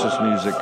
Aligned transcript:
Christmas 0.00 0.44
music 0.44 0.54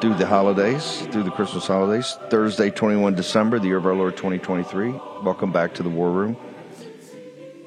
through 0.00 0.14
the 0.14 0.24
holidays, 0.24 1.04
through 1.10 1.24
the 1.24 1.32
Christmas 1.32 1.66
holidays. 1.66 2.16
Thursday, 2.30 2.70
21 2.70 3.16
December, 3.16 3.58
the 3.58 3.66
year 3.66 3.76
of 3.76 3.86
our 3.86 3.94
Lord 3.94 4.16
2023. 4.16 4.92
Welcome 5.24 5.50
back 5.50 5.74
to 5.74 5.82
the 5.82 5.88
War 5.88 6.12
Room. 6.12 6.36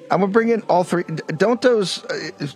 I'm 0.10 0.22
gonna 0.22 0.32
bring 0.32 0.48
in 0.48 0.62
all 0.70 0.86
three. 0.86 1.04
Don't 1.36 1.62
those 1.62 2.06
uh, 2.06 2.48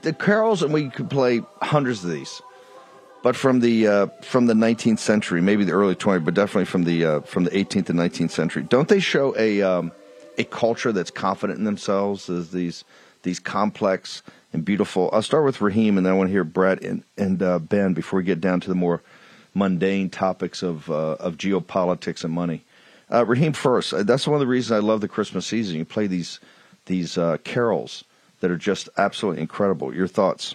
the 0.00 0.14
carols, 0.14 0.62
and 0.62 0.72
we 0.72 0.88
could 0.88 1.10
play 1.10 1.42
hundreds 1.60 2.02
of 2.02 2.12
these, 2.12 2.40
but 3.22 3.36
from 3.36 3.60
the 3.60 3.86
uh, 3.86 4.06
from 4.22 4.46
the 4.46 4.54
19th 4.54 5.00
century, 5.00 5.42
maybe 5.42 5.64
the 5.64 5.72
early 5.72 5.94
20th, 5.94 6.24
but 6.24 6.32
definitely 6.32 6.64
from 6.64 6.84
the 6.84 7.04
uh, 7.04 7.20
from 7.20 7.44
the 7.44 7.50
18th 7.50 7.90
and 7.90 7.98
19th 7.98 8.30
century. 8.30 8.62
Don't 8.62 8.88
they 8.88 9.00
show 9.00 9.36
a 9.36 9.60
um, 9.60 9.92
a 10.38 10.44
culture 10.44 10.92
that's 10.92 11.10
confident 11.10 11.58
in 11.58 11.66
themselves 11.66 12.30
as 12.30 12.52
these 12.52 12.84
these 13.22 13.38
complex 13.38 14.22
and 14.52 14.64
beautiful? 14.64 15.10
I'll 15.12 15.22
start 15.22 15.44
with 15.44 15.60
Raheem, 15.60 15.96
and 15.96 16.06
then 16.06 16.12
I 16.12 16.16
want 16.16 16.28
to 16.28 16.32
hear 16.32 16.44
Brett 16.44 16.82
and 16.82 17.02
and 17.16 17.42
uh, 17.42 17.58
Ben 17.58 17.94
before 17.94 18.18
we 18.18 18.24
get 18.24 18.40
down 18.40 18.60
to 18.60 18.68
the 18.68 18.74
more 18.74 19.02
mundane 19.54 20.10
topics 20.10 20.62
of 20.62 20.90
uh, 20.90 21.16
of 21.20 21.36
geopolitics 21.36 22.24
and 22.24 22.32
money. 22.32 22.64
Uh, 23.10 23.24
Raheem 23.24 23.52
first. 23.52 23.94
Uh, 23.94 24.02
that's 24.02 24.26
one 24.26 24.34
of 24.34 24.40
the 24.40 24.46
reasons 24.46 24.72
I 24.72 24.84
love 24.86 25.00
the 25.00 25.08
Christmas 25.08 25.46
season. 25.46 25.76
You 25.76 25.84
play 25.84 26.06
these 26.06 26.40
these 26.86 27.18
uh, 27.18 27.38
carols 27.44 28.04
that 28.40 28.50
are 28.50 28.56
just 28.56 28.88
absolutely 28.96 29.42
incredible. 29.42 29.94
Your 29.94 30.08
thoughts? 30.08 30.54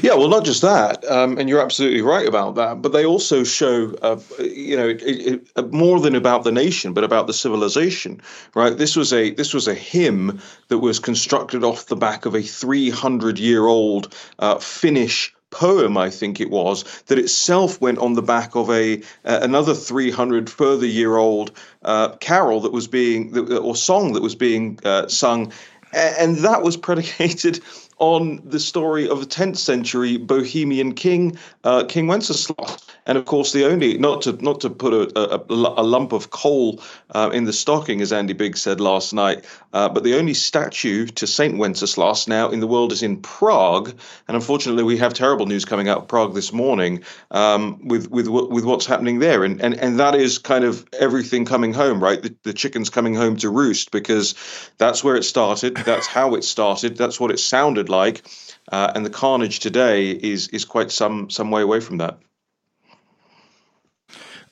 Yeah, 0.00 0.14
well, 0.14 0.28
not 0.28 0.44
just 0.44 0.62
that, 0.62 1.04
um, 1.10 1.36
and 1.38 1.48
you're 1.48 1.60
absolutely 1.60 2.00
right 2.00 2.26
about 2.26 2.54
that. 2.54 2.80
But 2.80 2.92
they 2.92 3.04
also 3.04 3.44
show, 3.44 3.94
uh, 4.00 4.18
you 4.38 4.76
know, 4.76 4.88
it, 4.88 5.02
it, 5.02 5.48
uh, 5.54 5.62
more 5.62 6.00
than 6.00 6.14
about 6.14 6.44
the 6.44 6.52
nation, 6.52 6.94
but 6.94 7.04
about 7.04 7.26
the 7.26 7.34
civilization, 7.34 8.22
right? 8.54 8.76
This 8.76 8.96
was 8.96 9.12
a 9.12 9.30
this 9.30 9.52
was 9.52 9.68
a 9.68 9.74
hymn 9.74 10.40
that 10.68 10.78
was 10.78 10.98
constructed 10.98 11.62
off 11.62 11.86
the 11.86 11.96
back 11.96 12.24
of 12.24 12.34
a 12.34 12.42
300 12.42 13.38
year 13.38 13.66
old 13.66 14.14
uh, 14.38 14.58
Finnish 14.58 15.34
poem, 15.50 15.98
I 15.98 16.08
think 16.10 16.40
it 16.40 16.48
was, 16.50 16.84
that 17.06 17.18
itself 17.18 17.80
went 17.80 17.98
on 17.98 18.14
the 18.14 18.22
back 18.22 18.56
of 18.56 18.70
a 18.70 18.96
uh, 19.24 19.40
another 19.42 19.74
300 19.74 20.48
further 20.48 20.86
year 20.86 21.16
old 21.18 21.52
uh, 21.84 22.16
carol 22.16 22.60
that 22.60 22.72
was 22.72 22.88
being 22.88 23.36
or 23.36 23.76
song 23.76 24.14
that 24.14 24.22
was 24.22 24.34
being 24.34 24.78
uh, 24.84 25.08
sung, 25.08 25.52
and 25.92 26.38
that 26.38 26.62
was 26.62 26.76
predicated 26.76 27.60
on 28.02 28.42
the 28.44 28.58
story 28.58 29.08
of 29.08 29.22
a 29.22 29.24
10th 29.24 29.56
century 29.56 30.16
Bohemian 30.16 30.92
king, 30.92 31.38
uh, 31.62 31.84
King 31.84 32.08
Wenceslas. 32.08 32.84
And 33.06 33.16
of 33.16 33.24
course, 33.26 33.52
the 33.52 33.64
only 33.64 33.96
not 33.96 34.22
to 34.22 34.32
not 34.32 34.60
to 34.60 34.70
put 34.70 34.92
a, 34.92 35.36
a, 35.36 35.44
a 35.48 35.82
lump 35.82 36.12
of 36.12 36.30
coal 36.30 36.80
uh, 37.14 37.30
in 37.32 37.44
the 37.44 37.52
stocking, 37.52 38.00
as 38.00 38.12
Andy 38.12 38.32
Biggs 38.32 38.62
said 38.62 38.80
last 38.80 39.12
night, 39.12 39.44
uh, 39.72 39.88
but 39.88 40.04
the 40.04 40.16
only 40.16 40.34
statue 40.34 41.06
to 41.06 41.26
Saint 41.26 41.58
Wenceslas 41.58 42.28
now 42.28 42.48
in 42.50 42.60
the 42.60 42.66
world 42.66 42.92
is 42.92 43.02
in 43.02 43.16
Prague. 43.16 43.88
And 44.28 44.36
unfortunately, 44.36 44.84
we 44.84 44.98
have 44.98 45.14
terrible 45.14 45.46
news 45.46 45.64
coming 45.64 45.88
out 45.88 45.98
of 45.98 46.08
Prague 46.08 46.34
this 46.34 46.52
morning 46.52 47.02
um, 47.30 47.86
with 47.86 48.10
with 48.10 48.28
with 48.28 48.64
what's 48.64 48.86
happening 48.86 49.20
there. 49.20 49.44
And 49.44 49.60
and 49.60 49.74
and 49.74 49.98
that 50.00 50.14
is 50.14 50.38
kind 50.38 50.64
of 50.64 50.86
everything 50.92 51.44
coming 51.44 51.72
home, 51.72 52.02
right? 52.02 52.22
The, 52.22 52.34
the 52.42 52.52
chicken's 52.52 52.90
coming 52.90 53.14
home 53.14 53.36
to 53.38 53.50
roost 53.50 53.90
because 53.90 54.34
that's 54.78 55.02
where 55.02 55.16
it 55.16 55.24
started. 55.24 55.76
That's 55.76 56.06
how 56.06 56.34
it 56.34 56.44
started. 56.44 56.96
That's 56.96 57.18
what 57.18 57.30
it 57.30 57.38
sounded 57.38 57.88
like. 57.92 58.22
Uh, 58.70 58.90
and 58.94 59.06
the 59.06 59.10
carnage 59.10 59.60
today 59.60 60.10
is 60.10 60.48
is 60.48 60.64
quite 60.64 60.90
some 60.90 61.30
some 61.30 61.50
way 61.50 61.62
away 61.62 61.80
from 61.80 61.98
that. 61.98 62.18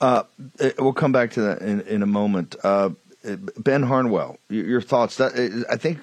Uh, 0.00 0.22
we'll 0.78 0.92
come 0.94 1.12
back 1.12 1.32
to 1.32 1.42
that 1.42 1.60
in, 1.60 1.80
in 1.82 2.02
a 2.02 2.06
moment. 2.06 2.56
Uh, 2.62 2.90
ben 3.58 3.82
Harnwell, 3.82 4.38
your 4.48 4.80
thoughts? 4.80 5.16
That 5.16 5.32
I 5.70 5.76
think 5.76 5.98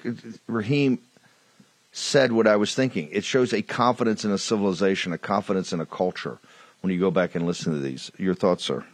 Raheem 0.46 0.98
said 1.92 2.30
what 2.32 2.46
I 2.46 2.56
was 2.56 2.74
thinking. 2.74 3.08
It 3.10 3.24
shows 3.24 3.52
a 3.52 3.62
confidence 3.62 4.24
in 4.24 4.30
a 4.30 4.38
civilization, 4.38 5.12
a 5.12 5.18
confidence 5.18 5.72
in 5.72 5.80
a 5.80 5.86
culture. 5.86 6.38
When 6.80 6.92
you 6.92 7.00
go 7.00 7.10
back 7.10 7.34
and 7.34 7.44
listen 7.44 7.72
to 7.72 7.80
these, 7.80 8.12
your 8.18 8.34
thoughts, 8.34 8.62
sir? 8.62 8.84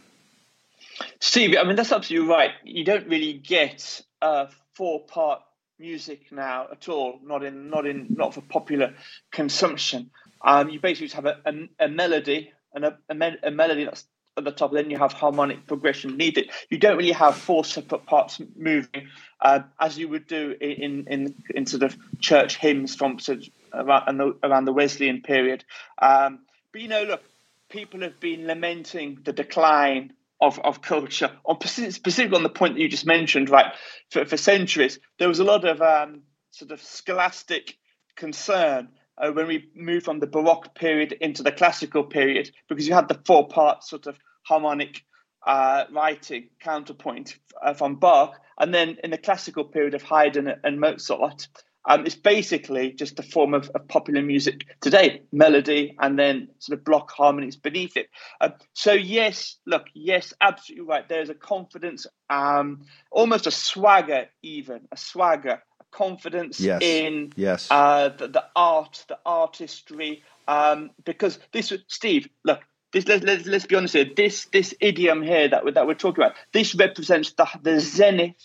Steve, 1.21 1.55
I 1.61 1.65
mean 1.65 1.77
that's 1.77 1.93
absolutely 1.93 2.29
right. 2.29 2.53
You 2.65 2.85
don't 2.85 3.07
really 3.07 3.35
get 3.35 4.01
a 4.23 4.49
four-part 4.73 5.43
music 5.85 6.33
now 6.33 6.67
at 6.71 6.89
all. 6.89 7.21
Not 7.23 7.45
in, 7.45 7.69
not 7.69 7.87
in, 7.87 8.07
not 8.11 8.35
for 8.35 8.41
popular 8.41 8.95
consumption. 9.31 10.11
Um, 10.43 10.71
you 10.71 10.81
basically 10.81 11.09
just 11.09 11.17
have 11.17 11.27
a, 11.27 11.37
a, 11.45 11.85
a 11.87 11.89
melody 11.89 12.53
and 12.75 12.85
a, 12.85 12.99
a, 13.09 13.15
me- 13.15 13.37
a 13.43 13.51
melody 13.51 13.85
that's 13.85 14.05
at 14.37 14.45
the 14.45 14.51
top, 14.51 14.73
then 14.73 14.91
you 14.91 14.99
have 14.99 15.13
harmonic 15.13 15.65
progression 15.67 16.11
beneath 16.11 16.37
it. 16.39 16.51
You 16.69 16.79
don't 16.79 16.97
really 16.97 17.13
have 17.13 17.37
four 17.37 17.65
separate 17.65 18.05
parts 18.05 18.41
moving 18.57 19.09
uh, 19.41 19.61
as 19.79 19.97
you 19.97 20.09
would 20.09 20.27
do 20.27 20.57
in, 20.61 21.07
in 21.07 21.35
in 21.55 21.67
sort 21.67 21.85
of 21.85 21.97
church 22.19 22.57
hymns 22.57 22.97
from 22.97 23.21
sort 23.21 23.39
of 23.39 23.89
around, 23.89 24.19
the, 24.19 24.37
around 24.43 24.65
the 24.65 24.73
Wesleyan 24.73 25.23
period. 25.23 25.65
Um, 26.03 26.41
but 26.73 26.81
you 26.81 26.89
know, 26.89 27.05
look, 27.05 27.23
people 27.69 28.01
have 28.01 28.19
been 28.19 28.49
lamenting 28.49 29.21
the 29.25 29.33
decline 29.33 30.13
of, 30.47 30.59
of 30.61 30.83
culture, 30.83 31.31
on 31.45 31.59
specifically 31.61 32.37
on 32.37 32.43
the 32.43 32.49
point 32.49 32.75
that 32.75 32.81
you 32.81 32.89
just 32.89 33.07
mentioned, 33.07 33.51
right? 33.51 33.73
For, 34.11 34.25
for 34.25 34.37
centuries, 34.37 34.99
there 35.19 35.29
was 35.29 35.41
a 35.41 35.45
lot 35.45 35.65
of 35.65 35.81
um, 35.81 36.23
sort 36.51 36.71
of 36.71 36.83
scholastic 36.83 37.77
concern 38.17 38.89
uh, 39.19 39.31
when 39.31 39.47
we 39.47 39.69
moved 39.75 40.05
from 40.05 40.21
the 40.21 40.27
Baroque 40.27 40.75
period 40.75 41.13
into 41.21 41.43
the 41.43 41.53
classical 41.53 42.05
period, 42.05 42.51
because 42.69 42.87
you 42.87 42.95
had 42.95 43.09
the 43.09 43.21
four 43.27 43.49
part 43.49 43.85
sort 43.85 44.07
of 44.07 44.17
harmonic 44.43 45.03
uh, 45.47 45.85
writing 45.93 46.49
counterpoint 46.61 47.39
uh, 47.63 47.75
from 47.75 47.97
Bach, 47.97 48.35
and 48.59 48.73
then 48.73 48.97
in 49.03 49.11
the 49.11 49.19
classical 49.19 49.65
period 49.65 49.95
of 49.95 50.03
Haydn 50.03 50.53
and 50.63 50.81
Mozart, 50.81 51.49
um, 51.87 52.07
it's 52.07 52.15
basically 52.15 52.93
just 52.93 53.19
a 53.19 53.23
form 53.23 53.55
of, 53.55 53.71
of, 53.75 53.87
popular 53.89 54.23
music 54.23 54.65
today, 54.81 55.23
melody 55.33 55.95
and 55.99 56.19
then 56.19 56.49
sort 56.59 56.79
of 56.79 56.85
block 56.85 57.11
harmonies 57.11 57.57
beneath 57.57 57.97
it. 57.97 58.09
Uh, 58.41 58.51
so 58.73 58.93
yes, 58.93 59.57
look, 59.67 59.87
yes, 59.95 60.33
absolutely 60.41 60.87
right. 60.87 61.09
There's 61.09 61.29
a 61.29 61.35
confidence, 61.35 62.07
um, 62.31 62.87
almost 63.11 63.47
a 63.47 63.51
swagger, 63.51 64.27
even 64.43 64.81
a 64.91 64.97
swagger 64.97 65.63
a 65.81 65.85
confidence 65.91 66.61
yes. 66.61 66.81
in 66.83 67.33
yes. 67.37 67.69
Uh, 67.71 68.09
the, 68.09 68.29
the, 68.29 68.45
art, 68.57 69.05
the 69.09 69.19
artistry. 69.27 70.23
Um, 70.49 70.91
because 71.05 71.39
this, 71.53 71.73
Steve, 71.89 72.29
look, 72.45 72.61
this, 72.95 73.07
let's, 73.09 73.25
let's, 73.25 73.47
let's 73.47 73.67
be 73.67 73.75
honest 73.75 73.95
here. 73.95 74.07
This 74.17 74.47
this 74.47 74.73
idiom 74.81 75.23
here 75.23 75.49
that 75.49 75.65
we're, 75.65 75.73
that 75.73 75.87
we're 75.87 75.95
talking 75.95 76.23
about, 76.23 76.37
this 76.53 76.75
represents 76.75 77.33
the, 77.33 77.47
the 77.63 77.81
zenith 77.81 78.37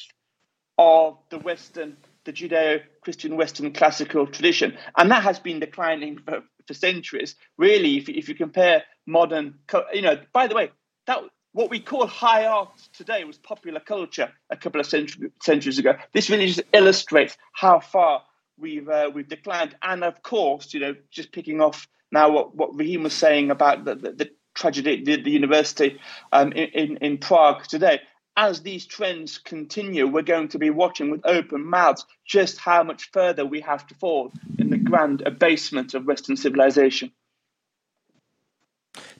of 0.77 1.17
the 1.29 1.37
Western, 1.37 1.97
the 2.29 2.33
Judeo-Christian 2.33 3.35
Western 3.37 3.73
classical 3.73 4.27
tradition, 4.27 4.77
and 4.97 5.09
that 5.09 5.23
has 5.23 5.39
been 5.39 5.59
declining 5.59 6.19
for, 6.19 6.43
for 6.67 6.73
centuries. 6.75 7.35
Really, 7.57 7.97
if, 7.97 8.07
if 8.07 8.29
you 8.29 8.35
compare 8.35 8.83
modern, 9.07 9.55
you 9.93 10.03
know, 10.03 10.19
by 10.31 10.45
the 10.45 10.53
way, 10.53 10.69
that 11.07 11.23
what 11.53 11.71
we 11.71 11.79
call 11.79 12.05
high 12.05 12.45
art 12.45 12.69
today 12.93 13.23
was 13.23 13.39
popular 13.39 13.79
culture 13.79 14.31
a 14.51 14.57
couple 14.57 14.79
of 14.79 14.85
centuries 14.85 15.79
ago. 15.79 15.95
This 16.13 16.29
really 16.29 16.45
just 16.45 16.61
illustrates 16.71 17.35
how 17.53 17.79
far 17.79 18.21
we've 18.59 18.87
uh, 18.87 19.09
we've 19.11 19.27
declined. 19.27 19.75
And 19.81 20.03
of 20.03 20.21
course, 20.21 20.71
you 20.71 20.79
know, 20.81 20.95
just 21.09 21.31
picking 21.31 21.61
off 21.61 21.87
now 22.11 22.29
what, 22.31 22.55
what 22.55 22.77
Raheem 22.77 23.01
was 23.01 23.13
saying 23.13 23.49
about 23.49 23.85
the, 23.85 23.95
the, 23.95 24.11
the 24.11 24.29
tragedy 24.53 25.03
the, 25.03 25.19
the 25.23 25.31
university 25.31 25.99
um, 26.31 26.51
in, 26.51 26.97
in 26.97 27.17
Prague 27.17 27.63
today. 27.63 27.99
As 28.37 28.61
these 28.61 28.85
trends 28.85 29.37
continue, 29.37 30.07
we're 30.07 30.21
going 30.21 30.47
to 30.49 30.59
be 30.59 30.69
watching 30.69 31.11
with 31.11 31.21
open 31.25 31.65
mouths 31.65 32.05
just 32.25 32.57
how 32.57 32.83
much 32.83 33.11
further 33.11 33.45
we 33.45 33.59
have 33.61 33.85
to 33.87 33.95
fall 33.95 34.31
in 34.57 34.69
the 34.69 34.77
grand 34.77 35.21
abasement 35.21 35.93
of 35.93 36.05
Western 36.05 36.37
civilization. 36.37 37.11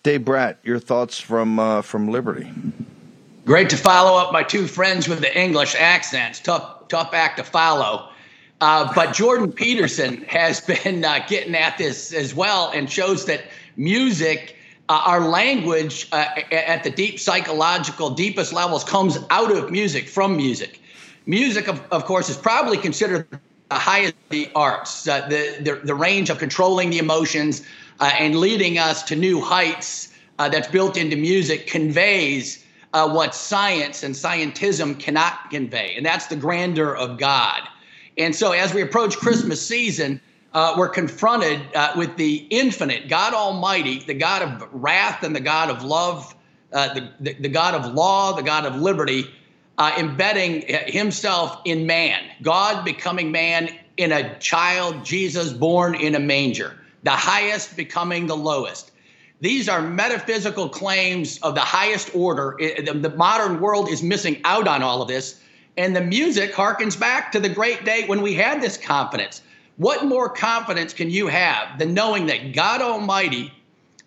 Dave 0.04 0.24
Brat, 0.24 0.60
your 0.64 0.80
thoughts 0.80 1.20
from 1.20 1.60
uh, 1.60 1.82
from 1.82 2.10
Liberty? 2.10 2.50
Great 3.46 3.70
to 3.72 3.78
follow 3.78 4.18
up 4.18 4.32
my 4.32 4.44
two 4.44 4.68
friends 4.68 5.08
with 5.08 5.20
the 5.20 5.40
English 5.40 5.76
accents. 5.76 6.40
Tough 6.40 6.88
tough 6.88 7.14
act 7.14 7.38
to 7.38 7.44
follow. 7.44 8.10
Uh, 8.62 8.92
but 8.94 9.14
Jordan 9.14 9.52
Peterson 9.52 10.24
has 10.28 10.62
been 10.62 11.04
uh, 11.04 11.26
getting 11.28 11.56
at 11.56 11.78
this 11.78 12.14
as 12.14 12.34
well 12.34 12.72
and 12.74 12.90
shows 12.90 13.26
that 13.26 13.44
music, 13.78 14.56
uh, 14.90 15.04
our 15.06 15.28
language 15.28 16.08
uh, 16.12 16.26
at 16.52 16.84
the 16.84 16.90
deep 16.90 17.20
psychological, 17.20 18.10
deepest 18.10 18.52
levels, 18.52 18.84
comes 18.84 19.20
out 19.30 19.56
of 19.56 19.72
music, 19.72 20.10
from 20.10 20.36
music. 20.36 20.82
Music, 21.28 21.68
of, 21.68 21.80
of 21.92 22.06
course, 22.06 22.28
is 22.28 22.36
probably 22.36 22.78
considered 22.78 23.28
the 23.70 23.76
highest 23.76 24.14
of 24.14 24.30
the 24.30 24.50
arts, 24.56 25.08
uh, 25.08 25.28
the, 25.30 25.58
the, 25.62 25.76
the 25.86 25.94
range 25.94 26.32
of 26.32 26.40
controlling 26.40 26.90
the 26.90 26.98
emotions, 26.98 27.62
uh, 28.00 28.12
and 28.18 28.36
leading 28.36 28.80
us 28.80 29.04
to 29.04 29.16
new 29.16 29.40
heights 29.40 30.12
uh, 30.40 30.50
that's 30.50 30.68
built 30.68 30.98
into 30.98 31.16
music 31.16 31.68
conveys 31.68 32.66
uh, 32.94 33.08
what 33.08 33.36
science 33.36 34.02
and 34.02 34.16
scientism 34.16 35.00
cannot 35.00 35.52
convey, 35.52 35.94
and 35.96 36.04
that's 36.04 36.26
the 36.28 36.36
grandeur 36.36 36.96
of 36.96 37.20
God. 37.20 37.62
And 38.18 38.36
so, 38.36 38.54
as 38.54 38.74
we 38.74 38.82
approach 38.82 39.16
Christmas 39.18 39.64
season, 39.66 40.20
uh, 40.54 40.76
we're 40.78 40.90
confronted 40.90 41.62
uh, 41.76 41.94
with 41.96 42.16
the 42.18 42.48
infinite 42.50 43.08
God 43.08 43.34
Almighty, 43.34 44.00
the 44.00 44.14
God 44.14 44.42
of 44.42 44.70
wrath 44.72 45.24
and 45.24 45.36
the 45.36 45.40
God 45.40 45.70
of 45.70 45.84
love, 45.84 46.36
uh, 46.74 46.94
the, 46.94 47.10
the, 47.20 47.34
the, 47.34 47.50
God 47.50 47.76
of 47.76 47.94
law, 47.94 48.34
the 48.34 48.44
God 48.44 48.66
of 48.66 48.76
liberty, 48.76 49.26
embedding 49.98 50.64
himself 50.88 51.62
in 51.66 51.86
man, 51.86 52.22
God 52.42 52.84
becoming 52.84 53.32
man 53.32 53.70
in 53.98 54.12
a 54.12 54.38
child, 54.40 55.06
Jesus 55.06 55.54
born 55.54 55.96
in 55.96 56.16
a 56.16 56.20
manger. 56.20 56.78
the 57.04 57.12
highest 57.12 57.76
becoming 57.78 58.28
the 58.28 58.36
lowest. 58.36 58.92
These 59.42 59.70
are 59.70 59.82
metaphysical 59.82 60.68
claims 60.68 61.38
of 61.40 61.56
the 61.56 61.62
highest 61.62 62.14
order. 62.14 62.56
The 62.60 63.14
modern 63.16 63.62
world 63.62 63.90
is 63.90 64.04
missing 64.04 64.42
out 64.44 64.68
on 64.68 64.84
all 64.84 65.02
of 65.02 65.08
this. 65.08 65.42
And 65.78 65.96
the 65.96 66.02
music 66.02 66.54
harkens 66.54 67.00
back 67.00 67.32
to 67.32 67.40
the 67.40 67.48
great 67.48 67.86
day 67.86 68.06
when 68.06 68.22
we 68.22 68.34
had 68.34 68.62
this 68.62 68.76
confidence. 68.76 69.42
What 69.80 70.04
more 70.04 70.28
confidence 70.28 70.92
can 70.92 71.10
you 71.10 71.28
have 71.28 71.80
than 71.80 71.94
knowing 71.94 72.26
that 72.26 72.52
God 72.54 72.82
Almighty 72.82 73.54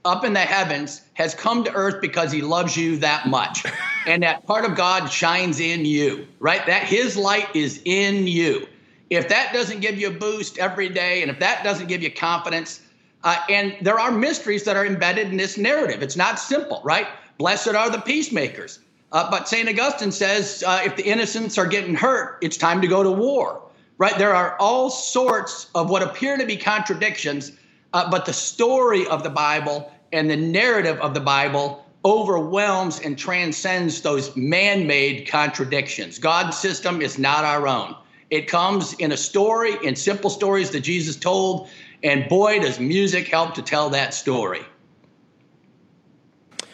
up 0.04 0.22
in 0.22 0.34
the 0.34 0.40
heavens 0.40 1.00
has 1.14 1.34
come 1.34 1.64
to 1.64 1.72
earth 1.72 2.02
because 2.02 2.30
he 2.30 2.42
loves 2.42 2.76
you 2.76 2.98
that 2.98 3.26
much? 3.26 3.64
and 4.06 4.22
that 4.22 4.46
part 4.46 4.66
of 4.66 4.76
God 4.76 5.06
shines 5.06 5.60
in 5.60 5.86
you, 5.86 6.28
right? 6.40 6.66
That 6.66 6.82
his 6.82 7.16
light 7.16 7.56
is 7.56 7.80
in 7.86 8.26
you. 8.26 8.66
If 9.08 9.30
that 9.30 9.54
doesn't 9.54 9.80
give 9.80 9.98
you 9.98 10.08
a 10.08 10.10
boost 10.10 10.58
every 10.58 10.90
day, 10.90 11.22
and 11.22 11.30
if 11.30 11.38
that 11.38 11.64
doesn't 11.64 11.86
give 11.86 12.02
you 12.02 12.12
confidence, 12.12 12.82
uh, 13.24 13.42
and 13.48 13.74
there 13.80 13.98
are 13.98 14.12
mysteries 14.12 14.64
that 14.64 14.76
are 14.76 14.84
embedded 14.84 15.28
in 15.28 15.38
this 15.38 15.56
narrative. 15.56 16.02
It's 16.02 16.16
not 16.16 16.38
simple, 16.38 16.82
right? 16.84 17.06
Blessed 17.38 17.68
are 17.68 17.88
the 17.88 18.02
peacemakers. 18.02 18.80
Uh, 19.10 19.30
but 19.30 19.48
St. 19.48 19.66
Augustine 19.70 20.12
says 20.12 20.62
uh, 20.66 20.82
if 20.84 20.96
the 20.96 21.06
innocents 21.06 21.56
are 21.56 21.66
getting 21.66 21.94
hurt, 21.94 22.36
it's 22.42 22.58
time 22.58 22.82
to 22.82 22.86
go 22.86 23.02
to 23.02 23.10
war, 23.10 23.61
right? 24.02 24.18
There 24.18 24.34
are 24.34 24.56
all 24.58 24.90
sorts 24.90 25.68
of 25.76 25.88
what 25.88 26.02
appear 26.02 26.36
to 26.36 26.44
be 26.44 26.56
contradictions, 26.56 27.52
uh, 27.92 28.10
but 28.10 28.26
the 28.26 28.32
story 28.32 29.06
of 29.06 29.22
the 29.22 29.30
Bible 29.30 29.92
and 30.12 30.28
the 30.28 30.36
narrative 30.36 30.98
of 30.98 31.14
the 31.14 31.20
Bible 31.20 31.86
overwhelms 32.04 32.98
and 32.98 33.16
transcends 33.16 34.00
those 34.00 34.34
man 34.34 34.88
made 34.88 35.28
contradictions. 35.28 36.18
God's 36.18 36.58
system 36.58 37.00
is 37.00 37.16
not 37.16 37.44
our 37.44 37.68
own. 37.68 37.94
It 38.28 38.48
comes 38.48 38.92
in 38.94 39.12
a 39.12 39.16
story, 39.16 39.76
in 39.84 39.94
simple 39.94 40.30
stories 40.30 40.70
that 40.70 40.80
Jesus 40.80 41.14
told, 41.14 41.68
and 42.02 42.28
boy, 42.28 42.58
does 42.58 42.80
music 42.80 43.28
help 43.28 43.54
to 43.54 43.62
tell 43.62 43.88
that 43.90 44.14
story. 44.14 44.62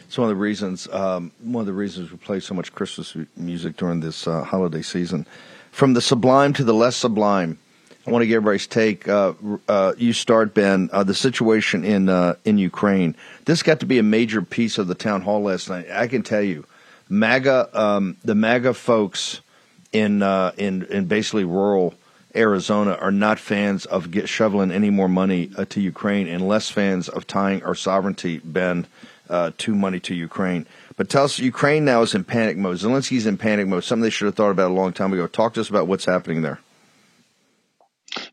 It's 0.06 0.16
one 0.16 0.30
of 0.30 0.34
the 0.34 0.40
reasons. 0.40 0.88
Um, 0.90 1.32
one 1.42 1.60
of 1.60 1.66
the 1.66 1.74
reasons 1.74 2.10
we 2.10 2.16
play 2.16 2.40
so 2.40 2.54
much 2.54 2.72
Christmas 2.72 3.14
music 3.36 3.76
during 3.76 4.00
this 4.00 4.26
uh, 4.26 4.44
holiday 4.44 4.80
season. 4.80 5.26
From 5.78 5.94
the 5.94 6.00
sublime 6.00 6.54
to 6.54 6.64
the 6.64 6.74
less 6.74 6.96
sublime, 6.96 7.56
I 8.04 8.10
want 8.10 8.22
to 8.22 8.26
get 8.26 8.34
everybody's 8.34 8.66
take. 8.66 9.06
Uh, 9.06 9.34
uh, 9.68 9.92
you 9.96 10.12
start, 10.12 10.52
Ben. 10.52 10.90
Uh, 10.92 11.04
the 11.04 11.14
situation 11.14 11.84
in 11.84 12.08
uh, 12.08 12.34
in 12.44 12.58
Ukraine. 12.58 13.14
This 13.44 13.62
got 13.62 13.78
to 13.78 13.86
be 13.86 14.00
a 14.00 14.02
major 14.02 14.42
piece 14.42 14.78
of 14.78 14.88
the 14.88 14.96
town 14.96 15.22
hall 15.22 15.40
last 15.40 15.68
night. 15.68 15.86
I 15.88 16.08
can 16.08 16.24
tell 16.24 16.42
you, 16.42 16.66
MAGA, 17.08 17.80
um, 17.80 18.16
the 18.24 18.34
MAGA 18.34 18.74
folks 18.74 19.40
in 19.92 20.20
uh, 20.20 20.50
in 20.56 20.82
in 20.86 21.04
basically 21.04 21.44
rural 21.44 21.94
Arizona 22.34 22.94
are 22.94 23.12
not 23.12 23.38
fans 23.38 23.86
of 23.86 24.10
get 24.10 24.28
shoveling 24.28 24.72
any 24.72 24.90
more 24.90 25.08
money 25.08 25.48
uh, 25.56 25.64
to 25.66 25.80
Ukraine 25.80 26.26
and 26.26 26.48
less 26.48 26.68
fans 26.68 27.08
of 27.08 27.24
tying 27.28 27.62
our 27.62 27.76
sovereignty, 27.76 28.38
Ben, 28.38 28.84
to 29.58 29.74
money 29.76 30.00
to 30.00 30.14
Ukraine. 30.16 30.66
But 30.98 31.08
tell 31.08 31.24
us, 31.24 31.38
Ukraine 31.38 31.84
now 31.84 32.02
is 32.02 32.16
in 32.16 32.24
panic 32.24 32.56
mode. 32.56 32.76
Zelensky's 32.76 33.24
in 33.24 33.38
panic 33.38 33.68
mode. 33.68 33.84
Something 33.84 34.02
they 34.02 34.10
should 34.10 34.26
have 34.26 34.34
thought 34.34 34.50
about 34.50 34.72
a 34.72 34.74
long 34.74 34.92
time 34.92 35.12
ago. 35.12 35.28
Talk 35.28 35.54
to 35.54 35.60
us 35.60 35.70
about 35.70 35.86
what's 35.86 36.04
happening 36.04 36.42
there. 36.42 36.58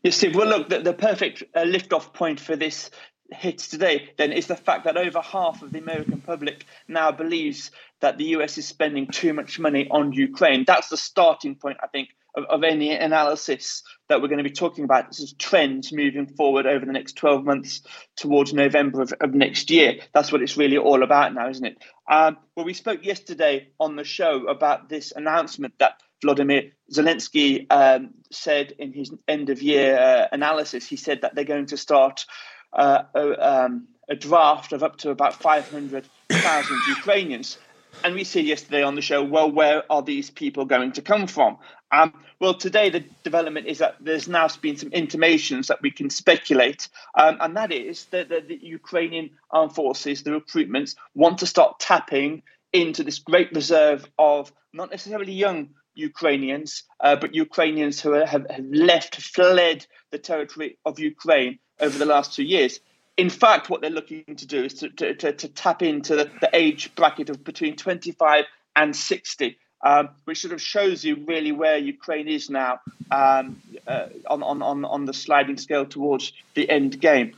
Yes, 0.02 0.16
Steve. 0.16 0.34
Well, 0.34 0.48
look, 0.48 0.68
the, 0.68 0.80
the 0.80 0.92
perfect 0.92 1.44
uh, 1.54 1.62
lift-off 1.62 2.12
point 2.12 2.40
for 2.40 2.56
this 2.56 2.90
hits 3.30 3.68
today 3.68 4.10
then 4.18 4.32
is 4.32 4.48
the 4.48 4.56
fact 4.56 4.84
that 4.84 4.96
over 4.96 5.20
half 5.20 5.62
of 5.62 5.72
the 5.72 5.78
American 5.78 6.20
public 6.20 6.64
now 6.88 7.12
believes 7.12 7.70
that 8.00 8.18
the 8.18 8.24
US 8.36 8.58
is 8.58 8.66
spending 8.66 9.06
too 9.06 9.32
much 9.32 9.60
money 9.60 9.86
on 9.88 10.12
Ukraine. 10.12 10.64
That's 10.66 10.88
the 10.88 10.96
starting 10.96 11.54
point, 11.54 11.78
I 11.80 11.86
think, 11.86 12.08
of, 12.36 12.64
any 12.64 12.92
analysis 12.92 13.82
that 14.08 14.20
we're 14.20 14.28
going 14.28 14.38
to 14.38 14.44
be 14.44 14.50
talking 14.50 14.84
about. 14.84 15.08
This 15.08 15.20
is 15.20 15.32
trends 15.34 15.92
moving 15.92 16.26
forward 16.26 16.66
over 16.66 16.84
the 16.84 16.92
next 16.92 17.16
12 17.16 17.44
months 17.44 17.82
towards 18.16 18.52
November 18.52 19.02
of, 19.02 19.12
of 19.20 19.34
next 19.34 19.70
year. 19.70 20.00
That's 20.12 20.30
what 20.30 20.42
it's 20.42 20.56
really 20.56 20.78
all 20.78 21.02
about 21.02 21.34
now, 21.34 21.48
isn't 21.48 21.64
it? 21.64 21.78
Um, 22.10 22.36
well, 22.54 22.66
we 22.66 22.74
spoke 22.74 23.04
yesterday 23.04 23.68
on 23.80 23.96
the 23.96 24.04
show 24.04 24.46
about 24.46 24.88
this 24.88 25.12
announcement 25.14 25.74
that 25.78 26.02
Vladimir 26.22 26.72
Zelensky 26.92 27.66
um, 27.70 28.14
said 28.30 28.72
in 28.78 28.92
his 28.92 29.12
end 29.28 29.50
of 29.50 29.62
year 29.62 29.98
uh, 29.98 30.26
analysis. 30.32 30.86
He 30.86 30.96
said 30.96 31.22
that 31.22 31.34
they're 31.34 31.44
going 31.44 31.66
to 31.66 31.76
start 31.76 32.26
uh, 32.72 33.02
a, 33.14 33.64
um, 33.64 33.88
a 34.08 34.16
draft 34.16 34.72
of 34.72 34.82
up 34.82 34.96
to 34.98 35.10
about 35.10 35.34
500,000 35.34 36.76
Ukrainians. 36.88 37.58
And 38.04 38.14
we 38.14 38.24
said 38.24 38.44
yesterday 38.44 38.82
on 38.82 38.94
the 38.94 39.02
show, 39.02 39.22
well, 39.22 39.50
where 39.50 39.90
are 39.90 40.02
these 40.02 40.30
people 40.30 40.64
going 40.64 40.92
to 40.92 41.02
come 41.02 41.26
from? 41.26 41.58
Um, 41.92 42.12
well, 42.40 42.54
today 42.54 42.90
the 42.90 43.04
development 43.22 43.66
is 43.66 43.78
that 43.78 43.96
there's 44.00 44.28
now 44.28 44.48
been 44.60 44.76
some 44.76 44.92
intimations 44.92 45.68
that 45.68 45.82
we 45.82 45.90
can 45.90 46.10
speculate, 46.10 46.88
um, 47.14 47.38
and 47.40 47.56
that 47.56 47.72
is 47.72 48.06
that, 48.06 48.28
that 48.28 48.48
the 48.48 48.58
Ukrainian 48.60 49.30
armed 49.50 49.74
forces, 49.74 50.22
the 50.22 50.30
recruitments, 50.30 50.96
want 51.14 51.38
to 51.38 51.46
start 51.46 51.78
tapping 51.78 52.42
into 52.72 53.04
this 53.04 53.18
great 53.18 53.52
reserve 53.52 54.04
of 54.18 54.52
not 54.72 54.90
necessarily 54.90 55.32
young 55.32 55.70
Ukrainians, 55.94 56.84
uh, 57.00 57.16
but 57.16 57.34
Ukrainians 57.34 58.00
who 58.00 58.12
have, 58.12 58.46
have 58.50 58.66
left, 58.70 59.16
fled 59.16 59.86
the 60.10 60.18
territory 60.18 60.78
of 60.84 60.98
Ukraine 60.98 61.58
over 61.80 61.98
the 61.98 62.04
last 62.04 62.34
two 62.34 62.44
years. 62.44 62.80
In 63.16 63.30
fact, 63.30 63.70
what 63.70 63.80
they're 63.80 63.90
looking 63.90 64.24
to 64.36 64.46
do 64.46 64.64
is 64.64 64.74
to, 64.74 64.90
to, 64.90 65.14
to, 65.14 65.32
to 65.32 65.48
tap 65.48 65.82
into 65.82 66.16
the, 66.16 66.30
the, 66.42 66.50
age 66.52 66.94
bracket 66.94 67.30
of 67.30 67.42
between 67.42 67.76
25 67.76 68.44
and 68.76 68.94
60, 68.94 69.58
um, 69.86 70.08
which 70.24 70.40
sort 70.40 70.52
of 70.52 70.60
shows 70.60 71.04
you 71.04 71.14
really 71.26 71.52
where 71.52 71.78
Ukraine 71.78 72.26
is 72.26 72.50
now 72.50 72.80
um, 73.12 73.62
uh, 73.86 74.08
on, 74.26 74.42
on, 74.42 74.84
on 74.84 75.04
the 75.04 75.14
sliding 75.14 75.58
scale 75.58 75.86
towards 75.86 76.32
the 76.54 76.68
end 76.68 77.00
game. 77.00 77.36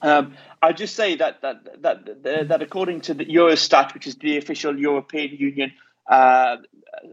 Um, 0.00 0.34
I 0.62 0.72
just 0.72 0.94
say 0.94 1.16
that 1.16 1.42
that, 1.42 1.82
that 1.82 2.48
that 2.48 2.62
according 2.62 3.00
to 3.02 3.14
the 3.14 3.24
Eurostat, 3.24 3.94
which 3.94 4.06
is 4.06 4.14
the 4.16 4.36
official 4.36 4.78
European 4.78 5.36
Union 5.36 5.72
uh, 6.08 6.58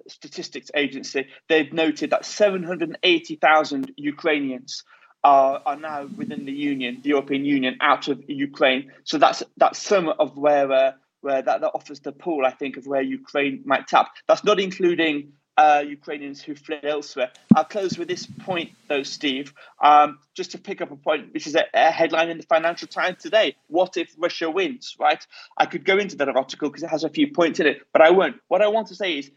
statistics 0.08 0.70
agency, 0.76 1.30
they've 1.48 1.74
noted 1.74 2.12
that 2.12 2.24
780,000 2.24 3.92
Ukrainians 3.98 4.84
are, 5.24 5.62
are 5.66 5.78
now 5.78 6.06
within 6.18 6.46
the 6.46 6.52
Union, 6.52 7.00
the 7.02 7.10
European 7.10 7.44
Union, 7.44 7.78
out 7.82 8.08
of 8.08 8.22
Ukraine. 8.30 8.92
So 9.04 9.18
that's 9.18 9.42
that's 9.58 9.80
some 9.80 10.10
of 10.10 10.38
where 10.38 10.72
uh, 10.72 10.92
where 11.24 11.42
that, 11.42 11.62
that 11.62 11.72
offers 11.74 12.00
the 12.02 12.12
pool, 12.12 12.46
I 12.46 12.52
think, 12.52 12.78
of 12.78 12.86
where 12.86 13.02
Ukraine 13.02 13.62
might 13.66 13.88
tap. 13.88 14.12
That's 14.28 14.44
not 14.44 14.60
including 14.60 15.34
uh, 15.58 15.84
Ukrainians 15.88 16.42
who 16.42 16.56
fled 16.56 16.86
elsewhere. 16.86 17.32
I'll 17.56 17.64
close 17.64 17.98
with 17.98 18.08
this 18.08 18.26
point, 18.26 18.72
though, 18.88 19.04
Steve, 19.04 19.54
um, 19.84 20.20
just 20.34 20.52
to 20.52 20.58
pick 20.58 20.82
up 20.82 20.92
a 20.92 20.96
point, 20.96 21.34
which 21.34 21.48
is 21.48 21.56
a, 21.56 21.66
a, 21.74 21.92
headline 21.92 22.30
in 22.30 22.38
the 22.38 22.44
Financial 22.44 22.88
Times 22.88 23.22
today. 23.22 23.56
What 23.68 23.98
if 23.98 24.14
Russia 24.18 24.50
wins, 24.50 24.96
right? 25.00 25.26
I 25.58 25.66
could 25.66 25.86
go 25.86 25.98
into 25.98 26.16
that 26.18 26.30
article 26.30 26.70
because 26.70 26.84
it 26.84 26.90
has 26.90 27.04
a 27.04 27.10
few 27.10 27.32
points 27.32 27.60
in 27.60 27.68
it, 27.68 27.82
but 27.92 28.02
I 28.02 28.12
won't. 28.12 28.38
What 28.48 28.62
I 28.62 28.68
want 28.68 28.88
to 28.88 28.96
say 28.96 29.18
is 29.18 29.32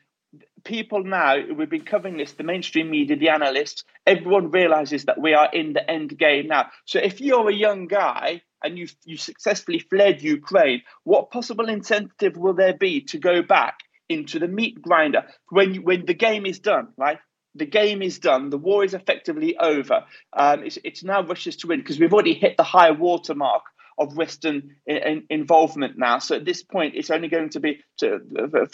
people 0.66 1.04
now, 1.04 1.36
we've 1.54 1.70
been 1.70 1.84
covering 1.84 2.18
this, 2.18 2.32
the 2.32 2.42
mainstream 2.42 2.90
media, 2.90 3.16
the 3.16 3.28
analysts, 3.28 3.84
everyone 4.04 4.50
realizes 4.50 5.04
that 5.04 5.20
we 5.20 5.32
are 5.32 5.48
in 5.52 5.72
the 5.72 5.90
end 5.90 6.18
game 6.18 6.48
now. 6.48 6.66
So 6.84 6.98
if 6.98 7.20
you're 7.20 7.48
a 7.48 7.54
young 7.54 7.86
guy 7.86 8.42
and 8.62 8.76
you 8.76 8.88
you 9.04 9.16
successfully 9.16 9.78
fled 9.78 10.22
Ukraine, 10.22 10.82
what 11.04 11.30
possible 11.30 11.68
incentive 11.68 12.36
will 12.36 12.54
there 12.54 12.74
be 12.74 13.00
to 13.02 13.18
go 13.18 13.42
back 13.42 13.78
into 14.08 14.38
the 14.38 14.48
meat 14.48 14.82
grinder 14.82 15.24
when 15.50 15.76
when 15.76 16.04
the 16.04 16.14
game 16.14 16.44
is 16.44 16.58
done, 16.58 16.88
right? 16.96 17.18
The 17.54 17.66
game 17.66 18.02
is 18.02 18.18
done. 18.18 18.50
The 18.50 18.58
war 18.58 18.84
is 18.84 18.92
effectively 18.92 19.56
over. 19.56 20.04
Um, 20.34 20.64
it's, 20.64 20.78
it's 20.84 21.02
now 21.02 21.22
Russia's 21.22 21.56
to 21.58 21.68
win 21.68 21.80
because 21.80 21.98
we've 21.98 22.12
already 22.12 22.34
hit 22.34 22.56
the 22.58 22.64
high 22.64 22.90
watermark 22.90 23.62
of 23.98 24.16
Western 24.16 24.76
in, 24.86 25.24
involvement 25.30 25.96
now. 25.96 26.18
So 26.18 26.36
at 26.36 26.44
this 26.44 26.62
point, 26.62 26.94
it's 26.96 27.10
only 27.10 27.28
going 27.28 27.50
to 27.50 27.60
be 27.60 27.80
to, 27.98 28.20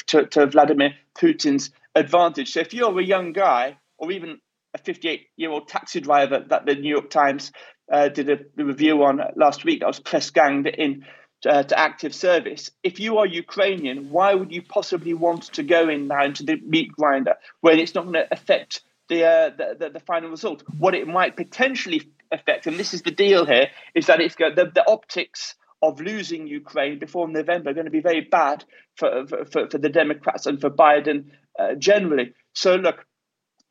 to, 0.08 0.26
to 0.26 0.46
Vladimir 0.46 0.94
Putin's 1.16 1.70
advantage. 1.94 2.52
So 2.52 2.60
if 2.60 2.74
you're 2.74 2.98
a 2.98 3.04
young 3.04 3.32
guy, 3.32 3.78
or 3.98 4.10
even 4.10 4.40
a 4.74 4.78
58 4.78 5.28
year 5.36 5.50
old 5.50 5.68
taxi 5.68 6.00
driver 6.00 6.44
that 6.48 6.66
the 6.66 6.74
New 6.74 6.88
York 6.88 7.10
Times 7.10 7.52
uh, 7.92 8.08
did 8.08 8.30
a 8.30 8.38
review 8.56 9.02
on 9.04 9.20
last 9.36 9.64
week, 9.64 9.80
that 9.80 9.86
was 9.86 10.00
press 10.00 10.30
ganged 10.30 10.66
in 10.66 11.04
uh, 11.48 11.62
to 11.64 11.78
active 11.78 12.14
service. 12.14 12.70
If 12.82 13.00
you 13.00 13.18
are 13.18 13.26
Ukrainian, 13.26 14.10
why 14.10 14.34
would 14.34 14.52
you 14.52 14.62
possibly 14.62 15.14
want 15.14 15.44
to 15.54 15.62
go 15.62 15.88
in 15.88 16.08
now 16.08 16.24
into 16.24 16.44
the 16.44 16.56
meat 16.64 16.92
grinder 16.92 17.34
when 17.60 17.78
it's 17.78 17.94
not 17.94 18.04
going 18.04 18.14
to 18.14 18.32
affect 18.32 18.82
the, 19.08 19.24
uh, 19.24 19.50
the, 19.50 19.76
the, 19.78 19.90
the 19.90 20.00
final 20.00 20.30
result? 20.30 20.62
What 20.78 20.94
it 20.94 21.06
might 21.06 21.36
potentially 21.36 22.08
affect, 22.32 22.66
and 22.66 22.78
this 22.78 22.94
is 22.94 23.02
the 23.02 23.10
deal 23.10 23.44
here, 23.44 23.68
is 23.94 24.06
that 24.06 24.20
it's 24.20 24.36
the, 24.36 24.70
the 24.74 24.84
optics 24.90 25.54
of 25.82 26.00
losing 26.00 26.46
Ukraine 26.46 26.98
before 26.98 27.28
November 27.28 27.70
are 27.70 27.74
going 27.74 27.86
to 27.86 27.90
be 27.90 28.00
very 28.00 28.20
bad 28.20 28.64
for, 28.96 29.26
for, 29.26 29.68
for 29.68 29.78
the 29.78 29.88
Democrats 29.88 30.46
and 30.46 30.60
for 30.60 30.70
Biden 30.70 31.30
uh, 31.58 31.74
generally. 31.74 32.34
So, 32.54 32.76
look, 32.76 33.04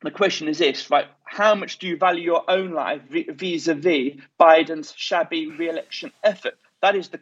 the 0.02 0.10
question 0.10 0.48
is 0.48 0.58
this, 0.58 0.90
right? 0.90 1.06
How 1.24 1.54
much 1.54 1.78
do 1.78 1.86
you 1.86 1.96
value 1.96 2.24
your 2.24 2.50
own 2.50 2.72
life 2.72 3.02
vis 3.10 3.68
a 3.68 3.74
vis 3.74 4.14
Biden's 4.38 4.92
shabby 4.96 5.46
re 5.46 5.68
election 5.68 6.12
effort? 6.22 6.58
That 6.82 6.96
is 6.96 7.08
the 7.08 7.20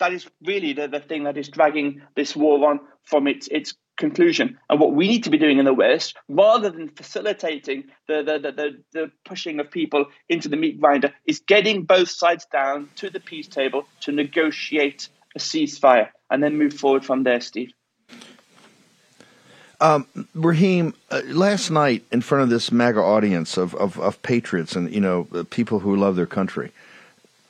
that 0.00 0.12
is 0.12 0.26
really 0.44 0.72
the, 0.72 0.88
the 0.88 1.00
thing 1.00 1.24
that 1.24 1.36
is 1.36 1.48
dragging 1.48 2.02
this 2.16 2.34
war 2.34 2.68
on 2.70 2.80
from 3.04 3.28
its 3.28 3.46
its 3.48 3.74
conclusion. 3.96 4.58
And 4.68 4.80
what 4.80 4.94
we 4.94 5.08
need 5.08 5.24
to 5.24 5.30
be 5.30 5.38
doing 5.38 5.58
in 5.58 5.64
the 5.64 5.74
West, 5.74 6.16
rather 6.28 6.70
than 6.70 6.88
facilitating 6.88 7.84
the, 8.08 8.22
the, 8.22 8.38
the, 8.38 8.82
the, 8.92 9.10
pushing 9.24 9.60
of 9.60 9.70
people 9.70 10.06
into 10.28 10.48
the 10.48 10.56
meat 10.56 10.80
grinder, 10.80 11.12
is 11.26 11.40
getting 11.40 11.84
both 11.84 12.10
sides 12.10 12.46
down 12.52 12.88
to 12.96 13.10
the 13.10 13.20
peace 13.20 13.48
table 13.48 13.86
to 14.00 14.12
negotiate 14.12 15.08
a 15.34 15.38
ceasefire 15.38 16.08
and 16.30 16.42
then 16.42 16.58
move 16.58 16.74
forward 16.74 17.04
from 17.04 17.22
there, 17.22 17.40
Steve. 17.40 17.72
Um, 19.80 20.06
Raheem, 20.34 20.94
uh, 21.10 21.20
last 21.26 21.70
night 21.70 22.04
in 22.12 22.20
front 22.20 22.44
of 22.44 22.48
this 22.48 22.70
MAGA 22.70 23.00
audience 23.00 23.56
of, 23.56 23.74
of, 23.74 23.98
of 23.98 24.22
patriots 24.22 24.76
and 24.76 24.92
you 24.94 25.00
know 25.00 25.24
people 25.50 25.80
who 25.80 25.96
love 25.96 26.16
their 26.16 26.26
country, 26.26 26.72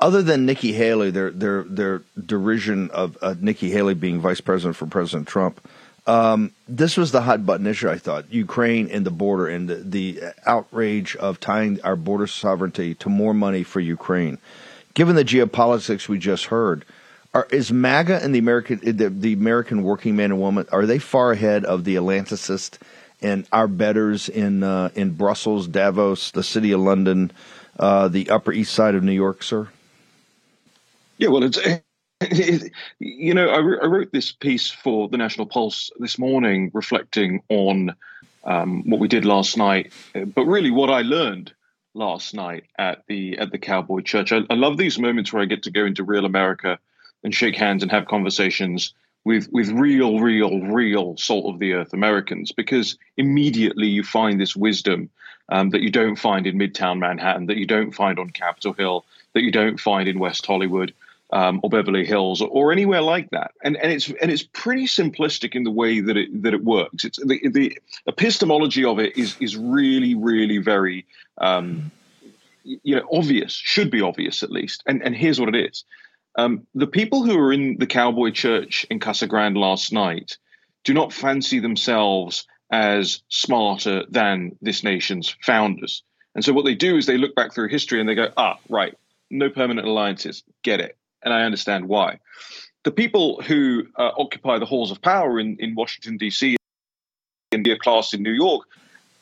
other 0.00 0.22
than 0.22 0.46
Nikki 0.46 0.72
Haley, 0.72 1.10
their 1.10 1.30
their 1.30 1.62
their 1.64 2.02
derision 2.26 2.90
of 2.90 3.16
uh, 3.22 3.34
Nikki 3.40 3.70
Haley 3.70 3.94
being 3.94 4.20
vice 4.20 4.40
president 4.40 4.74
for 4.76 4.86
President 4.86 5.28
Trump, 5.28 5.60
um, 6.06 6.52
this 6.68 6.96
was 6.96 7.12
the 7.12 7.22
hot 7.22 7.46
button 7.46 7.66
issue. 7.66 7.88
I 7.88 7.98
thought 7.98 8.32
Ukraine 8.32 8.88
and 8.90 9.06
the 9.06 9.10
border 9.10 9.46
and 9.46 9.68
the, 9.68 9.76
the 9.76 10.22
outrage 10.44 11.16
of 11.16 11.40
tying 11.40 11.80
our 11.82 11.96
border 11.96 12.26
sovereignty 12.26 12.94
to 12.96 13.08
more 13.08 13.34
money 13.34 13.62
for 13.62 13.80
Ukraine. 13.80 14.38
Given 14.92 15.16
the 15.16 15.24
geopolitics 15.24 16.08
we 16.08 16.18
just 16.18 16.46
heard, 16.46 16.84
are, 17.32 17.48
is 17.50 17.72
MAGA 17.72 18.22
and 18.22 18.34
the 18.34 18.38
American 18.38 18.80
the, 18.82 19.10
the 19.10 19.32
American 19.32 19.82
working 19.82 20.14
man 20.14 20.30
and 20.30 20.40
woman 20.40 20.66
are 20.70 20.86
they 20.86 20.98
far 20.98 21.32
ahead 21.32 21.64
of 21.64 21.84
the 21.84 21.96
Atlanticist 21.96 22.78
and 23.20 23.46
our 23.50 23.66
betters 23.66 24.28
in 24.28 24.62
uh, 24.62 24.90
in 24.94 25.10
Brussels, 25.10 25.66
Davos, 25.66 26.30
the 26.30 26.42
city 26.42 26.72
of 26.72 26.80
London, 26.80 27.32
uh, 27.78 28.08
the 28.08 28.30
Upper 28.30 28.52
East 28.52 28.72
Side 28.72 28.94
of 28.94 29.02
New 29.02 29.12
York, 29.12 29.42
sir? 29.42 29.68
Yeah, 31.18 31.28
well, 31.28 31.42
it's 31.42 31.58
you 32.98 33.34
know, 33.34 33.48
I, 33.48 33.56
I, 33.56 33.86
wrote 33.86 34.12
this 34.12 34.32
piece 34.32 34.70
for 34.70 35.08
the 35.08 35.16
National 35.16 35.46
Pulse 35.46 35.90
this 35.98 36.18
morning, 36.18 36.70
reflecting 36.72 37.42
on 37.48 37.94
um, 38.44 38.88
what 38.88 39.00
we 39.00 39.08
did 39.08 39.24
last 39.24 39.56
night, 39.56 39.92
but 40.34 40.44
really 40.44 40.70
what 40.70 40.90
I 40.90 41.02
learned 41.02 41.52
last 41.94 42.34
night 42.34 42.64
at 42.78 43.04
the 43.06 43.38
at 43.38 43.50
the 43.50 43.58
Cowboy 43.58 44.00
Church. 44.00 44.32
I, 44.32 44.40
I 44.50 44.54
love 44.54 44.76
these 44.76 44.98
moments 44.98 45.32
where 45.32 45.42
I 45.42 45.46
get 45.46 45.64
to 45.64 45.70
go 45.70 45.84
into 45.84 46.04
real 46.04 46.24
America 46.24 46.78
and 47.22 47.34
shake 47.34 47.56
hands 47.56 47.82
and 47.82 47.90
have 47.90 48.06
conversations 48.06 48.94
with 49.24 49.48
with 49.50 49.70
real, 49.70 50.20
real, 50.20 50.60
real 50.60 51.16
salt 51.16 51.52
of 51.52 51.58
the 51.58 51.72
earth 51.72 51.92
Americans, 51.92 52.52
because 52.52 52.96
immediately 53.16 53.88
you 53.88 54.02
find 54.02 54.40
this 54.40 54.54
wisdom 54.54 55.10
um, 55.48 55.70
that 55.70 55.82
you 55.82 55.90
don't 55.90 56.16
find 56.16 56.46
in 56.46 56.58
Midtown 56.58 56.98
Manhattan, 56.98 57.46
that 57.46 57.56
you 57.56 57.66
don't 57.66 57.92
find 57.92 58.18
on 58.18 58.30
Capitol 58.30 58.72
Hill, 58.74 59.04
that 59.32 59.42
you 59.42 59.50
don't 59.50 59.80
find 59.80 60.08
in 60.08 60.18
West 60.18 60.44
Hollywood. 60.46 60.94
Um, 61.34 61.58
or 61.64 61.68
Beverly 61.68 62.06
Hills, 62.06 62.40
or, 62.40 62.70
anywhere 62.70 63.00
like 63.00 63.30
that, 63.30 63.50
and 63.64 63.76
and 63.76 63.90
it's 63.90 64.08
and 64.08 64.30
it's 64.30 64.44
pretty 64.44 64.86
simplistic 64.86 65.56
in 65.56 65.64
the 65.64 65.70
way 65.70 65.98
that 65.98 66.16
it 66.16 66.42
that 66.44 66.54
it 66.54 66.62
works. 66.62 67.04
It's 67.04 67.18
the, 67.18 67.48
the 67.48 67.76
epistemology 68.06 68.84
of 68.84 69.00
it 69.00 69.18
is 69.18 69.36
is 69.40 69.56
really 69.56 70.14
really 70.14 70.58
very 70.58 71.06
um, 71.38 71.90
you 72.62 72.94
know 72.94 73.08
obvious, 73.12 73.52
should 73.52 73.90
be 73.90 74.00
obvious 74.00 74.44
at 74.44 74.52
least. 74.52 74.84
And 74.86 75.02
and 75.02 75.12
here's 75.12 75.40
what 75.40 75.52
it 75.52 75.56
is: 75.56 75.82
um, 76.36 76.68
the 76.72 76.86
people 76.86 77.24
who 77.24 77.36
were 77.36 77.52
in 77.52 77.78
the 77.78 77.86
Cowboy 77.88 78.30
Church 78.30 78.86
in 78.88 79.00
Casa 79.00 79.26
Grande 79.26 79.56
last 79.56 79.92
night 79.92 80.38
do 80.84 80.94
not 80.94 81.12
fancy 81.12 81.58
themselves 81.58 82.46
as 82.70 83.22
smarter 83.28 84.04
than 84.08 84.56
this 84.60 84.82
nation's 84.82 85.34
founders. 85.42 86.02
And 86.34 86.44
so 86.44 86.52
what 86.52 86.64
they 86.64 86.74
do 86.74 86.96
is 86.96 87.06
they 87.06 87.18
look 87.18 87.34
back 87.34 87.54
through 87.54 87.68
history 87.68 88.00
and 88.00 88.08
they 88.08 88.14
go, 88.14 88.28
ah, 88.36 88.58
right, 88.68 88.96
no 89.30 89.48
permanent 89.48 89.86
alliances, 89.86 90.42
get 90.62 90.80
it. 90.80 90.96
And 91.24 91.32
I 91.32 91.42
understand 91.42 91.88
why. 91.88 92.20
The 92.84 92.90
people 92.90 93.40
who 93.42 93.86
uh, 93.96 94.10
occupy 94.18 94.58
the 94.58 94.66
halls 94.66 94.90
of 94.90 95.00
power 95.00 95.40
in, 95.40 95.56
in 95.58 95.74
Washington, 95.74 96.18
D.C., 96.18 96.56
and 97.50 97.64
the 97.64 97.78
class 97.78 98.12
in 98.12 98.22
New 98.22 98.32
York, 98.32 98.66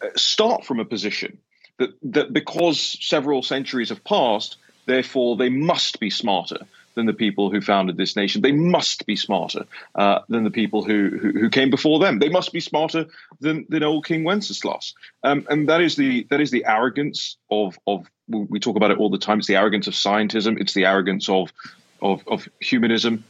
uh, 0.03 0.09
start 0.17 0.65
from 0.65 0.81
a 0.81 0.85
position 0.85 1.39
that, 1.79 1.91
that 2.03 2.33
because 2.33 2.99
several 3.01 3.43
centuries 3.43 3.91
have 3.91 4.03
passed, 4.05 4.57
therefore 4.87 5.37
they 5.37 5.49
must 5.49 6.01
be 6.01 6.11
smarter 6.11 6.67
than 6.95 7.07
the 7.07 7.13
people 7.13 7.51
who 7.51 7.61
founded 7.61 7.97
this 7.97 8.17
nation. 8.17 8.43
They 8.43 8.53
must 8.53 9.07
be 9.07 9.17
smarter 9.17 9.65
uh, 9.95 10.21
than 10.29 10.45
the 10.45 10.51
people 10.51 10.85
who, 10.85 11.11
who, 11.11 11.31
who 11.33 11.51
came 11.51 11.71
before 11.71 11.99
them. 11.99 12.19
They 12.19 12.29
must 12.29 12.53
be 12.53 12.61
smarter 12.61 13.07
than, 13.41 13.67
than 13.69 13.83
old 13.83 14.07
King 14.07 14.25
Wenceslas. 14.25 14.95
Um, 15.23 15.47
and 15.49 15.69
that 15.69 15.81
is 15.81 15.97
the 15.97 16.27
that 16.31 16.41
is 16.41 16.51
the 16.51 16.67
arrogance 16.67 17.37
of 17.51 17.79
of 17.87 18.07
we 18.29 18.61
talk 18.61 18.77
about 18.77 18.91
it 18.91 18.99
all 18.99 19.11
the 19.11 19.19
time. 19.19 19.39
It's 19.39 19.49
the 19.49 19.57
arrogance 19.57 19.87
of 19.87 19.95
scientism. 19.95 20.61
It's 20.61 20.75
the 20.75 20.87
arrogance 20.87 21.29
of 21.29 21.53
of, 22.03 22.23
of 22.27 22.49
humanism, 22.61 23.25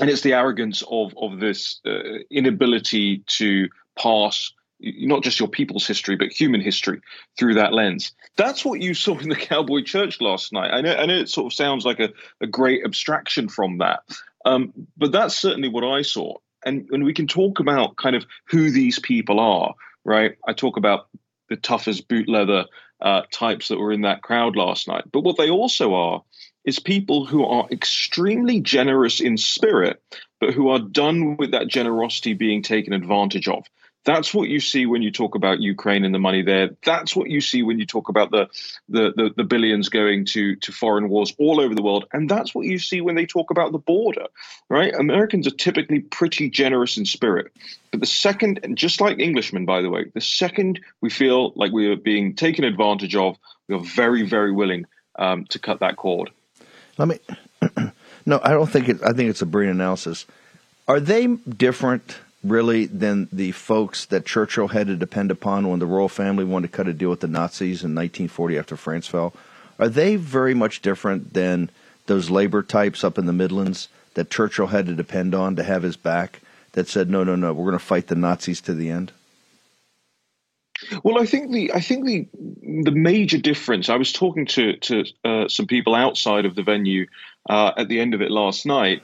and 0.00 0.08
it's 0.08 0.22
the 0.22 0.32
arrogance 0.32 0.82
of 0.90 1.14
of 1.18 1.40
this 1.40 1.80
uh, 1.84 2.20
inability 2.30 3.24
to 3.26 3.68
pass 3.98 4.52
not 4.80 5.22
just 5.22 5.38
your 5.38 5.48
people's 5.48 5.86
history, 5.86 6.16
but 6.16 6.28
human 6.28 6.60
history 6.60 7.00
through 7.38 7.54
that 7.54 7.72
lens. 7.72 8.12
That's 8.36 8.64
what 8.64 8.80
you 8.80 8.94
saw 8.94 9.18
in 9.18 9.28
the 9.28 9.36
Cowboy 9.36 9.82
Church 9.82 10.20
last 10.20 10.52
night. 10.52 10.72
I 10.72 10.80
know, 10.80 10.94
I 10.94 11.06
know 11.06 11.14
it 11.14 11.28
sort 11.28 11.46
of 11.46 11.56
sounds 11.56 11.84
like 11.84 12.00
a, 12.00 12.10
a 12.40 12.46
great 12.46 12.84
abstraction 12.84 13.48
from 13.48 13.78
that, 13.78 14.00
um, 14.44 14.72
but 14.96 15.12
that's 15.12 15.38
certainly 15.38 15.68
what 15.68 15.84
I 15.84 16.02
saw. 16.02 16.36
And, 16.66 16.88
and 16.90 17.04
we 17.04 17.14
can 17.14 17.26
talk 17.26 17.60
about 17.60 17.96
kind 17.96 18.16
of 18.16 18.24
who 18.46 18.70
these 18.70 18.98
people 18.98 19.38
are, 19.38 19.74
right? 20.04 20.36
I 20.46 20.54
talk 20.54 20.76
about 20.76 21.08
the 21.48 21.56
tough 21.56 21.88
as 21.88 22.00
boot 22.00 22.28
leather 22.28 22.64
uh, 23.00 23.22
types 23.30 23.68
that 23.68 23.78
were 23.78 23.92
in 23.92 24.02
that 24.02 24.22
crowd 24.22 24.56
last 24.56 24.88
night. 24.88 25.04
But 25.12 25.20
what 25.20 25.36
they 25.36 25.50
also 25.50 25.94
are 25.94 26.22
is 26.64 26.78
people 26.78 27.26
who 27.26 27.44
are 27.44 27.68
extremely 27.70 28.60
generous 28.60 29.20
in 29.20 29.36
spirit, 29.36 30.02
but 30.40 30.54
who 30.54 30.70
are 30.70 30.78
done 30.78 31.36
with 31.36 31.52
that 31.52 31.68
generosity 31.68 32.34
being 32.34 32.62
taken 32.62 32.92
advantage 32.92 33.48
of. 33.48 33.66
That's 34.04 34.34
what 34.34 34.50
you 34.50 34.60
see 34.60 34.84
when 34.84 35.00
you 35.00 35.10
talk 35.10 35.34
about 35.34 35.60
Ukraine 35.60 36.04
and 36.04 36.14
the 36.14 36.18
money 36.18 36.42
there. 36.42 36.70
That's 36.84 37.16
what 37.16 37.30
you 37.30 37.40
see 37.40 37.62
when 37.62 37.78
you 37.78 37.86
talk 37.86 38.10
about 38.10 38.30
the, 38.30 38.48
the 38.88 39.12
the, 39.16 39.30
the, 39.34 39.44
billions 39.44 39.88
going 39.88 40.26
to 40.26 40.56
to 40.56 40.72
foreign 40.72 41.08
wars 41.08 41.34
all 41.38 41.58
over 41.58 41.74
the 41.74 41.82
world. 41.82 42.04
And 42.12 42.28
that's 42.28 42.54
what 42.54 42.66
you 42.66 42.78
see 42.78 43.00
when 43.00 43.14
they 43.14 43.24
talk 43.24 43.50
about 43.50 43.72
the 43.72 43.78
border, 43.78 44.26
right? 44.68 44.94
Americans 44.94 45.46
are 45.46 45.56
typically 45.56 46.00
pretty 46.00 46.50
generous 46.50 46.98
in 46.98 47.06
spirit. 47.06 47.50
But 47.90 48.00
the 48.00 48.06
second, 48.06 48.60
and 48.62 48.76
just 48.76 49.00
like 49.00 49.20
Englishmen, 49.20 49.64
by 49.64 49.80
the 49.80 49.90
way, 49.90 50.04
the 50.12 50.20
second 50.20 50.80
we 51.00 51.08
feel 51.08 51.52
like 51.56 51.72
we 51.72 51.86
are 51.88 51.96
being 51.96 52.34
taken 52.34 52.64
advantage 52.64 53.16
of, 53.16 53.38
we 53.68 53.74
are 53.74 53.82
very, 53.82 54.22
very 54.28 54.52
willing 54.52 54.84
um, 55.18 55.46
to 55.46 55.58
cut 55.58 55.80
that 55.80 55.96
cord. 55.96 56.30
Let 56.98 57.08
me. 57.08 57.18
no, 58.26 58.40
I 58.42 58.50
don't 58.50 58.70
think 58.70 58.88
it. 58.88 59.02
I 59.02 59.12
think 59.12 59.30
it's 59.30 59.42
a 59.42 59.46
brilliant 59.46 59.76
analysis. 59.76 60.26
Are 60.86 61.00
they 61.00 61.26
different? 61.26 62.18
really 62.44 62.84
than 62.84 63.26
the 63.32 63.52
folks 63.52 64.04
that 64.06 64.26
Churchill 64.26 64.68
had 64.68 64.86
to 64.86 64.96
depend 64.96 65.30
upon 65.30 65.68
when 65.68 65.78
the 65.78 65.86
royal 65.86 66.08
family 66.08 66.44
wanted 66.44 66.70
to 66.70 66.76
cut 66.76 66.86
a 66.86 66.92
deal 66.92 67.10
with 67.10 67.20
the 67.20 67.26
Nazis 67.26 67.82
in 67.82 67.94
1940 67.94 68.58
after 68.58 68.76
France 68.76 69.06
fell? 69.06 69.32
Are 69.78 69.88
they 69.88 70.16
very 70.16 70.54
much 70.54 70.82
different 70.82 71.32
than 71.32 71.70
those 72.06 72.30
labor 72.30 72.62
types 72.62 73.02
up 73.02 73.18
in 73.18 73.26
the 73.26 73.32
Midlands 73.32 73.88
that 74.12 74.30
Churchill 74.30 74.68
had 74.68 74.86
to 74.86 74.94
depend 74.94 75.34
on 75.34 75.56
to 75.56 75.62
have 75.62 75.82
his 75.82 75.96
back 75.96 76.40
that 76.72 76.86
said, 76.86 77.10
no, 77.10 77.24
no, 77.24 77.34
no, 77.34 77.52
we're 77.52 77.70
going 77.70 77.78
to 77.78 77.84
fight 77.84 78.08
the 78.08 78.14
Nazis 78.14 78.60
to 78.60 78.74
the 78.74 78.90
end? 78.90 79.10
Well, 81.02 81.20
I 81.20 81.26
think 81.26 81.52
the 81.52 81.72
I 81.72 81.80
think 81.80 82.04
the 82.04 82.28
the 82.84 82.90
major 82.90 83.38
difference. 83.38 83.88
I 83.88 83.96
was 83.96 84.12
talking 84.12 84.46
to 84.46 84.76
to 84.76 85.04
uh, 85.24 85.48
some 85.48 85.66
people 85.66 85.94
outside 85.94 86.46
of 86.46 86.54
the 86.54 86.62
venue 86.62 87.06
uh, 87.48 87.72
at 87.76 87.88
the 87.88 88.00
end 88.00 88.14
of 88.14 88.20
it 88.20 88.30
last 88.30 88.66
night, 88.66 89.02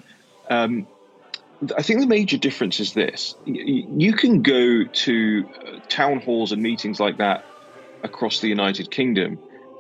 um, 0.51 0.87
I 1.77 1.83
think 1.83 2.01
the 2.01 2.07
major 2.07 2.39
difference 2.39 2.81
is 2.81 2.93
this: 2.93 3.35
you 3.45 4.13
can 4.15 4.43
go 4.43 4.85
to 4.85 5.49
uh, 5.67 5.79
town 5.89 6.21
halls 6.21 6.53
and 6.53 6.63
meetings 6.63 6.99
like 6.99 7.19
that 7.19 7.45
across 8.03 8.41
the 8.41 8.49
United 8.49 8.91
Kingdom, 8.91 9.39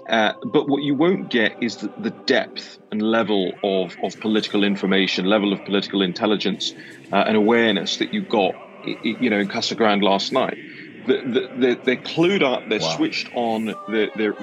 uh, 0.09 0.35
but 0.44 0.68
what 0.68 0.82
you 0.82 0.94
won't 0.94 1.30
get 1.30 1.62
is 1.62 1.76
the, 1.76 1.88
the, 1.99 2.11
depth 2.11 2.78
and 2.90 3.00
level 3.00 3.52
of, 3.62 3.97
of 4.02 4.18
political 4.20 4.62
information, 4.64 5.25
level 5.25 5.52
of 5.52 5.64
political 5.64 6.02
intelligence 6.02 6.75
uh, 7.12 7.25
and 7.26 7.37
awareness 7.37 7.99
that 7.99 8.12
you 8.12 8.20
got, 8.20 8.54
you 9.02 9.30
know, 9.30 9.38
in 9.38 9.49
Casa 9.49 9.75
Grande 9.75 10.02
last 10.02 10.32
night. 10.32 10.59
The, 11.07 11.50
the, 11.57 11.80
they're, 11.85 11.97
clued 11.97 12.42
up, 12.42 12.69
they're 12.69 12.80
wow. 12.80 12.97
switched 12.97 13.30
on, 13.35 13.75
they're, 13.88 14.11
they're 14.16 14.37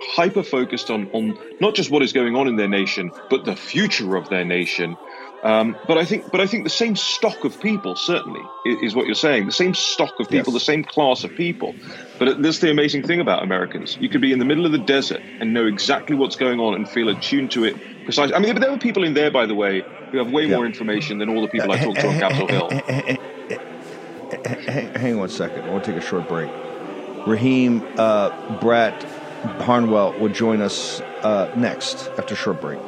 hyper 0.00 0.42
focused 0.42 0.90
on, 0.90 1.10
on 1.12 1.38
not 1.60 1.74
just 1.74 1.90
what 1.90 2.02
is 2.02 2.12
going 2.12 2.36
on 2.36 2.48
in 2.48 2.56
their 2.56 2.68
nation, 2.68 3.10
but 3.30 3.44
the 3.44 3.56
future 3.56 4.16
of 4.16 4.28
their 4.28 4.44
nation 4.44 4.96
um, 5.42 5.76
but 5.86 5.98
I 5.98 6.04
think, 6.04 6.30
but 6.32 6.40
I 6.40 6.46
think 6.46 6.64
the 6.64 6.70
same 6.70 6.96
stock 6.96 7.44
of 7.44 7.60
people 7.60 7.94
certainly 7.94 8.40
is, 8.66 8.82
is 8.82 8.94
what 8.94 9.06
you're 9.06 9.14
saying. 9.14 9.46
The 9.46 9.52
same 9.52 9.74
stock 9.74 10.18
of 10.18 10.28
people, 10.28 10.52
yes. 10.52 10.62
the 10.62 10.66
same 10.66 10.82
class 10.82 11.22
of 11.22 11.34
people. 11.36 11.74
But 12.18 12.42
that's 12.42 12.58
the 12.58 12.70
amazing 12.70 13.06
thing 13.06 13.20
about 13.20 13.42
Americans. 13.42 13.96
You 14.00 14.08
could 14.08 14.20
be 14.20 14.32
in 14.32 14.40
the 14.40 14.44
middle 14.44 14.66
of 14.66 14.72
the 14.72 14.78
desert 14.78 15.20
and 15.40 15.54
know 15.54 15.66
exactly 15.66 16.16
what's 16.16 16.34
going 16.34 16.58
on 16.58 16.74
and 16.74 16.88
feel 16.88 17.08
attuned 17.08 17.52
to 17.52 17.64
it 17.64 17.76
precisely. 18.04 18.34
I 18.34 18.40
mean, 18.40 18.58
there 18.58 18.70
were 18.70 18.78
people 18.78 19.04
in 19.04 19.14
there, 19.14 19.30
by 19.30 19.46
the 19.46 19.54
way, 19.54 19.84
who 20.10 20.18
have 20.18 20.32
way 20.32 20.46
more 20.46 20.66
information 20.66 21.18
than 21.18 21.28
all 21.28 21.40
the 21.40 21.48
people 21.48 21.70
I 21.70 21.76
eh, 21.76 21.84
talked 21.84 22.00
to 22.00 22.08
on 22.08 22.14
eh, 22.14 22.20
Capitol 22.20 22.68
eh, 22.70 23.02
Hill. 23.02 23.18
Hang 24.32 25.18
on 25.18 25.24
a 25.24 25.28
second. 25.28 25.64
I 25.64 25.70
want 25.70 25.84
to 25.84 25.92
take 25.92 26.02
a 26.02 26.06
short 26.06 26.28
break. 26.28 26.50
Raheem 27.26 27.86
uh, 27.96 28.58
Brett 28.60 29.02
Harnwell 29.60 30.18
will 30.18 30.28
join 30.28 30.60
us 30.60 31.00
uh, 31.22 31.52
next 31.56 32.08
after 32.18 32.34
a 32.34 32.36
short 32.36 32.60
break. 32.60 32.78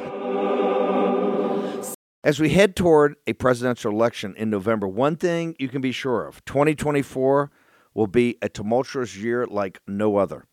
As 2.23 2.39
we 2.39 2.49
head 2.49 2.75
toward 2.75 3.15
a 3.25 3.33
presidential 3.33 3.91
election 3.91 4.35
in 4.37 4.49
November, 4.51 4.87
one 4.87 5.15
thing 5.15 5.55
you 5.57 5.67
can 5.67 5.81
be 5.81 5.91
sure 5.91 6.27
of 6.27 6.45
2024 6.45 7.49
will 7.93 8.07
be 8.07 8.37
a 8.41 8.49
tumultuous 8.49 9.17
year 9.17 9.45
like 9.47 9.81
no 9.87 10.17
other. 10.17 10.45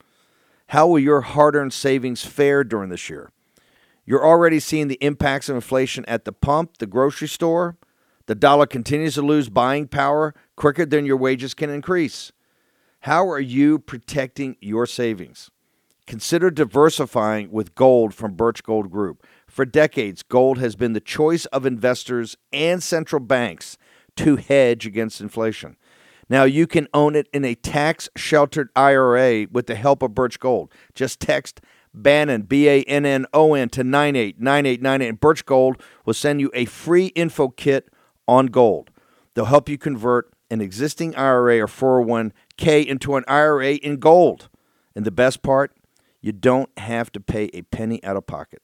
How 0.69 0.87
will 0.87 0.99
your 0.99 1.21
hard 1.21 1.57
earned 1.57 1.73
savings 1.73 2.25
fare 2.25 2.65
during 2.65 2.89
this 2.89 3.11
year? 3.11 3.31
You're 4.07 4.27
already 4.27 4.61
seeing 4.61 4.89
the 4.89 4.99
impacts 5.03 5.51
of 5.51 5.57
inflation 5.57 6.07
at 6.07 6.25
the 6.25 6.33
pump, 6.33 6.79
the 6.79 6.87
grocery 6.87 7.29
store. 7.29 7.77
The 8.29 8.35
dollar 8.35 8.67
continues 8.67 9.15
to 9.15 9.23
lose 9.23 9.49
buying 9.49 9.89
power 9.89 10.35
quicker 10.55 10.85
than 10.85 11.07
your 11.07 11.17
wages 11.17 11.55
can 11.55 11.71
increase. 11.71 12.31
How 13.01 13.27
are 13.27 13.41
you 13.41 13.79
protecting 13.79 14.57
your 14.61 14.85
savings? 14.85 15.51
Consider 16.07 16.51
diversifying 16.51 17.51
with 17.51 17.75
gold 17.75 18.13
from 18.13 18.35
Birch 18.35 18.63
Gold 18.63 18.91
Group. 18.91 19.27
For 19.47 19.65
decades, 19.65 20.23
gold 20.23 20.59
has 20.59 20.77
been 20.77 20.93
the 20.93 21.01
choice 21.01 21.47
of 21.47 21.65
investors 21.65 22.37
and 22.53 22.83
central 22.83 23.21
banks 23.21 23.79
to 24.17 24.37
hedge 24.37 24.85
against 24.85 25.23
inflation. 25.23 25.77
Now 26.29 26.45
you 26.45 26.67
can 26.67 26.87
own 26.93 27.17
it 27.17 27.31
in 27.33 27.47
a 27.47 27.55
tax 27.55 28.11
sheltered 28.15 28.69
IRA 28.77 29.47
with 29.51 29.69
the 29.69 29.75
help 29.75 30.03
of 30.03 30.15
Birch 30.15 30.39
Gold. 30.39 30.71
Just 30.95 31.19
text 31.19 31.63
Bannon, 31.95 32.43
B 32.43 32.69
A 32.69 32.83
N 32.83 33.07
N 33.07 33.25
O 33.33 33.55
N, 33.55 33.71
to 33.71 33.83
989898, 33.83 35.09
and 35.09 35.19
Birch 35.19 35.47
Gold 35.47 35.83
will 36.05 36.13
send 36.13 36.43
you 36.43 36.51
a 36.53 36.67
free 36.67 37.07
info 37.07 37.49
kit 37.49 37.89
on 38.29 38.47
gold. 38.47 38.91
They'll 39.35 39.47
help 39.47 39.69
you 39.69 39.79
convert 39.79 40.31
an 40.51 40.61
existing 40.61 41.17
IRA 41.17 41.61
or 41.61 41.67
401k 41.67 42.87
into 42.87 43.17
an 43.17 43.25
IRA 43.27 43.73
in 43.75 43.97
gold. 43.97 44.49
And 44.95 45.05
the 45.05 45.11
best 45.11 45.43
part, 45.43 45.73
you 46.21 46.33
don't 46.33 46.71
have 46.79 47.11
to 47.13 47.21
pay 47.21 47.51
a 47.53 47.63
penny 47.63 48.03
out 48.05 48.17
of 48.17 48.27
pocket 48.27 48.63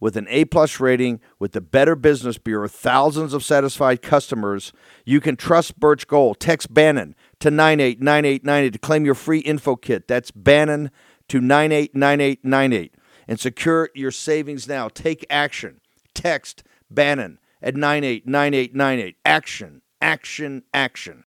with 0.00 0.16
an 0.16 0.26
A 0.28 0.44
plus 0.44 0.80
rating 0.80 1.20
with 1.38 1.52
the 1.52 1.60
Better 1.60 1.96
Business 1.96 2.38
Bureau, 2.38 2.68
thousands 2.68 3.32
of 3.32 3.44
satisfied 3.44 4.02
customers. 4.02 4.72
You 5.04 5.20
can 5.20 5.36
trust 5.36 5.78
Birch 5.78 6.06
Gold. 6.06 6.40
Text 6.40 6.72
Bannon 6.72 7.14
to 7.40 7.50
989898 7.50 8.72
to 8.72 8.78
claim 8.78 9.04
your 9.04 9.14
free 9.14 9.40
info 9.40 9.76
kit. 9.76 10.08
That's 10.08 10.30
Bannon 10.30 10.90
to 11.28 11.40
989898 11.40 12.94
and 13.28 13.40
secure 13.40 13.90
your 13.94 14.10
savings 14.10 14.68
now. 14.68 14.88
Take 14.88 15.26
action. 15.30 15.80
Text 16.14 16.62
Bannon 16.90 17.38
at 17.62 17.76
989898. 17.76 19.16
Action, 19.24 19.82
action, 20.00 20.62
action. 20.72 21.24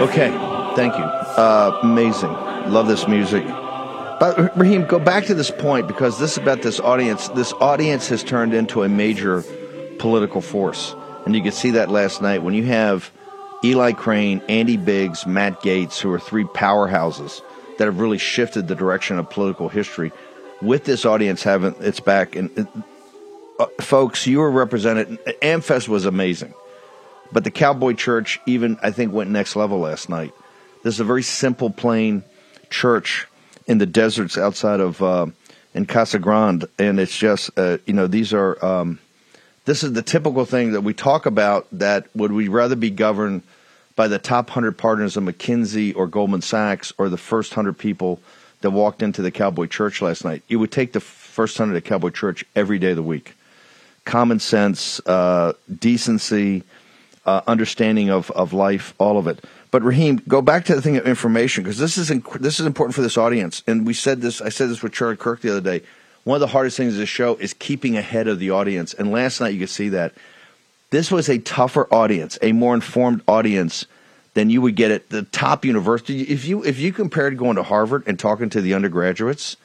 Okay, 0.00 0.28
thank 0.76 0.96
you. 0.98 1.04
Uh, 1.04 1.78
amazing. 1.82 2.30
Love 2.70 2.88
this 2.88 3.08
music. 3.08 3.46
But 3.46 4.56
Raheem, 4.56 4.84
go 4.84 4.98
back 4.98 5.24
to 5.26 5.34
this 5.34 5.50
point 5.50 5.86
because 5.86 6.18
this 6.18 6.32
is 6.32 6.38
about 6.38 6.62
this 6.62 6.78
audience. 6.78 7.28
This 7.28 7.52
audience 7.54 8.08
has 8.08 8.22
turned 8.22 8.54
into 8.54 8.82
a 8.82 8.88
major 8.88 9.42
political 9.98 10.40
force, 10.40 10.94
and 11.24 11.34
you 11.34 11.42
could 11.42 11.54
see 11.54 11.70
that 11.70 11.88
last 11.88 12.20
night 12.20 12.42
when 12.42 12.54
you 12.54 12.64
have 12.64 13.10
Eli 13.64 13.92
Crane, 13.92 14.42
Andy 14.46 14.76
Biggs, 14.76 15.26
Matt 15.26 15.62
Gaetz, 15.62 15.98
who 15.98 16.12
are 16.12 16.20
three 16.20 16.44
powerhouses 16.44 17.40
that 17.78 17.86
have 17.86 17.98
really 17.98 18.18
shifted 18.18 18.68
the 18.68 18.74
direction 18.74 19.18
of 19.18 19.30
political 19.30 19.70
history. 19.70 20.12
With 20.60 20.84
this 20.84 21.06
audience 21.06 21.42
having 21.42 21.74
its 21.80 21.98
back, 21.98 22.36
and 22.36 22.68
uh, 23.58 23.66
folks, 23.80 24.26
you 24.26 24.38
were 24.38 24.50
represented. 24.50 25.18
Amfest 25.42 25.88
was 25.88 26.04
amazing. 26.04 26.52
But 27.32 27.44
the 27.44 27.50
Cowboy 27.50 27.94
Church, 27.94 28.38
even 28.46 28.78
I 28.82 28.90
think, 28.90 29.12
went 29.12 29.30
next 29.30 29.56
level 29.56 29.78
last 29.78 30.08
night. 30.08 30.32
This 30.82 30.94
is 30.94 31.00
a 31.00 31.04
very 31.04 31.22
simple, 31.22 31.70
plain 31.70 32.22
church 32.68 33.26
in 33.66 33.78
the 33.78 33.86
deserts 33.86 34.36
outside 34.36 34.80
of 34.80 35.02
uh, 35.02 35.26
in 35.72 35.86
Casa 35.86 36.18
Grande, 36.18 36.66
and 36.78 37.00
it's 37.00 37.16
just 37.16 37.50
uh, 37.56 37.78
you 37.86 37.94
know 37.94 38.06
these 38.06 38.34
are 38.34 38.62
um, 38.64 38.98
this 39.64 39.82
is 39.82 39.94
the 39.94 40.02
typical 40.02 40.44
thing 40.44 40.72
that 40.72 40.82
we 40.82 40.92
talk 40.92 41.24
about. 41.24 41.66
That 41.72 42.06
would 42.14 42.30
we 42.30 42.48
rather 42.48 42.76
be 42.76 42.90
governed 42.90 43.42
by 43.96 44.08
the 44.08 44.18
top 44.18 44.50
hundred 44.50 44.78
partners 44.78 45.16
of 45.16 45.24
McKinsey 45.24 45.94
or 45.94 46.06
Goldman 46.06 46.42
Sachs 46.42 46.92
or 46.98 47.08
the 47.08 47.16
first 47.16 47.54
hundred 47.54 47.78
people 47.78 48.20
that 48.60 48.70
walked 48.70 49.02
into 49.02 49.22
the 49.22 49.30
Cowboy 49.30 49.66
Church 49.66 50.02
last 50.02 50.24
night? 50.24 50.42
You 50.48 50.58
would 50.58 50.72
take 50.72 50.92
the 50.92 51.00
first 51.00 51.58
hundred 51.58 51.76
at 51.76 51.84
Cowboy 51.84 52.10
Church 52.10 52.44
every 52.54 52.78
day 52.78 52.90
of 52.90 52.96
the 52.96 53.02
week. 53.02 53.34
Common 54.04 54.38
sense, 54.38 55.00
uh, 55.06 55.54
decency 55.78 56.62
uh, 57.26 57.40
understanding 57.46 58.10
of, 58.10 58.30
of 58.32 58.52
life, 58.52 58.94
all 58.98 59.18
of 59.18 59.26
it. 59.26 59.42
But 59.70 59.82
Raheem, 59.82 60.22
go 60.28 60.40
back 60.42 60.66
to 60.66 60.74
the 60.74 60.82
thing 60.82 60.96
of 60.96 61.06
information 61.06 61.64
because 61.64 61.78
this 61.78 61.98
is 61.98 62.10
inc- 62.10 62.38
this 62.40 62.60
is 62.60 62.66
important 62.66 62.94
for 62.94 63.02
this 63.02 63.16
audience. 63.16 63.62
And 63.66 63.86
we 63.86 63.94
said 63.94 64.20
this. 64.20 64.40
I 64.40 64.48
said 64.48 64.68
this 64.68 64.82
with 64.82 64.92
Charlie 64.92 65.16
Kirk 65.16 65.40
the 65.40 65.50
other 65.50 65.60
day. 65.60 65.84
One 66.22 66.36
of 66.36 66.40
the 66.40 66.46
hardest 66.46 66.76
things 66.76 66.94
of 66.94 67.00
this 67.00 67.08
show 67.08 67.36
is 67.36 67.52
keeping 67.54 67.96
ahead 67.96 68.28
of 68.28 68.38
the 68.38 68.50
audience. 68.50 68.94
And 68.94 69.10
last 69.10 69.40
night 69.40 69.52
you 69.52 69.60
could 69.60 69.70
see 69.70 69.90
that 69.90 70.14
this 70.94 71.10
was 71.10 71.28
a 71.28 71.38
tougher 71.38 71.92
audience, 71.92 72.38
a 72.42 72.52
more 72.52 72.74
informed 72.74 73.22
audience 73.26 73.86
than 74.34 74.50
you 74.50 74.60
would 74.62 74.76
get 74.76 74.90
at 74.90 75.08
the 75.10 75.22
top 75.22 75.64
university. 75.64 76.22
If 76.22 76.44
you 76.44 76.64
if 76.64 76.78
you 76.78 76.92
compared 76.92 77.38
going 77.38 77.56
to 77.56 77.62
Harvard 77.62 78.04
and 78.06 78.18
talking 78.18 78.50
to 78.50 78.60
the 78.60 78.74
undergraduates, 78.74 79.56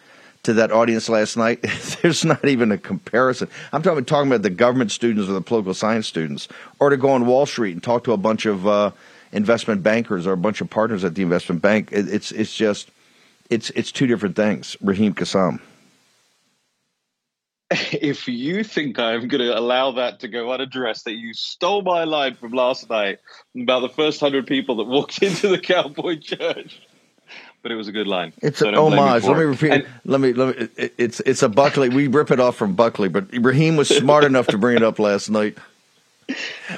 to 0.44 0.54
that 0.54 0.72
audience 0.72 1.10
last 1.10 1.38
night, 1.38 1.62
there's 2.02 2.24
not 2.24 2.46
even 2.46 2.72
a 2.72 2.78
comparison. 2.78 3.50
I'm 3.74 3.82
talking, 3.82 4.06
talking 4.06 4.32
about 4.32 4.42
the 4.42 4.50
government 4.50 4.92
students 4.92 5.30
or 5.30 5.34
the 5.34 5.42
political 5.42 5.74
science 5.74 6.08
students, 6.08 6.48
or 6.80 6.90
to 6.90 6.98
go 6.98 7.10
on 7.10 7.26
Wall 7.26 7.46
Street 7.46 7.74
and 7.74 7.84
talk 7.84 8.04
to 8.06 8.14
a 8.14 8.18
bunch 8.18 8.46
of 8.46 8.68
uh, 8.68 8.92
investment 9.32 9.84
bankers 9.84 10.26
or 10.26 10.34
a 10.34 10.38
bunch 10.38 10.62
of 10.62 10.70
partners 10.70 11.04
at 11.04 11.16
the 11.16 11.22
investment 11.22 11.62
bank. 11.62 11.90
It, 11.92 12.08
it's 12.08 12.32
it's 12.32 12.56
just 12.56 12.92
it's 13.50 13.70
it's 13.72 13.92
two 13.92 14.08
different 14.08 14.36
things. 14.36 14.78
Raheem 14.82 15.14
Kassam. 15.14 15.60
If 17.92 18.28
you 18.28 18.64
think 18.64 18.98
I'm 18.98 19.28
going 19.28 19.42
to 19.42 19.58
allow 19.58 19.92
that 19.92 20.22
to 20.22 20.28
go 20.28 20.52
unaddressed, 20.52 21.06
that 21.06 21.14
you 21.14 21.34
stole 21.34 21.84
my 21.84 22.04
line 22.04 22.36
from 22.36 22.52
last 22.52 22.90
night 22.90 23.20
about 23.56 23.82
the 23.82 23.90
first 23.90 24.20
hundred 24.20 24.48
people 24.48 24.78
that 24.78 24.86
walked 24.86 25.22
into 25.22 25.50
the 25.50 25.60
Cowboy 25.60 26.18
Church 26.18 26.82
but 27.62 27.72
it 27.72 27.76
was 27.76 27.88
a 27.88 27.92
good 27.92 28.08
line. 28.08 28.34
It's 28.42 28.60
so 28.60 28.70
an 28.70 28.76
homage. 28.76 29.24
Let 29.24 29.38
me 29.38 29.44
repeat. 29.44 29.72
And, 29.72 29.88
let 30.06 30.22
me 30.22 30.34
let 30.34 30.58
me. 30.58 30.70
It's 30.98 31.20
it's 31.22 31.44
a 31.44 31.50
Buckley. 31.50 31.90
We 31.90 32.08
rip 32.08 32.32
it 32.32 32.40
off 32.40 32.56
from 32.56 32.74
Buckley, 32.74 33.10
but 33.10 33.26
Raheem 33.34 33.76
was 33.76 33.90
smart 33.90 34.24
enough 34.24 34.48
to 34.48 34.58
bring 34.58 34.78
it 34.78 34.84
up 34.84 35.00
last 35.00 35.30
night. 35.30 35.58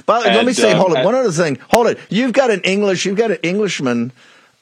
But 0.06 0.26
and, 0.26 0.36
let 0.36 0.46
me 0.46 0.54
say, 0.54 0.72
um, 0.72 0.78
hold 0.78 0.98
it. 0.98 1.06
One 1.06 1.14
other 1.14 1.32
thing. 1.32 1.60
Hold 1.70 1.88
it. 1.88 2.00
You've 2.10 2.34
got 2.34 2.52
an 2.52 2.62
English. 2.62 3.06
You've 3.06 3.18
got 3.18 3.32
an 3.32 3.38
Englishman 3.44 4.12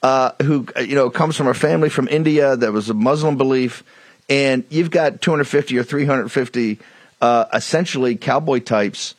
uh, 0.02 0.32
who 0.42 0.66
you 0.80 0.94
know 0.94 1.10
comes 1.10 1.36
from 1.36 1.46
a 1.46 1.54
family 1.54 1.88
from 1.88 2.08
India 2.08 2.56
that 2.56 2.72
was 2.72 2.90
a 2.90 2.94
Muslim 2.94 3.36
belief, 3.36 3.84
and 4.30 4.64
you've 4.70 4.90
got 4.90 5.20
250 5.20 5.78
or 5.78 5.82
350 5.82 6.78
uh, 7.20 7.44
essentially 7.52 8.16
cowboy 8.16 8.60
types 8.60 9.14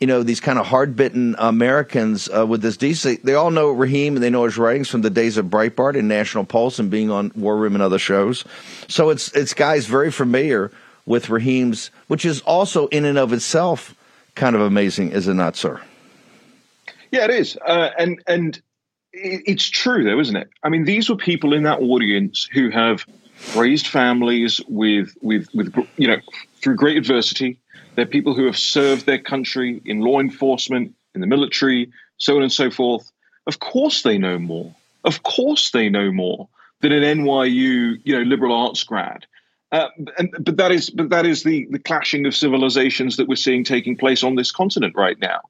you 0.00 0.08
know, 0.08 0.22
these 0.22 0.40
kind 0.40 0.58
of 0.58 0.66
hard 0.66 0.96
bitten 0.96 1.36
Americans 1.38 2.28
uh, 2.28 2.44
with 2.46 2.62
this 2.62 2.76
DC. 2.76 3.22
They 3.22 3.34
all 3.34 3.50
know 3.50 3.70
Raheem 3.70 4.16
and 4.16 4.22
they 4.22 4.30
know 4.30 4.44
his 4.44 4.58
writings 4.58 4.88
from 4.88 5.02
the 5.02 5.10
days 5.10 5.36
of 5.36 5.46
Breitbart 5.46 5.96
and 5.96 6.08
National 6.08 6.44
Pulse 6.44 6.78
and 6.78 6.90
being 6.90 7.10
on 7.10 7.30
War 7.36 7.56
Room 7.56 7.74
and 7.74 7.82
other 7.82 7.98
shows. 7.98 8.44
So 8.88 9.10
it's 9.10 9.32
it's 9.32 9.54
guys 9.54 9.86
very 9.86 10.10
familiar 10.10 10.72
with 11.06 11.30
Raheem's, 11.30 11.90
which 12.08 12.24
is 12.24 12.40
also 12.40 12.88
in 12.88 13.04
and 13.04 13.18
of 13.18 13.32
itself 13.32 13.94
kind 14.34 14.56
of 14.56 14.62
amazing, 14.62 15.12
is 15.12 15.28
it 15.28 15.34
not, 15.34 15.56
sir? 15.56 15.80
Yeah, 17.12 17.24
it 17.24 17.30
is, 17.30 17.56
uh, 17.64 17.90
and 17.96 18.20
and 18.26 18.60
it's 19.12 19.70
true 19.70 20.02
though, 20.02 20.18
isn't 20.18 20.36
it? 20.36 20.50
I 20.64 20.70
mean, 20.70 20.84
these 20.84 21.08
were 21.08 21.16
people 21.16 21.54
in 21.54 21.62
that 21.62 21.78
audience 21.78 22.48
who 22.52 22.70
have 22.70 23.06
raised 23.56 23.86
families 23.86 24.60
with 24.68 25.14
with 25.22 25.48
with 25.54 25.74
you 25.96 26.08
know 26.08 26.18
through 26.60 26.76
great 26.76 26.96
adversity 26.96 27.58
they're 27.94 28.06
people 28.06 28.34
who 28.34 28.46
have 28.46 28.58
served 28.58 29.06
their 29.06 29.18
country 29.18 29.80
in 29.84 30.00
law 30.00 30.20
enforcement, 30.20 30.94
in 31.14 31.20
the 31.20 31.26
military, 31.26 31.92
so 32.16 32.36
on 32.36 32.42
and 32.42 32.52
so 32.52 32.70
forth. 32.70 33.10
Of 33.46 33.60
course, 33.60 34.02
they 34.02 34.18
know 34.18 34.38
more. 34.38 34.74
Of 35.04 35.22
course, 35.22 35.70
they 35.70 35.88
know 35.88 36.10
more 36.10 36.48
than 36.80 36.92
an 36.92 37.02
NYU, 37.02 38.00
you 38.02 38.16
know, 38.16 38.22
liberal 38.22 38.54
arts 38.54 38.82
grad. 38.82 39.26
Uh, 39.70 39.88
and, 40.18 40.34
but 40.40 40.56
that 40.56 40.72
is, 40.72 40.90
but 40.90 41.10
that 41.10 41.26
is 41.26 41.42
the 41.42 41.66
the 41.70 41.78
clashing 41.78 42.26
of 42.26 42.34
civilizations 42.34 43.16
that 43.16 43.28
we're 43.28 43.34
seeing 43.34 43.64
taking 43.64 43.96
place 43.96 44.22
on 44.22 44.34
this 44.34 44.50
continent 44.50 44.94
right 44.96 45.18
now. 45.18 45.40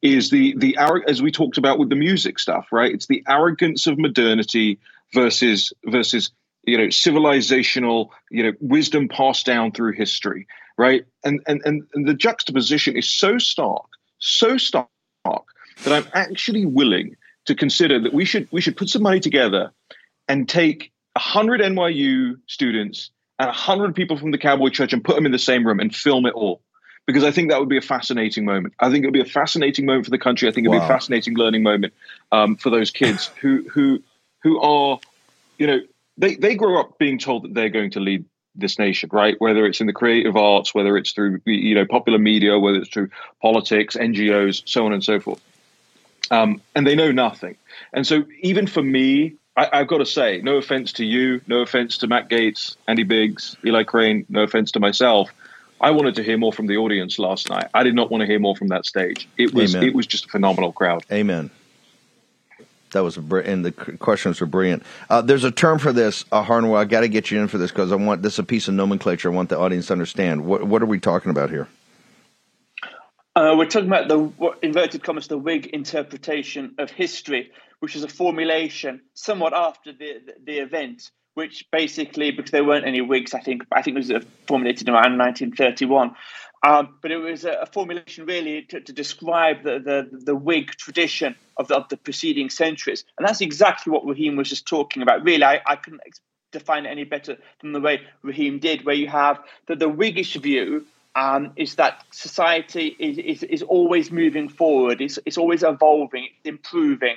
Is 0.00 0.30
the 0.30 0.54
the 0.56 0.76
as 1.08 1.22
we 1.22 1.30
talked 1.30 1.58
about 1.58 1.78
with 1.78 1.88
the 1.88 1.96
music 1.96 2.38
stuff, 2.38 2.68
right? 2.70 2.92
It's 2.92 3.06
the 3.06 3.24
arrogance 3.28 3.86
of 3.86 3.98
modernity 3.98 4.78
versus 5.12 5.72
versus 5.84 6.30
you 6.66 6.78
know 6.78 6.86
civilizational 6.86 8.08
you 8.30 8.42
know 8.42 8.52
wisdom 8.60 9.08
passed 9.08 9.46
down 9.46 9.72
through 9.72 9.92
history 9.92 10.46
right? 10.76 11.04
And, 11.24 11.40
and, 11.46 11.62
and, 11.64 11.84
and 11.94 12.06
the 12.06 12.14
juxtaposition 12.14 12.96
is 12.96 13.08
so 13.08 13.38
stark, 13.38 13.86
so 14.18 14.56
stark, 14.56 14.88
that 15.24 15.92
I'm 15.92 16.06
actually 16.12 16.66
willing 16.66 17.16
to 17.46 17.54
consider 17.54 18.00
that 18.00 18.14
we 18.14 18.24
should 18.24 18.48
we 18.52 18.60
should 18.60 18.76
put 18.76 18.88
some 18.88 19.02
money 19.02 19.20
together 19.20 19.72
and 20.28 20.48
take 20.48 20.92
100 21.14 21.60
NYU 21.60 22.38
students 22.46 23.10
and 23.38 23.48
100 23.48 23.94
people 23.94 24.16
from 24.16 24.30
the 24.30 24.38
Cowboy 24.38 24.68
Church 24.68 24.92
and 24.92 25.04
put 25.04 25.16
them 25.16 25.26
in 25.26 25.32
the 25.32 25.38
same 25.38 25.66
room 25.66 25.80
and 25.80 25.94
film 25.94 26.26
it 26.26 26.34
all. 26.34 26.62
because 27.06 27.24
I 27.24 27.32
think 27.32 27.50
that 27.50 27.60
would 27.60 27.68
be 27.68 27.76
a 27.76 27.82
fascinating 27.82 28.44
moment. 28.44 28.74
I 28.78 28.88
think 28.88 29.04
it 29.04 29.08
would 29.08 29.14
be 29.14 29.20
a 29.20 29.26
fascinating 29.26 29.84
moment 29.84 30.06
for 30.06 30.10
the 30.10 30.18
country. 30.18 30.48
I 30.48 30.52
think 30.52 30.66
it 30.66 30.70
would 30.70 30.78
wow. 30.78 30.86
be 30.88 30.92
a 30.92 30.96
fascinating 30.96 31.34
learning 31.34 31.62
moment 31.62 31.92
um, 32.32 32.56
for 32.56 32.70
those 32.70 32.90
kids 32.90 33.26
who 33.40 33.68
who 33.68 34.02
who 34.42 34.60
are, 34.60 35.00
you 35.58 35.66
know, 35.66 35.80
they 36.18 36.36
they 36.36 36.54
grow 36.54 36.80
up 36.80 36.98
being 36.98 37.18
told 37.18 37.44
that 37.44 37.54
they're 37.54 37.70
going 37.70 37.90
to 37.92 38.00
lead 38.00 38.24
this 38.54 38.78
nation, 38.78 39.10
right? 39.12 39.34
Whether 39.38 39.66
it's 39.66 39.80
in 39.80 39.86
the 39.86 39.92
creative 39.92 40.36
arts, 40.36 40.74
whether 40.74 40.96
it's 40.96 41.12
through 41.12 41.40
you 41.44 41.74
know 41.74 41.84
popular 41.84 42.18
media, 42.18 42.58
whether 42.58 42.78
it's 42.78 42.90
through 42.90 43.10
politics, 43.42 43.96
NGOs, 43.96 44.62
so 44.66 44.86
on 44.86 44.92
and 44.92 45.02
so 45.02 45.20
forth, 45.20 45.40
um, 46.30 46.60
and 46.74 46.86
they 46.86 46.94
know 46.94 47.12
nothing. 47.12 47.56
And 47.92 48.06
so 48.06 48.24
even 48.40 48.66
for 48.66 48.82
me, 48.82 49.34
I, 49.56 49.78
have 49.78 49.88
got 49.88 49.98
to 49.98 50.06
say, 50.06 50.40
no 50.42 50.56
offense 50.56 50.92
to 50.94 51.04
you, 51.04 51.40
no 51.46 51.60
offense 51.60 51.98
to 51.98 52.06
Matt 52.06 52.28
Gaetz, 52.28 52.76
Andy 52.88 53.04
Biggs, 53.04 53.56
Eli 53.64 53.84
Crane, 53.84 54.26
no 54.28 54.42
offense 54.42 54.72
to 54.72 54.80
myself. 54.80 55.30
I 55.80 55.90
wanted 55.90 56.14
to 56.16 56.22
hear 56.22 56.38
more 56.38 56.52
from 56.52 56.66
the 56.66 56.76
audience 56.76 57.18
last 57.18 57.50
night. 57.50 57.68
I 57.74 57.82
did 57.82 57.94
not 57.94 58.10
want 58.10 58.22
to 58.22 58.26
hear 58.26 58.38
more 58.38 58.56
from 58.56 58.68
that 58.68 58.86
stage. 58.86 59.28
It 59.36 59.52
was 59.52 59.74
Amen. 59.74 59.88
it 59.88 59.94
was 59.94 60.06
just 60.06 60.24
a 60.26 60.28
phenomenal 60.28 60.72
crowd. 60.72 61.04
Amen. 61.12 61.50
That 62.94 63.02
was 63.02 63.16
a 63.16 63.22
br- 63.22 63.40
and 63.40 63.64
the 63.64 63.72
questions 63.72 64.40
were 64.40 64.46
brilliant. 64.46 64.84
Uh, 65.10 65.20
there's 65.20 65.44
a 65.44 65.50
term 65.50 65.78
for 65.78 65.92
this, 65.92 66.24
uh, 66.32 66.42
Harnwell. 66.42 66.80
I 66.80 66.84
got 66.84 67.00
to 67.00 67.08
get 67.08 67.30
you 67.30 67.40
in 67.40 67.48
for 67.48 67.58
this 67.58 67.70
because 67.70 67.92
I 67.92 67.96
want 67.96 68.22
this 68.22 68.34
is 68.34 68.38
a 68.38 68.44
piece 68.44 68.68
of 68.68 68.74
nomenclature. 68.74 69.30
I 69.30 69.34
want 69.34 69.48
the 69.48 69.58
audience 69.58 69.88
to 69.88 69.92
understand. 69.92 70.44
What 70.46 70.66
what 70.66 70.80
are 70.80 70.86
we 70.86 71.00
talking 71.00 71.30
about 71.30 71.50
here? 71.50 71.68
Uh, 73.36 73.56
we're 73.58 73.66
talking 73.66 73.88
about 73.88 74.06
the 74.06 74.52
inverted 74.62 75.02
commas 75.02 75.26
the 75.26 75.36
Whig 75.36 75.66
interpretation 75.66 76.76
of 76.78 76.90
history, 76.90 77.50
which 77.80 77.96
is 77.96 78.04
a 78.04 78.08
formulation 78.08 79.00
somewhat 79.12 79.52
after 79.52 79.92
the 79.92 80.20
the, 80.24 80.34
the 80.44 80.58
event, 80.58 81.10
which 81.34 81.66
basically 81.72 82.30
because 82.30 82.52
there 82.52 82.64
weren't 82.64 82.86
any 82.86 83.00
Whigs, 83.00 83.34
I 83.34 83.40
think 83.40 83.64
I 83.72 83.82
think 83.82 83.96
it 83.96 84.08
was 84.08 84.24
formulated 84.46 84.88
around 84.88 85.18
1931. 85.18 86.14
Um, 86.64 86.94
but 87.02 87.10
it 87.10 87.18
was 87.18 87.44
a, 87.44 87.52
a 87.60 87.66
formulation 87.66 88.24
really 88.24 88.62
to, 88.70 88.80
to 88.80 88.92
describe 88.92 89.62
the, 89.62 89.78
the, 89.78 90.08
the 90.24 90.34
Whig 90.34 90.70
tradition 90.70 91.36
of 91.58 91.68
the, 91.68 91.76
of 91.76 91.88
the 91.90 91.98
preceding 91.98 92.48
centuries. 92.48 93.04
And 93.18 93.28
that's 93.28 93.42
exactly 93.42 93.92
what 93.92 94.06
Raheem 94.06 94.36
was 94.36 94.48
just 94.48 94.66
talking 94.66 95.02
about. 95.02 95.22
Really, 95.24 95.44
I, 95.44 95.60
I 95.66 95.76
couldn't 95.76 96.00
define 96.52 96.86
it 96.86 96.88
any 96.88 97.04
better 97.04 97.36
than 97.60 97.72
the 97.72 97.80
way 97.80 98.00
Raheem 98.22 98.60
did, 98.60 98.86
where 98.86 98.94
you 98.94 99.08
have 99.08 99.40
the, 99.66 99.76
the 99.76 99.90
Whiggish 99.90 100.36
view 100.36 100.86
um, 101.14 101.52
is 101.56 101.74
that 101.74 102.02
society 102.10 102.96
is, 102.98 103.18
is, 103.18 103.42
is 103.42 103.62
always 103.62 104.10
moving 104.10 104.48
forward, 104.48 105.02
it's, 105.02 105.18
it's 105.26 105.38
always 105.38 105.62
evolving, 105.62 106.24
it's 106.24 106.46
improving, 106.46 107.16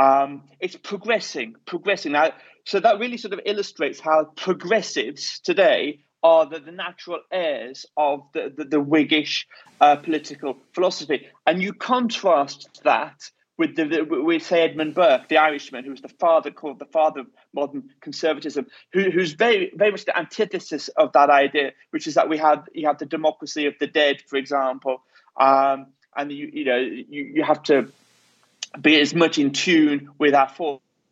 um, 0.00 0.44
it's 0.60 0.76
progressing, 0.76 1.56
progressing. 1.66 2.12
Now, 2.12 2.32
so 2.64 2.80
that 2.80 2.98
really 2.98 3.16
sort 3.16 3.34
of 3.34 3.40
illustrates 3.44 4.00
how 4.00 4.24
progressives 4.36 5.40
today 5.40 6.00
are 6.26 6.46
the, 6.46 6.58
the 6.58 6.72
natural 6.72 7.20
heirs 7.30 7.86
of 7.96 8.24
the, 8.34 8.52
the, 8.56 8.64
the 8.64 8.80
Whiggish 8.80 9.46
uh, 9.80 9.96
political 9.96 10.56
philosophy. 10.72 11.28
And 11.46 11.62
you 11.62 11.72
contrast 11.72 12.80
that 12.82 13.30
with 13.56 13.76
the, 13.76 14.02
with 14.02 14.42
say 14.42 14.62
Edmund 14.62 14.94
Burke, 14.94 15.28
the 15.28 15.38
Irishman, 15.38 15.84
who 15.84 15.92
was 15.92 16.02
the 16.02 16.08
father 16.08 16.50
called 16.50 16.78
the 16.80 16.92
father 16.98 17.20
of 17.20 17.26
modern 17.54 17.90
conservatism, 18.00 18.66
who, 18.92 19.10
who's 19.10 19.32
very 19.32 19.72
very 19.74 19.92
much 19.92 20.04
the 20.04 20.18
antithesis 20.18 20.88
of 20.88 21.12
that 21.12 21.30
idea, 21.30 21.72
which 21.90 22.06
is 22.06 22.14
that 22.14 22.28
we 22.28 22.38
have 22.38 22.68
you 22.74 22.86
have 22.86 22.98
the 22.98 23.06
democracy 23.06 23.66
of 23.66 23.74
the 23.80 23.86
dead, 23.86 24.20
for 24.26 24.36
example, 24.36 25.02
um, 25.38 25.86
and 26.14 26.30
you 26.32 26.50
you 26.52 26.64
know 26.66 26.76
you, 26.76 27.22
you 27.36 27.44
have 27.44 27.62
to 27.62 27.88
be 28.78 29.00
as 29.00 29.14
much 29.14 29.38
in 29.38 29.52
tune 29.52 30.10
with 30.18 30.34
our 30.34 30.50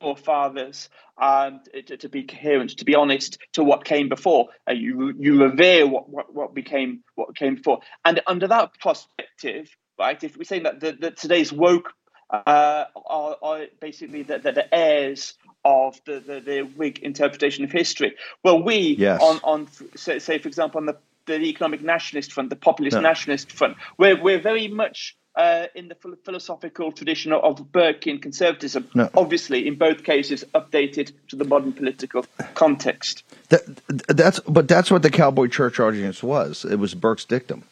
forefathers 0.04 0.90
and 1.18 1.60
to, 1.86 1.96
to, 1.96 2.08
be 2.10 2.24
coherent, 2.24 2.76
to 2.76 2.84
be 2.84 2.94
honest 2.94 3.38
to 3.54 3.64
what 3.64 3.84
came 3.84 4.10
before. 4.10 4.48
Uh, 4.68 4.72
you 4.72 5.14
you 5.18 5.42
revere 5.42 5.86
what, 5.86 6.10
what 6.10 6.34
what 6.34 6.54
became 6.54 7.02
what 7.14 7.34
came 7.34 7.54
before, 7.54 7.80
and 8.04 8.20
under 8.26 8.46
that 8.46 8.78
perspective, 8.80 9.74
right? 9.98 10.22
If 10.22 10.36
we're 10.36 10.44
saying 10.44 10.64
that 10.64 10.80
the, 10.80 10.92
the 10.92 11.10
today's 11.10 11.52
woke 11.52 11.94
uh, 12.30 12.84
are, 12.96 13.36
are, 13.42 13.66
basically 13.80 14.22
the, 14.22 14.38
the, 14.38 14.52
the, 14.52 14.74
heirs 14.74 15.34
of 15.64 16.00
the, 16.04 16.20
the, 16.20 16.40
the 16.40 16.62
Whig 16.62 16.98
interpretation 16.98 17.64
of 17.64 17.70
history. 17.70 18.14
Well, 18.42 18.62
we 18.62 18.96
yes. 18.98 19.22
on 19.22 19.40
on 19.42 19.68
say, 19.96 20.18
say 20.18 20.38
for 20.38 20.48
example 20.48 20.78
on 20.78 20.86
the 20.86 20.98
the 21.26 21.38
economic 21.38 21.82
nationalist 21.82 22.32
front, 22.32 22.50
the 22.50 22.56
populist 22.56 22.96
no. 22.96 23.00
nationalist 23.00 23.52
front, 23.52 23.78
we're 23.96 24.20
we're 24.20 24.42
very 24.42 24.68
much 24.68 25.16
uh, 25.36 25.66
in 25.74 25.88
the 25.88 25.96
philosophical 26.24 26.92
tradition 26.92 27.32
of 27.32 27.72
Burkean 27.72 28.22
conservatism, 28.22 28.88
no. 28.94 29.10
obviously 29.16 29.66
in 29.66 29.74
both 29.74 30.04
cases 30.04 30.44
updated 30.54 31.12
to 31.28 31.36
the 31.36 31.44
modern 31.44 31.72
political 31.72 32.24
context. 32.54 33.24
That, 33.48 33.62
that's 33.88 34.40
but 34.40 34.68
that's 34.68 34.90
what 34.90 35.02
the 35.02 35.10
cowboy 35.10 35.48
church 35.48 35.80
audience 35.80 36.22
was. 36.22 36.64
It 36.64 36.76
was 36.76 36.94
Burke's 36.94 37.24
dictum. 37.24 37.64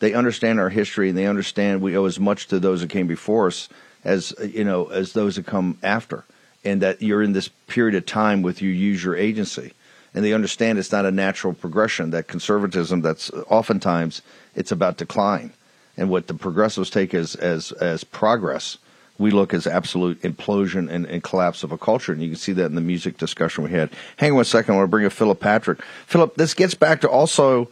They 0.00 0.12
understand 0.12 0.58
our 0.58 0.70
history 0.70 1.08
and 1.08 1.16
they 1.16 1.26
understand 1.26 1.80
we 1.80 1.96
owe 1.96 2.04
as 2.04 2.18
much 2.18 2.48
to 2.48 2.58
those 2.58 2.80
that 2.80 2.90
came 2.90 3.06
before 3.06 3.46
us 3.46 3.68
as 4.04 4.34
you 4.42 4.64
know 4.64 4.86
as 4.86 5.12
those 5.12 5.36
that 5.36 5.46
come 5.46 5.78
after, 5.82 6.24
and 6.64 6.82
that 6.82 7.00
you're 7.00 7.22
in 7.22 7.32
this 7.32 7.48
period 7.68 7.94
of 7.94 8.04
time 8.06 8.42
with 8.42 8.60
you 8.60 8.70
use 8.70 9.04
your 9.04 9.16
agency, 9.16 9.72
and 10.12 10.24
they 10.24 10.32
understand 10.32 10.78
it's 10.78 10.92
not 10.92 11.06
a 11.06 11.12
natural 11.12 11.54
progression. 11.54 12.10
That 12.10 12.26
conservatism 12.26 13.02
that's 13.02 13.30
oftentimes 13.30 14.20
it's 14.56 14.72
about 14.72 14.96
decline 14.96 15.52
and 15.96 16.08
what 16.08 16.26
the 16.26 16.34
progressives 16.34 16.90
take 16.90 17.14
as 17.14 17.34
as 17.36 17.72
as 17.72 18.04
progress, 18.04 18.78
we 19.18 19.30
look 19.30 19.54
as 19.54 19.66
absolute 19.66 20.20
implosion 20.22 20.90
and, 20.90 21.06
and, 21.06 21.22
collapse 21.22 21.62
of 21.62 21.72
a 21.72 21.78
culture. 21.78 22.12
And 22.12 22.22
you 22.22 22.30
can 22.30 22.38
see 22.38 22.52
that 22.52 22.66
in 22.66 22.74
the 22.74 22.80
music 22.80 23.16
discussion 23.16 23.64
we 23.64 23.70
had. 23.70 23.90
Hang 24.16 24.30
on 24.30 24.36
one 24.36 24.44
second. 24.44 24.74
I 24.74 24.76
want 24.78 24.88
to 24.88 24.90
bring 24.90 25.06
up 25.06 25.12
Philip 25.12 25.40
Patrick. 25.40 25.82
Philip, 26.06 26.34
this 26.36 26.54
gets 26.54 26.74
back 26.74 27.00
to 27.02 27.08
also 27.08 27.68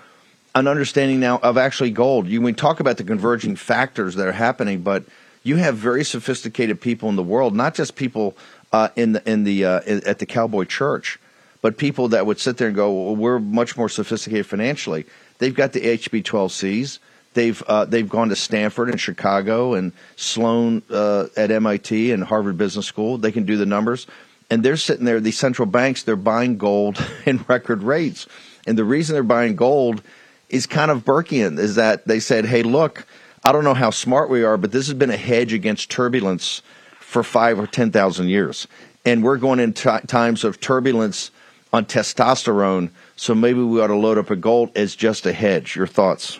an 0.55 0.69
understanding 0.69 1.19
now 1.19 1.39
of 1.39 1.57
actually 1.57 1.91
gold. 1.91 2.29
You 2.29 2.41
we 2.41 2.53
talk 2.53 2.81
about 2.81 2.97
the 2.97 3.05
converging 3.05 3.57
factors 3.57 4.15
that 4.17 4.27
are 4.27 4.33
happening, 4.33 4.83
but 4.83 5.05
you 5.43 5.57
have 5.57 5.77
very 5.77 6.05
sophisticated 6.05 6.81
people 6.81 7.09
in 7.09 7.17
the 7.17 7.23
world, 7.23 7.55
not 7.55 7.75
just 7.75 7.97
people 7.97 8.37
uh, 8.73 8.89
in 8.97 9.13
the 9.13 9.31
in 9.31 9.45
the 9.45 9.65
uh, 9.65 9.81
at 9.87 10.19
the 10.19 10.27
Cowboy 10.27 10.65
Church, 10.65 11.19
but 11.61 11.77
people 11.77 12.09
that 12.09 12.27
would 12.27 12.39
sit 12.39 12.57
there 12.59 12.69
and 12.69 12.77
go, 12.77 12.93
well, 12.93 13.17
"We're 13.17 13.39
much 13.39 13.77
more 13.77 13.89
sophisticated 13.89 14.47
financially." 14.47 15.07
They've 15.39 15.55
got 15.55 15.73
the 15.73 15.81
HP12Cs 15.81 16.99
They've 17.35 17.63
uh, 17.67 17.87
they've 17.87 18.09
gone 18.09 18.29
to 18.29 18.37
Stanford 18.37 18.91
and 18.91 19.01
Chicago 19.01 19.75
and 19.75 19.93
Sloan 20.17 20.83
uh, 20.91 21.27
at 21.37 21.51
MIT 21.51 22.13
and 22.13 22.23
Harvard 22.23 22.59
Business 22.59 22.87
School. 22.87 23.17
They 23.19 23.33
can 23.33 23.45
do 23.45 23.57
the 23.57 23.67
numbers, 23.67 24.07
and 24.51 24.63
they're 24.63 24.77
sitting 24.77 25.07
there. 25.07 25.19
These 25.19 25.39
central 25.39 25.67
banks 25.67 26.03
they're 26.03 26.17
buying 26.17 26.59
gold 26.59 27.03
in 27.27 27.45
record 27.49 27.83
rates, 27.83 28.27
and 28.67 28.77
the 28.77 28.85
reason 28.85 29.15
they're 29.15 29.23
buying 29.23 29.57
gold 29.57 30.03
is 30.51 30.67
kind 30.67 30.91
of 30.91 31.05
Burkean. 31.05 31.59
Is 31.59 31.77
that 31.77 32.07
they 32.07 32.21
said, 32.21 32.45
"Hey, 32.45 32.63
look, 32.63 33.07
I 33.45 33.53
don't 33.53 33.65
know 33.65 33.75
how 33.75 33.91
smart 33.91 34.29
we 34.29 34.45
are, 34.45 34.59
but 34.59 34.73
this 34.73 34.87
has 34.89 34.95
been 34.95 35.11
a 35.11 35.17
hedge 35.17 35.55
against 35.55 35.91
turbulence 35.91 36.61
for 37.01 37.23
five 37.23 37.59
or 37.59 37.67
ten 37.67 37.91
thousand 37.91 38.29
years, 38.29 38.69
and 39.07 39.25
we're 39.25 39.39
going 39.39 39.59
in 39.59 39.73
t- 39.73 39.89
times 40.07 40.45
of 40.45 40.61
turbulence 40.61 41.31
on 41.73 41.87
testosterone." 41.87 42.91
So 43.17 43.35
maybe 43.35 43.61
we 43.61 43.81
ought 43.81 43.87
to 43.87 43.95
load 43.95 44.19
up 44.19 44.29
a 44.29 44.37
gold 44.37 44.71
as 44.77 44.95
just 44.95 45.25
a 45.25 45.33
hedge. 45.33 45.77
Your 45.77 45.87
thoughts? 45.87 46.39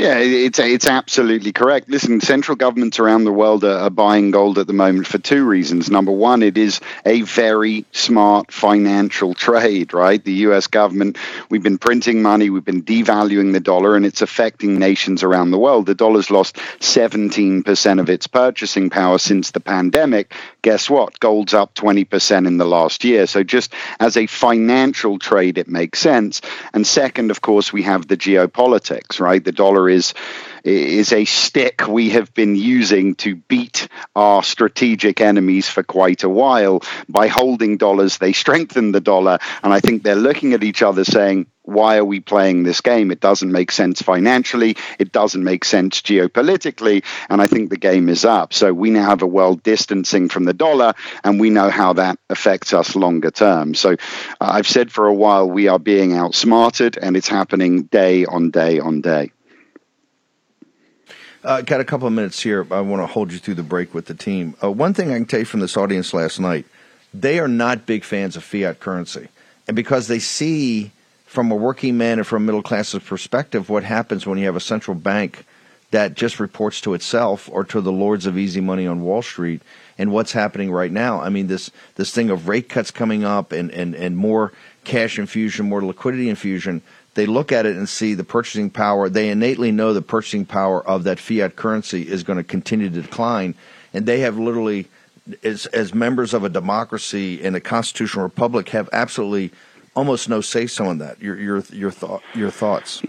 Yeah, 0.00 0.16
it's 0.16 0.58
it's 0.58 0.86
absolutely 0.86 1.52
correct. 1.52 1.90
Listen, 1.90 2.22
central 2.22 2.56
governments 2.56 2.98
around 2.98 3.24
the 3.24 3.32
world 3.32 3.64
are, 3.64 3.80
are, 3.80 3.90
buying 3.90 4.30
gold 4.30 4.56
at 4.56 4.66
the 4.66 4.72
moment 4.72 5.06
for 5.06 5.18
two 5.18 5.44
reasons. 5.44 5.90
Number 5.90 6.10
one, 6.10 6.42
it 6.42 6.56
is 6.56 6.80
a 7.04 7.20
very 7.20 7.84
smart 7.92 8.50
financial 8.50 9.34
trade, 9.34 9.92
right? 9.92 10.24
The 10.24 10.32
U.S. 10.48 10.68
government, 10.68 11.18
we've 11.50 11.62
been 11.62 11.76
printing 11.76 12.22
money, 12.22 12.48
we've 12.48 12.64
been 12.64 12.82
devaluing 12.82 13.52
the 13.52 13.60
dollar, 13.60 13.94
and 13.94 14.06
it's 14.06 14.22
affecting 14.22 14.78
nations 14.78 15.22
around 15.22 15.50
the 15.50 15.58
world. 15.58 15.84
The 15.84 15.94
dollar's 15.94 16.30
lost 16.30 16.56
17% 16.56 18.00
of 18.00 18.08
its 18.08 18.26
purchasing 18.26 18.88
power 18.88 19.18
since 19.18 19.50
the 19.50 19.60
pandemic. 19.60 20.32
Guess 20.62 20.90
what? 20.90 21.18
Gold's 21.20 21.54
up 21.54 21.74
20% 21.74 22.46
in 22.46 22.58
the 22.58 22.64
last 22.66 23.04
year. 23.04 23.26
So 23.26 23.42
just 23.42 23.72
as 23.98 24.16
a 24.16 24.26
financial 24.26 25.18
trade, 25.18 25.58
it 25.58 25.68
makes 25.68 25.98
sense. 25.98 26.40
And 26.74 26.86
second, 26.86 27.30
of 27.30 27.40
course, 27.40 27.72
we 27.72 27.82
have 27.82 28.06
the 28.06 28.16
geopolitics, 28.16 29.20
right? 29.20 29.42
The 29.42 29.52
dollar 29.52 29.88
is 29.88 30.14
is 30.62 31.12
a 31.12 31.24
stick 31.24 31.88
we 31.88 32.10
have 32.10 32.34
been 32.34 32.54
using 32.54 33.14
to 33.14 33.34
beat 33.34 33.88
our 34.14 34.42
strategic 34.42 35.20
enemies 35.20 35.68
for 35.68 35.82
quite 35.82 36.22
a 36.22 36.28
while. 36.28 36.82
By 37.08 37.28
holding 37.28 37.78
dollars, 37.78 38.18
they 38.18 38.34
strengthen 38.34 38.92
the 38.92 39.00
dollar, 39.00 39.38
and 39.62 39.72
I 39.72 39.80
think 39.80 40.02
they're 40.02 40.14
looking 40.16 40.52
at 40.52 40.62
each 40.62 40.82
other 40.82 41.04
saying, 41.04 41.46
why 41.62 41.98
are 41.98 42.04
we 42.04 42.20
playing 42.20 42.62
this 42.62 42.80
game? 42.80 43.10
It 43.10 43.20
doesn't 43.20 43.52
make 43.52 43.70
sense 43.70 44.02
financially. 44.02 44.76
It 44.98 45.12
doesn't 45.12 45.44
make 45.44 45.64
sense 45.64 46.00
geopolitically. 46.00 47.04
And 47.28 47.40
I 47.40 47.46
think 47.46 47.70
the 47.70 47.76
game 47.76 48.08
is 48.08 48.24
up. 48.24 48.52
So 48.52 48.72
we 48.72 48.90
now 48.90 49.04
have 49.04 49.22
a 49.22 49.26
world 49.26 49.62
distancing 49.62 50.28
from 50.28 50.44
the 50.44 50.54
dollar, 50.54 50.94
and 51.22 51.38
we 51.38 51.50
know 51.50 51.70
how 51.70 51.92
that 51.94 52.18
affects 52.28 52.72
us 52.72 52.96
longer 52.96 53.30
term. 53.30 53.74
So 53.74 53.92
uh, 53.92 53.94
I've 54.40 54.68
said 54.68 54.90
for 54.90 55.06
a 55.06 55.14
while 55.14 55.48
we 55.48 55.68
are 55.68 55.78
being 55.78 56.14
outsmarted, 56.14 56.98
and 56.98 57.16
it's 57.16 57.28
happening 57.28 57.84
day 57.84 58.24
on 58.24 58.50
day 58.50 58.80
on 58.80 59.00
day. 59.00 59.32
Uh, 61.42 61.62
got 61.62 61.80
a 61.80 61.84
couple 61.84 62.06
of 62.06 62.12
minutes 62.12 62.40
here. 62.40 62.66
I 62.70 62.80
want 62.80 63.00
to 63.02 63.06
hold 63.06 63.32
you 63.32 63.38
through 63.38 63.54
the 63.54 63.62
break 63.62 63.94
with 63.94 64.06
the 64.06 64.14
team. 64.14 64.54
Uh, 64.62 64.70
one 64.70 64.92
thing 64.92 65.10
I 65.10 65.14
can 65.14 65.24
tell 65.24 65.40
you 65.40 65.46
from 65.46 65.60
this 65.60 65.76
audience 65.76 66.12
last 66.12 66.38
night, 66.38 66.66
they 67.14 67.38
are 67.38 67.48
not 67.48 67.86
big 67.86 68.04
fans 68.04 68.36
of 68.36 68.44
fiat 68.44 68.78
currency. 68.78 69.28
And 69.66 69.74
because 69.74 70.06
they 70.06 70.18
see 70.18 70.92
from 71.30 71.52
a 71.52 71.54
working 71.54 71.96
man 71.96 72.18
and 72.18 72.26
from 72.26 72.42
a 72.42 72.46
middle 72.46 72.60
class's 72.60 73.04
perspective, 73.04 73.70
what 73.70 73.84
happens 73.84 74.26
when 74.26 74.36
you 74.36 74.46
have 74.46 74.56
a 74.56 74.60
central 74.60 74.96
bank 74.96 75.44
that 75.92 76.14
just 76.14 76.40
reports 76.40 76.80
to 76.80 76.92
itself 76.92 77.48
or 77.52 77.62
to 77.62 77.80
the 77.80 77.92
lords 77.92 78.26
of 78.26 78.36
easy 78.36 78.60
money 78.60 78.84
on 78.84 79.02
Wall 79.02 79.22
Street 79.22 79.62
and 79.96 80.10
what's 80.10 80.32
happening 80.32 80.72
right 80.72 80.90
now. 80.90 81.20
I 81.20 81.28
mean, 81.28 81.46
this 81.46 81.70
this 81.94 82.10
thing 82.10 82.30
of 82.30 82.48
rate 82.48 82.68
cuts 82.68 82.90
coming 82.90 83.22
up 83.22 83.52
and, 83.52 83.70
and, 83.70 83.94
and 83.94 84.16
more 84.16 84.52
cash 84.82 85.20
infusion, 85.20 85.68
more 85.68 85.84
liquidity 85.84 86.28
infusion. 86.28 86.82
They 87.14 87.26
look 87.26 87.52
at 87.52 87.64
it 87.64 87.76
and 87.76 87.88
see 87.88 88.14
the 88.14 88.24
purchasing 88.24 88.68
power. 88.68 89.08
They 89.08 89.28
innately 89.28 89.70
know 89.70 89.92
the 89.92 90.02
purchasing 90.02 90.46
power 90.46 90.84
of 90.84 91.04
that 91.04 91.20
fiat 91.20 91.54
currency 91.54 92.08
is 92.08 92.24
going 92.24 92.38
to 92.38 92.44
continue 92.44 92.90
to 92.90 93.02
decline, 93.02 93.54
and 93.94 94.04
they 94.04 94.18
have 94.18 94.36
literally, 94.36 94.88
as 95.44 95.66
as 95.66 95.94
members 95.94 96.34
of 96.34 96.42
a 96.42 96.48
democracy 96.48 97.40
and 97.40 97.54
a 97.54 97.60
constitutional 97.60 98.24
republic, 98.24 98.70
have 98.70 98.88
absolutely 98.92 99.52
almost 100.00 100.30
no 100.30 100.40
say 100.40 100.66
so 100.66 100.90
in 100.90 100.98
that. 100.98 101.20
Your 101.20 101.38
your 101.38 101.58
your 101.70 101.90
thought 101.90 102.22
your 102.34 102.50
thoughts. 102.50 103.02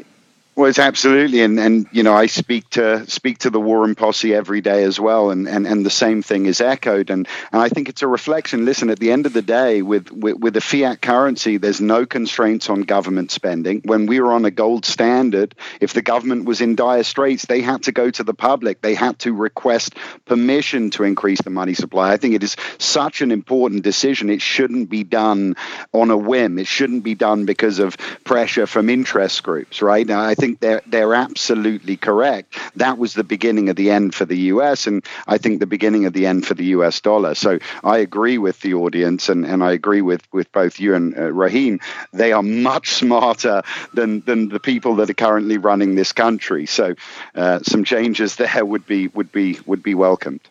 Well, 0.53 0.69
it's 0.69 0.79
absolutely, 0.79 1.41
and 1.41 1.57
and 1.57 1.87
you 1.93 2.03
know, 2.03 2.13
I 2.13 2.25
speak 2.25 2.69
to 2.71 3.09
speak 3.09 3.37
to 3.39 3.49
the 3.49 3.59
War 3.59 3.79
Room 3.79 3.95
Posse 3.95 4.35
every 4.35 4.59
day 4.59 4.83
as 4.83 4.99
well, 4.99 5.31
and 5.31 5.47
and, 5.47 5.65
and 5.65 5.85
the 5.85 5.89
same 5.89 6.21
thing 6.21 6.45
is 6.45 6.59
echoed, 6.59 7.09
and 7.09 7.25
and 7.53 7.61
I 7.61 7.69
think 7.69 7.87
it's 7.87 8.01
a 8.01 8.07
reflection. 8.07 8.65
Listen, 8.65 8.89
at 8.89 8.99
the 8.99 9.13
end 9.13 9.25
of 9.25 9.31
the 9.31 9.41
day, 9.41 9.81
with 9.81 10.11
with, 10.11 10.37
with 10.39 10.53
the 10.53 10.59
fiat 10.59 11.01
currency, 11.01 11.55
there's 11.55 11.79
no 11.79 12.05
constraints 12.05 12.69
on 12.69 12.81
government 12.81 13.31
spending. 13.31 13.81
When 13.85 14.07
we 14.07 14.19
were 14.19 14.33
on 14.33 14.43
a 14.43 14.51
gold 14.51 14.83
standard, 14.83 15.55
if 15.79 15.93
the 15.93 16.01
government 16.01 16.43
was 16.43 16.59
in 16.59 16.75
dire 16.75 17.03
straits, 17.03 17.45
they 17.45 17.61
had 17.61 17.83
to 17.83 17.93
go 17.93 18.11
to 18.11 18.23
the 18.23 18.33
public, 18.33 18.81
they 18.81 18.93
had 18.93 19.19
to 19.19 19.33
request 19.33 19.95
permission 20.25 20.89
to 20.91 21.05
increase 21.05 21.41
the 21.41 21.49
money 21.49 21.75
supply. 21.75 22.11
I 22.11 22.17
think 22.17 22.35
it 22.35 22.43
is 22.43 22.57
such 22.77 23.21
an 23.21 23.31
important 23.31 23.83
decision. 23.83 24.29
It 24.29 24.41
shouldn't 24.41 24.89
be 24.89 25.05
done 25.05 25.55
on 25.93 26.11
a 26.11 26.17
whim. 26.17 26.59
It 26.59 26.67
shouldn't 26.67 27.05
be 27.05 27.15
done 27.15 27.45
because 27.45 27.79
of 27.79 27.95
pressure 28.25 28.67
from 28.67 28.89
interest 28.89 29.43
groups, 29.43 29.81
right? 29.81 30.05
Now, 30.05 30.21
I 30.21 30.35
think 30.41 30.59
they're 30.59 30.81
they're 30.87 31.13
absolutely 31.13 31.97
correct. 31.97 32.57
That 32.75 32.97
was 32.97 33.13
the 33.13 33.23
beginning 33.23 33.69
of 33.69 33.75
the 33.75 33.91
end 33.91 34.15
for 34.15 34.25
the 34.25 34.37
U.S. 34.53 34.87
and 34.87 35.05
I 35.27 35.37
think 35.37 35.59
the 35.59 35.67
beginning 35.67 36.07
of 36.07 36.13
the 36.13 36.25
end 36.25 36.47
for 36.47 36.55
the 36.55 36.65
U.S. 36.77 36.99
dollar. 36.99 37.35
So 37.35 37.59
I 37.83 37.99
agree 37.99 38.39
with 38.39 38.59
the 38.61 38.73
audience, 38.73 39.29
and, 39.29 39.45
and 39.45 39.63
I 39.63 39.71
agree 39.73 40.01
with, 40.01 40.23
with 40.33 40.51
both 40.51 40.79
you 40.79 40.95
and 40.95 41.15
uh, 41.15 41.31
Raheem. 41.31 41.79
They 42.11 42.31
are 42.33 42.41
much 42.41 42.89
smarter 42.93 43.61
than 43.93 44.21
than 44.21 44.49
the 44.49 44.59
people 44.59 44.95
that 44.95 45.11
are 45.11 45.13
currently 45.13 45.59
running 45.59 45.93
this 45.93 46.11
country. 46.11 46.65
So 46.65 46.95
uh, 47.35 47.59
some 47.59 47.83
changes 47.83 48.35
there 48.37 48.65
would 48.65 48.87
be 48.87 49.09
would 49.09 49.31
be 49.31 49.59
would 49.67 49.83
be 49.83 49.93
welcomed. 49.93 50.41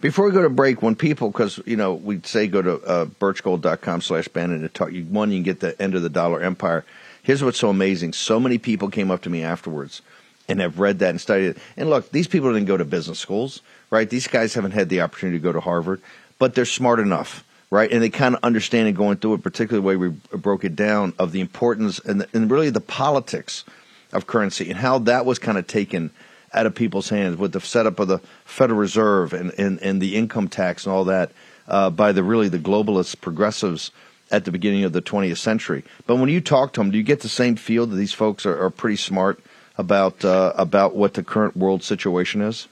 Before 0.00 0.24
we 0.24 0.32
go 0.32 0.42
to 0.42 0.50
break, 0.50 0.82
when 0.82 0.96
people, 0.96 1.30
because 1.30 1.60
you 1.64 1.76
know 1.76 1.94
we 1.94 2.20
say 2.24 2.48
go 2.48 2.62
to 2.62 2.74
uh, 2.82 3.04
birchgold.com 3.04 4.00
slash 4.00 4.26
Bannon 4.26 4.62
to 4.62 4.68
talk, 4.68 4.90
you, 4.90 5.04
one 5.04 5.30
you 5.30 5.36
can 5.36 5.44
get 5.44 5.60
the 5.60 5.80
end 5.80 5.94
of 5.94 6.02
the 6.02 6.10
dollar 6.10 6.40
empire 6.40 6.84
Here's 7.22 7.42
what's 7.42 7.58
so 7.58 7.70
amazing. 7.70 8.12
So 8.12 8.40
many 8.40 8.58
people 8.58 8.88
came 8.88 9.10
up 9.10 9.22
to 9.22 9.30
me 9.30 9.42
afterwards 9.42 10.02
and 10.48 10.60
have 10.60 10.80
read 10.80 10.98
that 10.98 11.10
and 11.10 11.20
studied 11.20 11.46
it. 11.46 11.58
And 11.76 11.88
look, 11.88 12.10
these 12.10 12.26
people 12.26 12.52
didn't 12.52 12.66
go 12.66 12.76
to 12.76 12.84
business 12.84 13.20
schools, 13.20 13.62
right? 13.90 14.10
These 14.10 14.26
guys 14.26 14.54
haven't 14.54 14.72
had 14.72 14.88
the 14.88 15.00
opportunity 15.00 15.38
to 15.38 15.42
go 15.42 15.52
to 15.52 15.60
Harvard, 15.60 16.00
but 16.38 16.54
they're 16.54 16.64
smart 16.64 16.98
enough, 16.98 17.44
right? 17.70 17.90
And 17.90 18.02
they 18.02 18.10
kind 18.10 18.34
of 18.34 18.42
understand 18.42 18.88
it 18.88 18.92
going 18.92 19.18
through 19.18 19.34
it, 19.34 19.42
particularly 19.42 19.82
the 19.82 19.86
way 19.86 19.96
we 19.96 20.36
broke 20.36 20.64
it 20.64 20.74
down 20.74 21.14
of 21.18 21.30
the 21.30 21.40
importance 21.40 22.00
and, 22.00 22.22
the, 22.22 22.28
and 22.32 22.50
really 22.50 22.70
the 22.70 22.80
politics 22.80 23.64
of 24.12 24.26
currency 24.26 24.68
and 24.68 24.78
how 24.78 24.98
that 24.98 25.24
was 25.24 25.38
kind 25.38 25.58
of 25.58 25.66
taken 25.66 26.10
out 26.52 26.66
of 26.66 26.74
people's 26.74 27.08
hands 27.08 27.36
with 27.36 27.52
the 27.52 27.60
setup 27.60 27.98
of 28.00 28.08
the 28.08 28.18
Federal 28.44 28.78
Reserve 28.78 29.32
and, 29.32 29.52
and, 29.58 29.80
and 29.80 30.02
the 30.02 30.16
income 30.16 30.48
tax 30.48 30.84
and 30.84 30.94
all 30.94 31.04
that 31.04 31.30
uh, 31.68 31.88
by 31.88 32.12
the 32.12 32.22
really 32.22 32.48
the 32.48 32.58
globalists, 32.58 33.18
progressives 33.18 33.90
at 34.32 34.44
the 34.44 34.50
beginning 34.50 34.82
of 34.84 34.92
the 34.92 35.02
20th 35.02 35.36
century. 35.36 35.84
But 36.06 36.16
when 36.16 36.28
you 36.28 36.40
talk 36.40 36.72
to 36.72 36.80
them, 36.80 36.90
do 36.90 36.96
you 36.98 37.04
get 37.04 37.20
the 37.20 37.28
same 37.28 37.54
feel 37.54 37.86
that 37.86 37.94
these 37.94 38.12
folks 38.12 38.46
are, 38.46 38.64
are 38.64 38.70
pretty 38.70 38.96
smart 38.96 39.38
about 39.78 40.24
uh, 40.24 40.52
about 40.56 40.96
what 40.96 41.14
the 41.14 41.22
current 41.22 41.56
world 41.56 41.84
situation 41.84 42.40
is? 42.40 42.66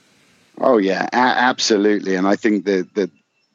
Oh 0.59 0.79
yeah, 0.79 1.09
a- 1.12 1.16
absolutely. 1.16 2.16
And 2.16 2.27
I 2.27 2.37
think 2.37 2.64
that 2.64 2.92
that 2.94 3.11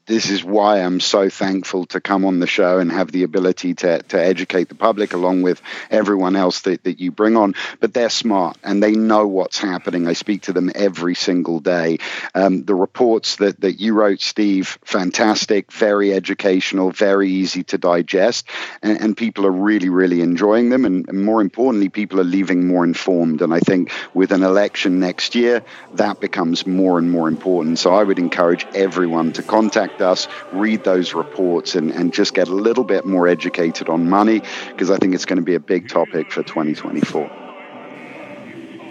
this 0.07 0.29
is 0.29 0.43
why 0.43 0.81
I'm 0.81 0.99
so 0.99 1.29
thankful 1.29 1.85
to 1.87 1.99
come 1.99 2.25
on 2.25 2.39
the 2.39 2.47
show 2.47 2.79
and 2.79 2.91
have 2.91 3.11
the 3.11 3.23
ability 3.23 3.73
to, 3.75 4.03
to 4.03 4.23
educate 4.23 4.69
the 4.69 4.75
public 4.75 5.13
along 5.13 5.41
with 5.41 5.61
everyone 5.89 6.35
else 6.35 6.61
that, 6.61 6.83
that 6.83 6.99
you 6.99 7.11
bring 7.11 7.35
on. 7.35 7.55
But 7.79 7.93
they're 7.93 8.09
smart 8.09 8.57
and 8.63 8.83
they 8.83 8.91
know 8.91 9.25
what's 9.25 9.57
happening. 9.57 10.07
I 10.07 10.13
speak 10.13 10.43
to 10.43 10.53
them 10.53 10.71
every 10.75 11.15
single 11.15 11.59
day. 11.59 11.97
Um, 12.35 12.65
the 12.65 12.75
reports 12.75 13.37
that, 13.37 13.61
that 13.61 13.79
you 13.79 13.93
wrote, 13.93 14.21
Steve, 14.21 14.77
fantastic, 14.83 15.71
very 15.71 16.13
educational, 16.13 16.91
very 16.91 17.29
easy 17.31 17.63
to 17.63 17.77
digest. 17.77 18.47
And, 18.83 19.01
and 19.01 19.17
people 19.17 19.45
are 19.45 19.51
really, 19.51 19.89
really 19.89 20.21
enjoying 20.21 20.69
them. 20.69 20.85
And, 20.85 21.07
and 21.09 21.25
more 21.25 21.41
importantly, 21.41 21.89
people 21.89 22.19
are 22.19 22.25
leaving 22.25 22.67
more 22.67 22.83
informed. 22.83 23.41
And 23.41 23.53
I 23.53 23.59
think 23.59 23.91
with 24.13 24.31
an 24.31 24.43
election 24.43 24.99
next 24.99 25.33
year, 25.33 25.63
that 25.93 26.19
becomes 26.19 26.67
more 26.67 26.99
and 26.99 27.11
more 27.11 27.27
important. 27.27 27.79
So 27.79 27.93
I 27.93 28.03
would 28.03 28.19
encourage 28.19 28.67
everyone 28.75 29.33
to 29.33 29.43
contact 29.43 29.94
contact 29.95 30.01
us, 30.01 30.27
read 30.51 30.84
those 30.84 31.13
reports, 31.13 31.75
and, 31.75 31.91
and 31.91 32.13
just 32.13 32.34
get 32.34 32.47
a 32.47 32.53
little 32.53 32.84
bit 32.84 33.05
more 33.05 33.27
educated 33.27 33.89
on 33.89 34.10
money 34.10 34.41
because 34.69 34.91
I 34.91 34.97
think 34.97 35.13
it's 35.13 35.25
going 35.25 35.38
to 35.38 35.45
be 35.45 35.55
a 35.55 35.60
big 35.60 35.89
topic 35.89 36.31
for 36.31 36.43
2024. 36.43 37.41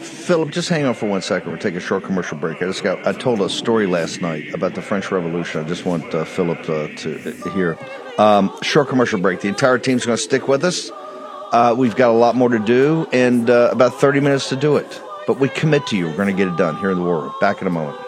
Philip, 0.01 0.51
just 0.51 0.69
hang 0.69 0.85
on 0.85 0.95
for 0.95 1.09
one 1.09 1.23
second. 1.23 1.51
We'll 1.51 1.61
take 1.61 1.77
a 1.77 1.81
short 1.81 2.05
commercial 2.05 2.37
break. 2.37 2.61
I 2.61 2.67
just 2.67 2.83
got 2.83 3.07
I 3.07 3.13
told 3.13 3.41
a 3.41 3.49
story 3.49 3.87
last 3.87 4.21
night 4.21 4.53
about 4.53 4.75
the 4.75 4.83
French 4.83 5.11
Revolution. 5.11 5.65
I 5.65 5.69
just 5.69 5.87
want 5.87 6.15
uh, 6.15 6.25
Philip 6.25 6.61
uh, 6.69 6.89
to 6.89 7.51
hear. 7.55 7.79
Um, 8.19 8.55
short 8.63 8.89
commercial 8.89 9.19
break. 9.19 9.41
The 9.41 9.49
entire 9.49 9.79
team's 9.79 10.05
going 10.05 10.17
to 10.17 10.23
stick 10.23 10.47
with 10.47 10.65
us. 10.65 10.91
Uh, 11.53 11.75
we've 11.77 11.97
got 11.97 12.11
a 12.11 12.19
lot 12.19 12.37
more 12.37 12.49
to 12.49 12.59
do 12.59 13.07
and 13.13 13.49
uh, 13.49 13.71
about 13.73 14.01
30 14.01 14.21
minutes 14.21 14.49
to 14.51 14.57
do 14.57 14.77
it. 14.77 15.01
But 15.27 15.39
we 15.39 15.49
commit 15.49 15.87
to 15.87 15.97
you. 15.97 16.07
We're 16.07 16.17
going 16.17 16.29
to 16.29 16.35
get 16.35 16.49
it 16.49 16.57
done 16.59 16.77
here 16.77 16.91
in 16.91 16.99
the 16.99 17.05
war 17.05 17.23
room. 17.23 17.35
Back 17.41 17.63
in 17.63 17.67
a 17.67 17.71
moment. 17.71 17.99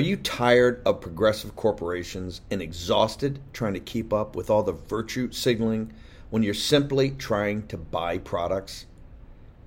Are 0.00 0.12
you 0.12 0.16
tired 0.16 0.80
of 0.86 1.02
progressive 1.02 1.54
corporations 1.56 2.40
and 2.50 2.62
exhausted 2.62 3.38
trying 3.52 3.74
to 3.74 3.80
keep 3.80 4.14
up 4.14 4.34
with 4.34 4.48
all 4.48 4.62
the 4.62 4.72
virtue 4.72 5.30
signaling 5.30 5.92
when 6.30 6.42
you're 6.42 6.54
simply 6.54 7.10
trying 7.10 7.66
to 7.66 7.76
buy 7.76 8.16
products? 8.16 8.86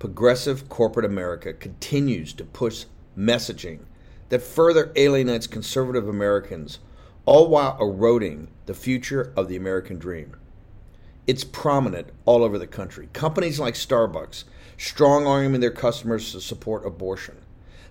Progressive 0.00 0.68
corporate 0.68 1.06
America 1.06 1.52
continues 1.52 2.32
to 2.32 2.44
push 2.44 2.86
messaging 3.16 3.82
that 4.30 4.42
further 4.42 4.90
alienates 4.96 5.46
conservative 5.46 6.08
Americans, 6.08 6.80
all 7.26 7.46
while 7.46 7.78
eroding 7.80 8.48
the 8.66 8.74
future 8.74 9.32
of 9.36 9.46
the 9.46 9.54
American 9.54 10.00
dream. 10.00 10.34
It's 11.28 11.44
prominent 11.44 12.08
all 12.24 12.42
over 12.42 12.58
the 12.58 12.66
country. 12.66 13.08
Companies 13.12 13.60
like 13.60 13.74
Starbucks 13.74 14.42
strong 14.78 15.28
arming 15.28 15.60
their 15.60 15.70
customers 15.70 16.32
to 16.32 16.40
support 16.40 16.84
abortion. 16.84 17.36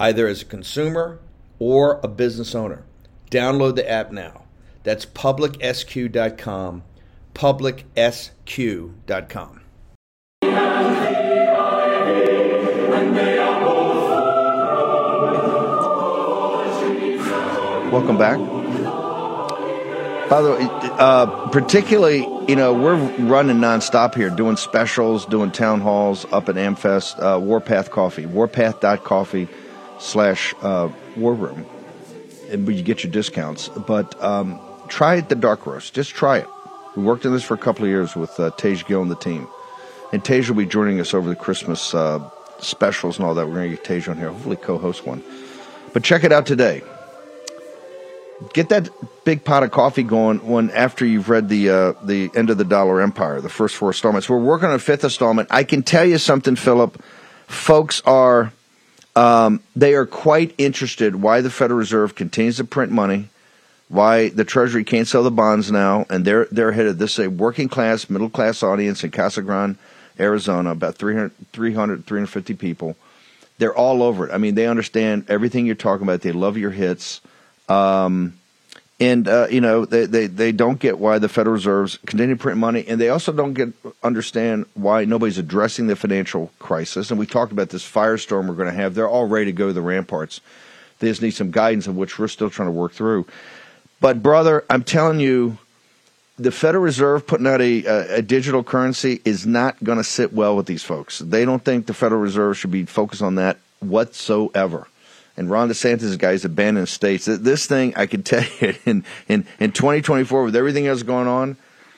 either 0.00 0.26
as 0.26 0.42
a 0.42 0.46
consumer 0.46 1.20
or 1.60 2.00
a 2.02 2.08
business 2.08 2.54
owner. 2.54 2.84
Download 3.30 3.76
the 3.76 3.88
app 3.88 4.10
now. 4.10 4.44
That's 4.82 5.06
publicsq.com, 5.06 6.82
publicsq.com. 7.34 8.00
Welcome 17.92 18.18
back. 18.18 18.38
By 20.30 20.42
the 20.42 20.52
way, 20.52 20.58
uh, 20.70 21.26
particularly, 21.48 22.20
you 22.48 22.54
know, 22.54 22.72
we're 22.72 22.94
running 23.18 23.56
nonstop 23.56 24.14
here, 24.14 24.30
doing 24.30 24.56
specials, 24.56 25.26
doing 25.26 25.50
town 25.50 25.80
halls 25.80 26.24
up 26.32 26.48
at 26.48 26.54
Amfest, 26.54 27.20
uh, 27.20 27.40
Warpath 27.40 27.90
Coffee, 27.90 28.26
warpath.coffee 28.26 29.48
slash 30.00 30.54
uh, 30.62 30.88
war 31.16 31.34
room. 31.34 31.64
And 32.50 32.66
you 32.66 32.82
get 32.82 33.04
your 33.04 33.12
discounts. 33.12 33.68
But 33.68 34.20
um, 34.22 34.58
try 34.88 35.20
the 35.20 35.36
dark 35.36 35.66
roast. 35.66 35.94
Just 35.94 36.10
try 36.10 36.38
it. 36.38 36.48
We 36.96 37.04
worked 37.04 37.24
on 37.24 37.32
this 37.32 37.44
for 37.44 37.54
a 37.54 37.58
couple 37.58 37.84
of 37.84 37.90
years 37.90 38.16
with 38.16 38.38
uh, 38.40 38.50
Tej 38.50 38.82
Gill 38.88 39.02
and 39.02 39.10
the 39.10 39.16
team. 39.16 39.46
And 40.12 40.24
Tej 40.24 40.48
will 40.48 40.56
be 40.56 40.66
joining 40.66 40.98
us 40.98 41.14
over 41.14 41.28
the 41.28 41.36
Christmas 41.36 41.94
uh, 41.94 42.28
specials 42.58 43.18
and 43.18 43.26
all 43.26 43.34
that. 43.34 43.46
We're 43.46 43.54
going 43.54 43.70
to 43.70 43.76
get 43.76 43.84
Tej 43.84 44.10
on 44.10 44.18
here, 44.18 44.30
hopefully 44.30 44.56
co 44.56 44.78
host 44.78 45.06
one. 45.06 45.22
But 45.92 46.02
check 46.02 46.24
it 46.24 46.32
out 46.32 46.46
today 46.46 46.82
get 48.52 48.70
that 48.70 48.88
big 49.24 49.44
pot 49.44 49.62
of 49.62 49.70
coffee 49.70 50.02
going 50.02 50.38
when 50.46 50.70
after 50.70 51.04
you've 51.04 51.28
read 51.28 51.48
the 51.48 51.68
uh, 51.68 51.92
the 52.04 52.30
end 52.34 52.50
of 52.50 52.58
the 52.58 52.64
dollar 52.64 53.00
empire 53.00 53.40
the 53.40 53.48
first 53.48 53.76
four 53.76 53.90
installments 53.90 54.28
we're 54.28 54.38
working 54.38 54.68
on 54.68 54.74
a 54.74 54.78
fifth 54.78 55.04
installment 55.04 55.48
i 55.50 55.62
can 55.62 55.82
tell 55.82 56.04
you 56.04 56.18
something 56.18 56.56
philip 56.56 57.02
folks 57.46 58.02
are 58.06 58.52
um, 59.16 59.62
they 59.74 59.94
are 59.94 60.06
quite 60.06 60.54
interested 60.58 61.16
why 61.16 61.40
the 61.40 61.50
federal 61.50 61.78
reserve 61.78 62.14
continues 62.14 62.56
to 62.56 62.64
print 62.64 62.92
money 62.92 63.28
why 63.88 64.28
the 64.28 64.44
treasury 64.44 64.84
can't 64.84 65.08
sell 65.08 65.22
the 65.22 65.30
bonds 65.30 65.70
now 65.70 66.06
and 66.10 66.24
they're 66.24 66.46
they're 66.52 66.72
headed 66.72 66.98
this 66.98 67.18
is 67.18 67.26
a 67.26 67.30
working 67.30 67.68
class 67.68 68.08
middle 68.08 68.30
class 68.30 68.62
audience 68.62 69.02
in 69.02 69.10
casa 69.10 69.42
grande 69.42 69.76
arizona 70.20 70.70
about 70.70 70.96
300 70.96 71.32
300 71.52 72.06
350 72.06 72.54
people. 72.54 72.96
They're 73.58 73.74
all 73.74 74.02
over 74.02 74.28
it. 74.28 74.32
I 74.32 74.38
mean 74.38 74.54
they 74.54 74.66
understand 74.66 75.26
everything 75.28 75.66
you're 75.66 75.74
talking 75.74 76.06
about. 76.06 76.20
They 76.20 76.32
love 76.32 76.56
your 76.56 76.70
hits. 76.70 77.20
Um, 77.68 78.38
and 79.00 79.26
uh, 79.26 79.46
you 79.50 79.60
know 79.60 79.86
they, 79.86 80.04
they, 80.04 80.26
they 80.26 80.52
don't 80.52 80.78
get 80.78 80.98
why 80.98 81.18
the 81.18 81.28
Federal 81.28 81.54
Reserve's 81.54 81.98
continue 82.06 82.36
to 82.36 82.40
print 82.40 82.58
money, 82.58 82.84
and 82.86 83.00
they 83.00 83.08
also 83.08 83.32
don't 83.32 83.54
get 83.54 83.72
understand 84.02 84.66
why 84.74 85.06
nobody's 85.06 85.38
addressing 85.38 85.86
the 85.86 85.96
financial 85.96 86.52
crisis. 86.58 87.10
And 87.10 87.18
we 87.18 87.26
talked 87.26 87.50
about 87.50 87.70
this 87.70 87.88
firestorm 87.88 88.46
we're 88.46 88.54
going 88.54 88.68
to 88.68 88.74
have. 88.74 88.94
They're 88.94 89.08
all 89.08 89.26
ready 89.26 89.46
to 89.46 89.52
go 89.52 89.68
to 89.68 89.72
the 89.72 89.80
ramparts. 89.80 90.40
They 90.98 91.08
just 91.08 91.22
need 91.22 91.30
some 91.30 91.50
guidance, 91.50 91.86
of 91.86 91.96
which 91.96 92.18
we're 92.18 92.28
still 92.28 92.50
trying 92.50 92.68
to 92.68 92.72
work 92.72 92.92
through. 92.92 93.26
But 94.00 94.22
brother, 94.22 94.64
I'm 94.68 94.84
telling 94.84 95.18
you, 95.18 95.56
the 96.38 96.52
Federal 96.52 96.84
Reserve 96.84 97.26
putting 97.26 97.46
out 97.46 97.62
a, 97.62 97.84
a, 97.84 98.16
a 98.16 98.22
digital 98.22 98.62
currency 98.62 99.20
is 99.24 99.46
not 99.46 99.82
going 99.82 99.98
to 99.98 100.04
sit 100.04 100.32
well 100.32 100.56
with 100.56 100.66
these 100.66 100.82
folks. 100.82 101.20
They 101.20 101.46
don't 101.46 101.64
think 101.64 101.86
the 101.86 101.94
Federal 101.94 102.20
Reserve 102.20 102.58
should 102.58 102.70
be 102.70 102.84
focused 102.84 103.22
on 103.22 103.36
that 103.36 103.56
whatsoever 103.80 104.86
and 105.40 105.48
Ron 105.48 105.70
DeSantis' 105.70 106.18
guys 106.18 106.44
abandoned 106.44 106.86
states. 106.86 107.24
This 107.24 107.64
thing, 107.64 107.94
I 107.96 108.04
can 108.04 108.22
tell 108.22 108.44
you, 108.60 108.74
in, 108.84 109.04
in, 109.26 109.46
in 109.58 109.72
2024, 109.72 110.44
with 110.44 110.54
everything 110.54 110.86
else 110.86 111.02
going 111.02 111.26
on, 111.26 111.56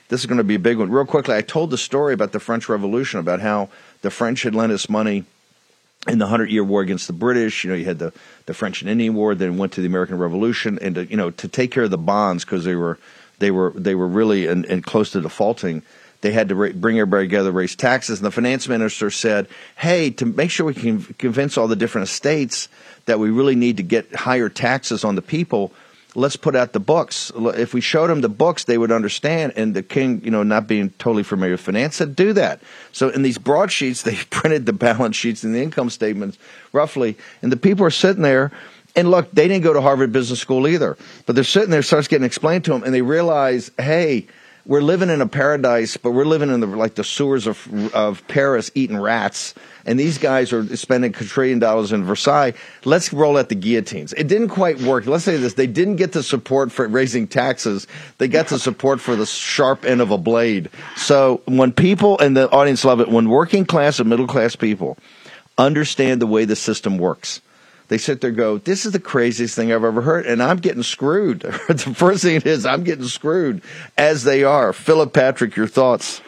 this 0.09 0.20
is 0.20 0.26
going 0.26 0.38
to 0.38 0.44
be 0.44 0.55
a 0.55 0.61
big 0.61 0.78
one. 0.78 0.92
Real 0.92 1.05
quickly, 1.05 1.35
I 1.35 1.42
told 1.42 1.70
the 1.70 1.78
story 1.78 2.14
about 2.14 2.31
the 2.31 2.38
French 2.38 2.68
Revolution, 2.68 3.18
about 3.18 3.40
how 3.40 3.68
the 4.02 4.12
French 4.12 4.44
had 4.44 4.55
lent 4.55 4.70
us 4.70 4.88
money 4.88 5.24
in 6.07 6.18
the 6.18 6.28
Hundred 6.28 6.52
Year 6.52 6.62
War 6.62 6.83
against 6.83 7.09
the 7.09 7.12
British. 7.12 7.64
You 7.64 7.70
know, 7.70 7.76
you 7.76 7.85
had 7.85 7.98
the, 7.98 8.12
the 8.46 8.55
French 8.55 8.81
and 8.81 8.88
Indian 8.88 9.14
War, 9.14 9.35
then 9.35 9.57
went 9.57 9.72
to 9.72 9.81
the 9.81 9.88
American 9.88 10.18
Revolution, 10.18 10.78
and 10.81 10.94
to, 10.94 11.11
you 11.11 11.16
know 11.16 11.33
to 11.33 11.48
take 11.48 11.72
care 11.72 11.83
of 11.83 11.90
the 11.90 11.98
bonds 11.98 12.44
because 12.44 12.64
they 12.64 12.76
were 12.76 12.96
they 13.40 13.50
were 13.50 13.72
they 13.74 13.96
were 13.96 14.07
really 14.07 14.46
in 14.46 14.83
close 14.83 15.11
to 15.11 15.20
defaulting 15.20 15.83
they 16.22 16.31
had 16.31 16.48
to 16.48 16.55
ra- 16.55 16.72
bring 16.72 16.98
everybody 16.98 17.26
together, 17.26 17.50
raise 17.50 17.76
taxes. 17.76 18.20
And 18.20 18.26
the 18.26 18.31
finance 18.31 18.66
minister 18.68 19.11
said, 19.11 19.48
hey, 19.76 20.11
to 20.11 20.24
make 20.24 20.50
sure 20.50 20.64
we 20.64 20.74
can 20.74 21.02
convince 21.02 21.59
all 21.59 21.68
the 21.68 21.76
different 21.76 22.09
estates 22.09 22.68
that 23.07 23.19
we 23.19 23.31
really 23.31 23.57
need 23.57 23.77
to 23.79 23.83
get 23.83 24.15
higher 24.15 24.49
taxes 24.49 25.05
on 25.05 25.15
the 25.15 25.23
people, 25.23 25.73
let's 26.15 26.37
put 26.37 26.55
out 26.55 26.73
the 26.73 26.81
books. 26.81 27.33
If 27.35 27.75
we 27.75 27.81
showed 27.81 28.09
them 28.09 28.21
the 28.21 28.29
books, 28.29 28.65
they 28.65 28.79
would 28.79 28.93
understand. 28.93 29.53
And 29.57 29.75
the 29.75 29.83
king, 29.83 30.23
you 30.25 30.31
know, 30.31 30.43
not 30.43 30.67
being 30.67 30.91
totally 30.99 31.23
familiar 31.23 31.55
with 31.55 31.61
finance, 31.61 31.97
said 31.97 32.15
do 32.17 32.33
that. 32.35 32.61
So 32.93 33.09
in 33.09 33.23
these 33.23 33.38
broadsheets, 33.38 34.03
they 34.03 34.17
printed 34.31 34.67
the 34.67 34.73
balance 34.73 35.17
sheets 35.17 35.45
and 35.45 35.55
the 35.55 35.62
income 35.62 35.91
statements 35.91 36.38
roughly, 36.73 37.17
and 37.41 37.51
the 37.51 37.57
people 37.57 37.85
are 37.87 37.91
sitting 37.91 38.23
there. 38.23 38.53
And 38.95 39.11
look, 39.11 39.31
they 39.31 39.49
didn't 39.49 39.65
go 39.65 39.73
to 39.73 39.81
Harvard 39.81 40.12
Business 40.12 40.38
School 40.38 40.69
either, 40.69 40.99
but 41.25 41.35
they're 41.35 41.45
sitting 41.45 41.71
there, 41.71 41.83
starts 41.83 42.09
getting 42.09 42.27
explained 42.27 42.67
to 42.67 42.73
them, 42.73 42.85
and 42.85 42.93
they 42.93 43.01
realize, 43.01 43.71
hey, 43.79 44.27
we're 44.64 44.83
living 44.83 45.11
in 45.11 45.20
a 45.20 45.27
paradise, 45.27 45.96
but 45.96 46.12
we're 46.12 46.25
living 46.25 46.51
in 46.51 46.61
the 46.61 46.66
like 46.66 46.94
the 46.94 47.05
sewers 47.05 47.46
of 47.46 47.94
of 47.94 48.27
Paris, 48.29 48.70
eating 48.75 48.98
rats. 48.98 49.55
And 49.85 49.98
these 49.98 50.18
guys 50.18 50.53
are 50.53 50.77
spending 50.77 51.11
a 51.11 51.25
trillion 51.25 51.59
dollars 51.59 51.90
in 51.92 52.05
Versailles. 52.05 52.55
Let's 52.85 53.12
roll 53.12 53.37
out 53.37 53.48
the 53.48 53.57
guillotines. 53.57 54.12
It 54.12 54.29
didn't 54.29 54.51
quite 54.51 54.81
work. 54.81 55.07
Let's 55.07 55.25
say 55.25 55.37
this: 55.37 55.55
they 55.55 55.66
didn't 55.66 55.96
get 55.96 56.12
the 56.12 56.22
support 56.22 56.70
for 56.70 56.87
raising 56.87 57.27
taxes. 57.27 57.87
They 58.18 58.29
got 58.29 58.48
the 58.48 58.59
support 58.59 59.01
for 59.01 59.16
the 59.16 59.27
sharp 59.27 59.85
end 59.85 60.01
of 60.01 60.11
a 60.11 60.18
blade. 60.18 60.70
So 60.96 61.42
when 61.46 61.72
people 61.72 62.18
and 62.20 62.37
the 62.37 62.48
audience 62.51 62.85
love 62.85 63.01
it, 63.01 63.09
when 63.09 63.29
working 63.29 63.64
class 63.64 63.98
and 63.98 64.09
middle 64.09 64.29
class 64.29 64.55
people 64.55 64.96
understand 65.59 66.22
the 66.22 66.27
way 66.27 66.44
the 66.44 66.57
system 66.57 66.98
works 66.98 67.40
they 67.92 67.98
sit 67.98 68.22
there 68.22 68.31
go, 68.31 68.57
this 68.57 68.87
is 68.87 68.92
the 68.92 68.98
craziest 68.98 69.55
thing 69.55 69.70
I've 69.70 69.85
ever 69.85 70.00
heard, 70.00 70.24
and 70.24 70.42
I'm 70.42 70.57
getting 70.57 70.83
screwed. 70.83 71.40
the 71.68 71.94
first 71.94 72.22
thing 72.22 72.37
it 72.37 72.46
is, 72.46 72.64
I'm 72.64 72.85
getting 72.85 73.05
screwed, 73.05 73.61
as 73.98 74.24
they 74.24 74.44
are. 74.44 74.72
Philip 74.72 75.12
Patrick, 75.12 75.57
your 75.57 75.66
thoughts? 75.66 76.22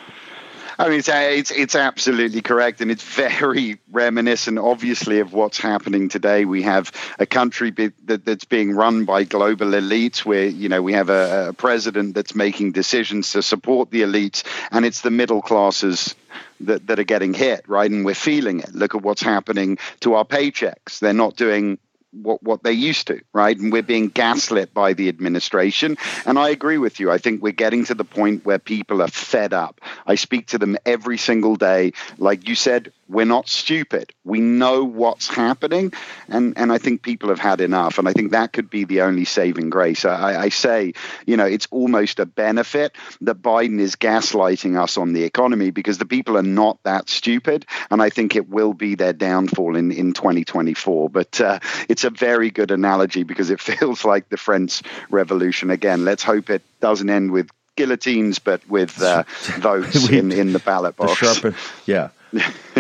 I 0.78 0.88
mean, 0.88 0.98
it's, 0.98 1.08
it's, 1.08 1.50
it's 1.50 1.74
absolutely 1.74 2.40
correct, 2.40 2.80
and 2.80 2.90
it's 2.90 3.02
very 3.02 3.78
reminiscent, 3.90 4.58
obviously, 4.58 5.20
of 5.20 5.32
what's 5.32 5.58
happening 5.58 6.08
today. 6.08 6.44
We 6.44 6.62
have 6.62 6.90
a 7.18 7.26
country 7.26 7.70
be, 7.70 7.92
that, 8.06 8.24
that's 8.24 8.44
being 8.44 8.72
run 8.72 9.04
by 9.04 9.24
global 9.24 9.68
elites, 9.68 10.24
where 10.24 10.46
you 10.46 10.68
know 10.68 10.82
we 10.82 10.92
have 10.94 11.10
a, 11.10 11.48
a 11.48 11.52
president 11.52 12.14
that's 12.14 12.34
making 12.34 12.72
decisions 12.72 13.32
to 13.32 13.42
support 13.42 13.90
the 13.90 14.02
elites, 14.02 14.42
and 14.72 14.84
it's 14.84 15.02
the 15.02 15.10
middle 15.10 15.42
classes 15.42 16.14
that, 16.60 16.86
that 16.88 16.98
are 16.98 17.04
getting 17.04 17.34
hit, 17.34 17.68
right? 17.68 17.90
And 17.90 18.04
we're 18.04 18.14
feeling 18.14 18.60
it. 18.60 18.74
Look 18.74 18.94
at 18.94 19.02
what's 19.02 19.22
happening 19.22 19.78
to 20.00 20.14
our 20.14 20.24
paychecks. 20.24 20.98
They're 20.98 21.12
not 21.12 21.36
doing 21.36 21.78
what, 22.22 22.42
what 22.42 22.62
they 22.62 22.72
used 22.72 23.06
to, 23.08 23.20
right? 23.32 23.56
And 23.56 23.72
we're 23.72 23.82
being 23.82 24.08
gaslit 24.08 24.72
by 24.72 24.92
the 24.92 25.08
administration. 25.08 25.96
And 26.26 26.38
I 26.38 26.50
agree 26.50 26.78
with 26.78 27.00
you. 27.00 27.10
I 27.10 27.18
think 27.18 27.42
we're 27.42 27.52
getting 27.52 27.84
to 27.86 27.94
the 27.94 28.04
point 28.04 28.44
where 28.44 28.58
people 28.58 29.02
are 29.02 29.08
fed 29.08 29.52
up. 29.52 29.80
I 30.06 30.14
speak 30.14 30.48
to 30.48 30.58
them 30.58 30.76
every 30.86 31.18
single 31.18 31.56
day. 31.56 31.92
Like 32.18 32.48
you 32.48 32.54
said, 32.54 32.92
we're 33.08 33.24
not 33.24 33.48
stupid. 33.48 34.12
We 34.24 34.40
know 34.40 34.84
what's 34.84 35.28
happening, 35.28 35.92
and, 36.28 36.56
and 36.56 36.72
I 36.72 36.78
think 36.78 37.02
people 37.02 37.28
have 37.28 37.38
had 37.38 37.60
enough. 37.60 37.98
And 37.98 38.08
I 38.08 38.12
think 38.12 38.32
that 38.32 38.52
could 38.52 38.70
be 38.70 38.84
the 38.84 39.02
only 39.02 39.24
saving 39.24 39.70
grace. 39.70 40.04
I, 40.04 40.42
I 40.42 40.48
say, 40.48 40.94
you 41.26 41.36
know, 41.36 41.44
it's 41.44 41.68
almost 41.70 42.18
a 42.18 42.26
benefit 42.26 42.92
that 43.20 43.42
Biden 43.42 43.80
is 43.80 43.96
gaslighting 43.96 44.80
us 44.80 44.96
on 44.96 45.12
the 45.12 45.24
economy 45.24 45.70
because 45.70 45.98
the 45.98 46.06
people 46.06 46.36
are 46.38 46.42
not 46.42 46.78
that 46.84 47.08
stupid, 47.08 47.66
and 47.90 48.02
I 48.02 48.10
think 48.10 48.36
it 48.36 48.48
will 48.48 48.74
be 48.74 48.94
their 48.94 49.12
downfall 49.12 49.76
in, 49.76 49.90
in 49.92 50.12
2024. 50.12 51.10
But 51.10 51.40
uh, 51.40 51.58
it's 51.88 52.04
a 52.04 52.10
very 52.10 52.50
good 52.50 52.70
analogy 52.70 53.22
because 53.22 53.50
it 53.50 53.60
feels 53.60 54.04
like 54.04 54.28
the 54.28 54.36
French 54.36 54.82
Revolution 55.10 55.70
again. 55.70 56.04
Let's 56.04 56.22
hope 56.22 56.50
it 56.50 56.62
doesn't 56.80 57.10
end 57.10 57.32
with 57.32 57.50
guillotines, 57.76 58.38
but 58.38 58.66
with 58.68 59.02
uh, 59.02 59.24
votes 59.58 60.08
in, 60.08 60.32
in 60.32 60.52
the 60.52 60.58
ballot 60.58 60.96
box. 60.96 61.20
The 61.20 61.34
sharpen, 61.34 61.54
yeah 61.86 62.08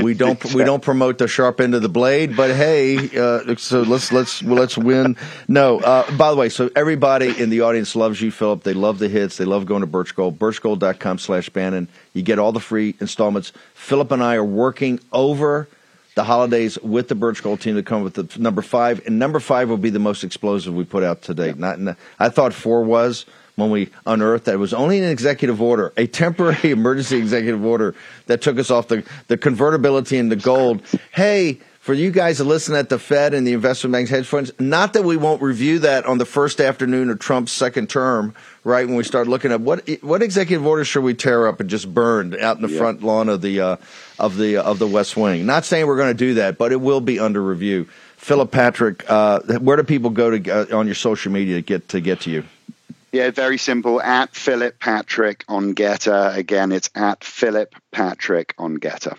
we 0.02 0.14
don't 0.14 0.42
we 0.54 0.64
don't 0.64 0.82
promote 0.82 1.18
the 1.18 1.28
sharp 1.28 1.60
end 1.60 1.74
of 1.74 1.82
the 1.82 1.88
blade, 1.88 2.36
but 2.36 2.50
hey, 2.50 2.96
uh, 3.16 3.54
so 3.56 3.82
let's 3.82 4.12
let's 4.12 4.42
let's 4.42 4.76
win. 4.76 5.16
No, 5.48 5.80
uh, 5.80 6.10
by 6.16 6.30
the 6.30 6.36
way, 6.36 6.48
so 6.48 6.70
everybody 6.74 7.40
in 7.40 7.50
the 7.50 7.62
audience 7.62 7.94
loves 7.94 8.20
you, 8.20 8.30
Philip. 8.30 8.62
They 8.62 8.74
love 8.74 8.98
the 8.98 9.08
hits. 9.08 9.36
They 9.36 9.44
love 9.44 9.66
going 9.66 9.82
to 9.82 9.86
Birch 9.86 10.14
Gold. 10.14 10.38
Birchgold.com 10.38 11.18
slash 11.18 11.48
Bannon. 11.50 11.88
You 12.12 12.22
get 12.22 12.38
all 12.38 12.52
the 12.52 12.60
free 12.60 12.94
installments. 13.00 13.52
Philip 13.74 14.10
and 14.10 14.22
I 14.22 14.36
are 14.36 14.44
working 14.44 15.00
over 15.12 15.68
the 16.14 16.24
holidays 16.24 16.78
with 16.80 17.08
the 17.08 17.14
Birch 17.14 17.42
Gold 17.42 17.60
team 17.60 17.74
to 17.74 17.82
come 17.82 18.02
with 18.02 18.14
the 18.14 18.40
number 18.40 18.62
five, 18.62 19.04
and 19.06 19.18
number 19.18 19.40
five 19.40 19.68
will 19.68 19.76
be 19.76 19.90
the 19.90 19.98
most 19.98 20.24
explosive 20.24 20.74
we 20.74 20.84
put 20.84 21.02
out 21.02 21.22
to 21.22 21.34
today. 21.34 21.52
Not, 21.56 21.96
I 22.18 22.28
thought 22.28 22.54
four 22.54 22.84
was 22.84 23.26
when 23.56 23.70
we 23.70 23.90
unearthed 24.06 24.46
that 24.46 24.54
it 24.54 24.58
was 24.58 24.74
only 24.74 24.98
an 24.98 25.08
executive 25.08 25.62
order, 25.62 25.92
a 25.96 26.06
temporary 26.06 26.58
emergency 26.70 27.16
executive 27.16 27.64
order 27.64 27.94
that 28.26 28.42
took 28.42 28.58
us 28.58 28.70
off 28.70 28.88
the, 28.88 29.04
the 29.28 29.36
convertibility 29.36 30.18
into 30.18 30.36
gold. 30.36 30.82
Hey, 31.12 31.60
for 31.84 31.92
you 31.92 32.10
guys 32.10 32.38
to 32.38 32.44
listen 32.44 32.74
at 32.74 32.88
the 32.88 32.98
Fed 32.98 33.34
and 33.34 33.46
the 33.46 33.52
investment 33.52 33.92
banks, 33.92 34.08
hedge 34.08 34.26
funds, 34.26 34.50
not 34.58 34.94
that 34.94 35.02
we 35.02 35.18
won't 35.18 35.42
review 35.42 35.80
that 35.80 36.06
on 36.06 36.16
the 36.16 36.24
first 36.24 36.58
afternoon 36.58 37.10
of 37.10 37.18
Trump's 37.18 37.52
second 37.52 37.90
term, 37.90 38.34
right? 38.64 38.86
When 38.86 38.96
we 38.96 39.04
start 39.04 39.28
looking 39.28 39.52
at 39.52 39.60
what 39.60 39.86
what 40.00 40.22
executive 40.22 40.66
orders 40.66 40.88
should 40.88 41.04
we 41.04 41.12
tear 41.12 41.46
up 41.46 41.60
and 41.60 41.68
just 41.68 41.92
burn 41.92 42.40
out 42.40 42.56
in 42.56 42.62
the 42.62 42.70
yeah. 42.70 42.78
front 42.78 43.02
lawn 43.02 43.28
of 43.28 43.42
the 43.42 43.60
uh, 43.60 43.76
of 44.18 44.38
the 44.38 44.56
of 44.56 44.78
the 44.78 44.86
West 44.86 45.14
Wing. 45.14 45.44
Not 45.44 45.66
saying 45.66 45.86
we're 45.86 45.98
going 45.98 46.08
to 46.08 46.14
do 46.14 46.34
that, 46.34 46.56
but 46.56 46.72
it 46.72 46.80
will 46.80 47.02
be 47.02 47.20
under 47.20 47.42
review. 47.42 47.86
Philip 48.16 48.50
Patrick, 48.50 49.04
uh, 49.10 49.40
where 49.58 49.76
do 49.76 49.82
people 49.82 50.08
go 50.08 50.38
to 50.38 50.72
uh, 50.72 50.78
on 50.78 50.86
your 50.86 50.94
social 50.94 51.30
media 51.32 51.56
to 51.56 51.62
get 51.62 51.88
to 51.90 52.00
get 52.00 52.20
to 52.22 52.30
you? 52.30 52.44
Yeah, 53.14 53.30
very 53.30 53.58
simple. 53.58 54.02
At 54.02 54.34
Philip 54.34 54.80
Patrick 54.80 55.44
on 55.46 55.76
GETTR. 55.76 56.36
Again, 56.36 56.72
it's 56.72 56.90
at 56.96 57.22
Philip 57.22 57.72
Patrick 57.92 58.56
on 58.58 58.78
GETTR. 58.78 59.16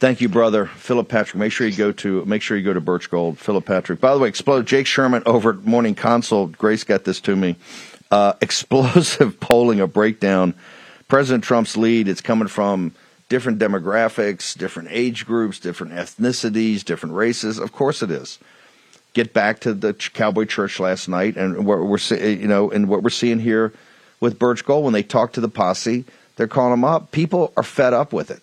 Thank 0.00 0.20
you, 0.20 0.28
brother. 0.28 0.66
Philip 0.66 1.08
Patrick. 1.08 1.36
Make 1.36 1.52
sure 1.52 1.68
you 1.68 1.76
go 1.76 1.92
to 1.92 2.24
make 2.24 2.42
sure 2.42 2.56
you 2.56 2.64
go 2.64 2.72
to 2.72 2.80
Birch 2.80 3.08
Gold. 3.08 3.38
Philip 3.38 3.64
Patrick. 3.66 4.00
By 4.00 4.14
the 4.14 4.18
way, 4.18 4.26
explode 4.26 4.66
Jake 4.66 4.88
Sherman 4.88 5.22
over 5.26 5.50
at 5.50 5.64
Morning 5.64 5.94
Consult. 5.94 6.58
Grace 6.58 6.82
got 6.82 7.04
this 7.04 7.20
to 7.20 7.36
me. 7.36 7.54
Uh, 8.10 8.32
explosive 8.40 9.38
polling, 9.38 9.78
a 9.78 9.86
breakdown. 9.86 10.54
President 11.06 11.44
Trump's 11.44 11.76
lead. 11.76 12.08
It's 12.08 12.20
coming 12.20 12.48
from 12.48 12.96
different 13.28 13.60
demographics, 13.60 14.58
different 14.58 14.88
age 14.90 15.24
groups, 15.24 15.60
different 15.60 15.92
ethnicities, 15.92 16.84
different 16.84 17.14
races. 17.14 17.60
Of 17.60 17.70
course, 17.70 18.02
it 18.02 18.10
is. 18.10 18.40
Get 19.18 19.32
back 19.32 19.58
to 19.62 19.74
the 19.74 19.94
Cowboy 19.94 20.44
Church 20.44 20.78
last 20.78 21.08
night, 21.08 21.36
and 21.36 21.66
what 21.66 21.80
we're 21.80 21.98
eh, 22.12 22.28
you 22.28 22.46
know, 22.46 22.70
and 22.70 22.88
what 22.88 23.02
we're 23.02 23.10
seeing 23.10 23.40
here 23.40 23.72
with 24.20 24.38
Birch 24.38 24.64
Gold 24.64 24.84
when 24.84 24.92
they 24.92 25.02
talk 25.02 25.32
to 25.32 25.40
the 25.40 25.48
posse, 25.48 26.04
they're 26.36 26.46
calling 26.46 26.70
them 26.70 26.84
up. 26.84 27.10
People 27.10 27.52
are 27.56 27.64
fed 27.64 27.92
up 27.92 28.12
with 28.12 28.30
it. 28.30 28.40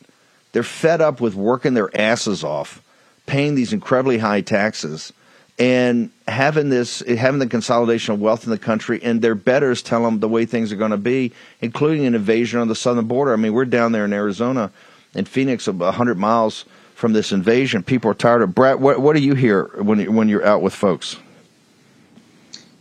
They're 0.52 0.64
fed 0.64 1.00
up 1.00 1.22
with 1.22 1.34
working 1.34 1.76
their 1.76 1.98
asses 1.98 2.44
off, 2.44 2.84
paying 3.26 3.56
these 3.56 3.72
incredibly 3.72 4.18
high 4.18 4.42
taxes, 4.42 5.14
and 5.58 6.12
having 6.28 6.68
this 6.68 7.02
eh, 7.08 7.16
having 7.16 7.40
the 7.40 7.48
consolidation 7.48 8.14
of 8.14 8.20
wealth 8.20 8.44
in 8.44 8.50
the 8.50 8.58
country. 8.58 9.00
And 9.02 9.22
their 9.22 9.34
betters 9.34 9.82
tell 9.82 10.04
them 10.04 10.20
the 10.20 10.28
way 10.28 10.46
things 10.46 10.74
are 10.74 10.76
going 10.76 10.92
to 10.92 10.98
be, 10.98 11.32
including 11.62 12.06
an 12.06 12.16
invasion 12.16 12.60
on 12.60 12.68
the 12.68 12.76
southern 12.76 13.08
border. 13.08 13.32
I 13.32 13.38
mean, 13.38 13.54
we're 13.54 13.64
down 13.64 13.94
there 13.94 14.04
in 14.04 14.12
Arizona, 14.12 14.72
in 15.14 15.24
Phoenix, 15.24 15.68
100 15.68 16.18
miles 16.18 16.66
from 16.96 17.14
this 17.14 17.32
invasion. 17.32 17.84
People 17.84 18.10
are 18.10 18.16
tired 18.16 18.42
of. 18.42 18.56
Brat, 18.56 18.80
what, 18.80 19.02
what 19.02 19.16
do 19.16 19.22
you 19.22 19.36
hear 19.36 19.66
when 19.76 20.16
when 20.16 20.28
you're 20.28 20.46
out 20.46 20.62
with 20.64 20.74
folks? 20.74 21.18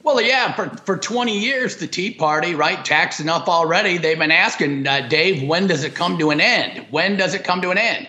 Well, 0.04 0.20
yeah, 0.20 0.52
for, 0.52 0.68
for 0.84 0.98
20 0.98 1.38
years, 1.38 1.76
the 1.76 1.86
Tea 1.86 2.12
Party, 2.12 2.54
right, 2.54 2.84
taxed 2.84 3.20
enough 3.20 3.48
already. 3.48 3.96
They've 3.96 4.18
been 4.18 4.30
asking, 4.30 4.86
uh, 4.86 5.08
Dave, 5.08 5.48
when 5.48 5.66
does 5.66 5.82
it 5.82 5.94
come 5.94 6.18
to 6.18 6.28
an 6.28 6.42
end? 6.42 6.86
When 6.90 7.16
does 7.16 7.32
it 7.32 7.42
come 7.42 7.62
to 7.62 7.70
an 7.70 7.78
end? 7.78 8.06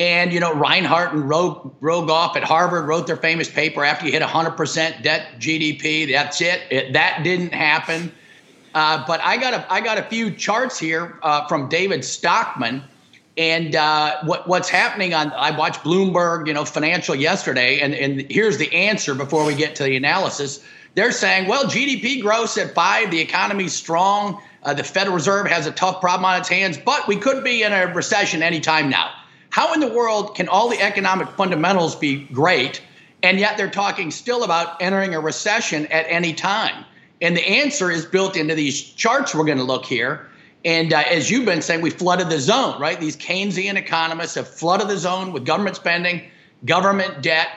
And, 0.00 0.32
you 0.32 0.40
know, 0.40 0.52
Reinhart 0.52 1.12
and 1.12 1.30
Rogoff 1.30 2.34
at 2.34 2.42
Harvard 2.42 2.88
wrote 2.88 3.06
their 3.06 3.16
famous 3.16 3.48
paper 3.48 3.84
after 3.84 4.06
you 4.06 4.12
hit 4.12 4.22
100% 4.22 5.02
debt 5.02 5.26
GDP. 5.38 6.10
That's 6.10 6.40
it. 6.40 6.60
it 6.70 6.92
that 6.92 7.22
didn't 7.22 7.52
happen. 7.52 8.10
Uh, 8.74 9.04
but 9.06 9.20
I 9.20 9.36
got 9.36 9.54
a, 9.54 9.72
I 9.72 9.80
got 9.80 9.96
a 9.96 10.02
few 10.02 10.32
charts 10.32 10.76
here 10.76 11.20
uh, 11.22 11.46
from 11.46 11.68
David 11.68 12.04
Stockman. 12.04 12.82
And 13.38 13.76
uh, 13.76 14.18
what, 14.24 14.48
what's 14.48 14.68
happening 14.68 15.14
on, 15.14 15.32
I 15.32 15.56
watched 15.56 15.84
Bloomberg, 15.84 16.48
you 16.48 16.52
know, 16.52 16.64
financial 16.64 17.14
yesterday. 17.14 17.78
And, 17.78 17.94
and 17.94 18.30
here's 18.30 18.58
the 18.58 18.70
answer 18.74 19.14
before 19.14 19.46
we 19.46 19.54
get 19.54 19.76
to 19.76 19.84
the 19.84 19.96
analysis. 19.96 20.62
They're 20.96 21.12
saying, 21.12 21.46
well, 21.46 21.64
GDP 21.64 22.20
growth 22.20 22.58
at 22.58 22.74
five, 22.74 23.12
the 23.12 23.20
economy's 23.20 23.72
strong, 23.72 24.42
uh, 24.64 24.74
the 24.74 24.82
Federal 24.82 25.14
Reserve 25.14 25.46
has 25.46 25.66
a 25.68 25.70
tough 25.70 26.00
problem 26.00 26.24
on 26.24 26.40
its 26.40 26.48
hands, 26.48 26.76
but 26.76 27.06
we 27.06 27.16
could 27.16 27.44
be 27.44 27.62
in 27.62 27.72
a 27.72 27.86
recession 27.86 28.42
anytime 28.42 28.90
now. 28.90 29.12
How 29.50 29.72
in 29.72 29.78
the 29.78 29.88
world 29.88 30.34
can 30.34 30.48
all 30.48 30.68
the 30.68 30.80
economic 30.80 31.28
fundamentals 31.28 31.94
be 31.94 32.24
great, 32.24 32.82
and 33.22 33.38
yet 33.38 33.56
they're 33.56 33.70
talking 33.70 34.10
still 34.10 34.42
about 34.42 34.82
entering 34.82 35.14
a 35.14 35.20
recession 35.20 35.86
at 35.86 36.06
any 36.08 36.32
time? 36.32 36.84
And 37.20 37.36
the 37.36 37.46
answer 37.46 37.90
is 37.90 38.04
built 38.04 38.36
into 38.36 38.56
these 38.56 38.82
charts 38.82 39.34
we're 39.34 39.44
going 39.44 39.58
to 39.58 39.64
look 39.64 39.84
here. 39.84 40.27
And 40.64 40.92
uh, 40.92 41.04
as 41.08 41.30
you've 41.30 41.44
been 41.44 41.62
saying, 41.62 41.82
we 41.82 41.90
flooded 41.90 42.30
the 42.30 42.40
zone, 42.40 42.80
right? 42.80 42.98
These 42.98 43.16
Keynesian 43.16 43.76
economists 43.76 44.34
have 44.34 44.48
flooded 44.48 44.88
the 44.88 44.98
zone 44.98 45.32
with 45.32 45.44
government 45.44 45.76
spending, 45.76 46.22
government 46.64 47.22
debt, 47.22 47.48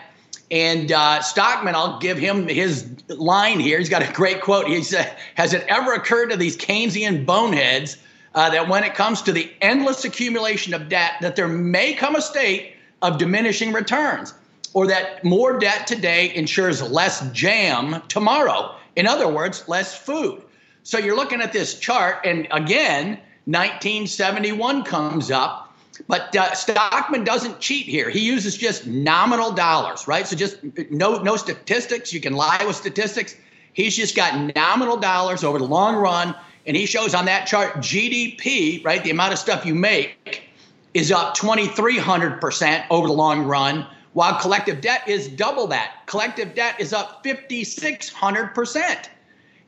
and 0.52 0.92
uh, 0.92 1.22
Stockman, 1.22 1.76
I'll 1.76 1.98
give 2.00 2.18
him 2.18 2.46
his 2.46 2.86
line 3.08 3.62
here. 3.62 3.80
He's 3.80 3.88
got 3.88 4.08
a 4.08 4.12
great 4.12 4.42
quote. 4.42 4.68
He 4.68 4.84
said, 4.84 5.16
Has 5.36 5.54
it 5.54 5.66
ever 5.70 5.94
occurred 5.94 6.30
to 6.32 6.38
these 6.38 6.58
Keynesian 6.58 7.26
boneheads 7.26 7.96
uh, 8.36 8.50
that 8.50 8.68
when 8.68 8.84
it 8.84 8.94
comes 8.94 9.22
to 9.24 9.32
the 9.32 9.50
endless 9.62 10.04
accumulation 10.04 10.74
of 10.74 10.90
debt, 10.90 11.14
that 11.22 11.38
there 11.38 11.48
may 11.48 11.94
come 11.94 12.16
a 12.16 12.22
state 12.22 12.76
of 13.02 13.18
diminishing 13.18 13.72
returns, 13.72 14.34
or 14.74 14.88
that 14.88 15.24
more 15.24 15.58
debt 15.58 15.88
today 15.88 16.36
ensures 16.36 16.82
less 16.82 17.26
jam 17.32 18.02
tomorrow? 18.10 18.76
In 18.98 19.08
other 19.08 19.30
words, 19.30 19.68
less 19.70 19.98
food. 19.98 20.42
So 20.84 20.98
you're 20.98 21.16
looking 21.16 21.42
at 21.42 21.54
this 21.54 21.78
chart, 21.80 22.26
and 22.26 22.48
again, 22.52 23.20
1971 23.46 24.84
comes 24.84 25.32
up 25.32 25.72
but 26.08 26.36
uh, 26.36 26.54
Stockman 26.54 27.24
doesn't 27.24 27.60
cheat 27.60 27.86
here. 27.86 28.10
He 28.10 28.20
uses 28.20 28.58
just 28.58 28.88
nominal 28.88 29.52
dollars, 29.52 30.08
right? 30.08 30.26
So 30.26 30.36
just 30.36 30.58
no 30.90 31.22
no 31.22 31.36
statistics. 31.36 32.14
You 32.14 32.22
can 32.22 32.34
lie 32.34 32.64
with 32.66 32.76
statistics. 32.76 33.36
He's 33.74 33.96
just 33.96 34.16
got 34.16 34.56
nominal 34.56 34.98
dollars 34.98 35.44
over 35.44 35.58
the 35.58 35.66
long 35.66 35.96
run, 35.96 36.36
and 36.66 36.76
he 36.76 36.86
shows 36.86 37.14
on 37.14 37.26
that 37.26 37.48
chart 37.48 37.76
GDP, 37.78 38.84
right? 38.84 39.04
The 39.04 39.12
amount 39.12 39.34
of 39.34 39.40
stuff 39.40 39.66
you 39.66 39.76
make 39.76 40.50
is 40.94 41.12
up 41.12 41.38
2,300% 41.38 42.86
over 42.90 43.08
the 43.08 43.14
long 43.14 43.44
run, 43.44 43.88
while 44.14 44.40
collective 44.42 44.82
debt 44.82 45.08
is 45.08 45.30
double 45.30 45.68
that. 45.68 46.06
Collective 46.06 46.54
debt 46.54 46.76
is 46.80 46.92
up 46.92 47.24
5,600%. 47.24 49.08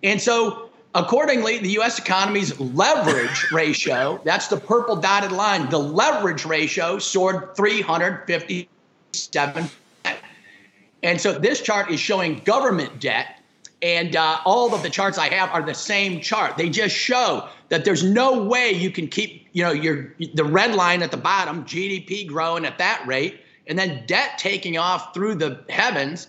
And 0.04 0.22
so 0.22 0.70
Accordingly, 0.96 1.58
the 1.58 1.70
U.S. 1.70 1.98
economy's 1.98 2.60
leverage 2.60 3.48
ratio, 3.52 4.22
that's 4.24 4.48
the 4.48 4.58
purple 4.58 4.96
dotted 4.96 5.32
line, 5.32 5.70
the 5.70 5.80
leverage 5.80 6.46
ratio 6.46 7.00
soared 7.00 7.56
357. 7.56 9.70
And 11.02 11.20
so 11.20 11.38
this 11.38 11.62
chart 11.62 11.92
is 11.92 12.00
showing 12.00 12.42
government 12.46 13.00
debt. 13.00 13.40
And 13.82 14.16
uh, 14.16 14.40
all 14.46 14.74
of 14.74 14.82
the 14.82 14.90
charts 14.90 15.18
I 15.18 15.28
have 15.28 15.50
are 15.50 15.62
the 15.62 15.74
same 15.74 16.22
chart. 16.22 16.56
They 16.56 16.70
just 16.70 16.96
show 16.96 17.50
that 17.68 17.84
there's 17.84 18.04
no 18.04 18.42
way 18.42 18.72
you 18.72 18.90
can 18.90 19.08
keep, 19.08 19.48
you 19.52 19.64
know, 19.64 19.72
your 19.72 20.14
the 20.36 20.46
red 20.46 20.74
line 20.74 21.02
at 21.02 21.12
the 21.12 21.18
bottom, 21.18 21.66
GDP 21.66 22.26
growing 22.26 22.64
at 22.64 22.78
that 22.78 23.04
rate, 23.06 23.42
and 23.68 23.78
then 23.78 24.06
debt 24.06 24.38
taking 24.38 24.78
off 24.78 25.14
through 25.14 25.36
the 25.36 25.66
heavens. 25.68 26.28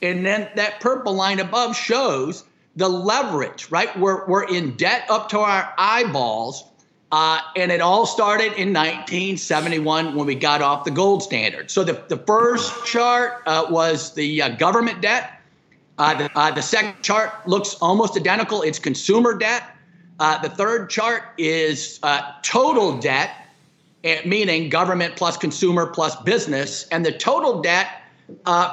And 0.00 0.24
then 0.24 0.48
that 0.54 0.80
purple 0.80 1.12
line 1.12 1.40
above 1.40 1.76
shows 1.76 2.44
the 2.76 2.88
leverage, 2.88 3.70
right? 3.70 3.96
We're, 3.98 4.26
we're 4.26 4.44
in 4.44 4.76
debt 4.76 5.06
up 5.08 5.28
to 5.30 5.38
our 5.38 5.72
eyeballs. 5.78 6.64
Uh, 7.12 7.40
and 7.54 7.70
it 7.70 7.80
all 7.80 8.06
started 8.06 8.52
in 8.54 8.72
1971 8.72 10.16
when 10.16 10.26
we 10.26 10.34
got 10.34 10.60
off 10.60 10.84
the 10.84 10.90
gold 10.90 11.22
standard. 11.22 11.70
So 11.70 11.84
the, 11.84 12.02
the 12.08 12.16
first 12.16 12.84
chart 12.86 13.42
uh, 13.46 13.66
was 13.70 14.14
the 14.14 14.42
uh, 14.42 14.48
government 14.56 15.00
debt. 15.00 15.40
Uh, 15.96 16.14
the, 16.14 16.36
uh, 16.36 16.50
the, 16.50 16.62
second 16.62 17.00
chart 17.02 17.46
looks 17.46 17.74
almost 17.74 18.16
identical. 18.16 18.62
It's 18.62 18.80
consumer 18.80 19.38
debt. 19.38 19.62
Uh, 20.18 20.42
the 20.42 20.48
third 20.48 20.90
chart 20.90 21.22
is 21.38 22.00
total 22.42 22.98
debt, 22.98 23.30
eh, 24.02 24.20
meaning 24.26 24.68
government 24.68 25.14
plus 25.14 25.36
consumer 25.36 25.86
plus 25.86 26.16
business. 26.22 26.88
And 26.88 27.06
the 27.06 27.12
total 27.12 27.62
debt, 27.62 28.02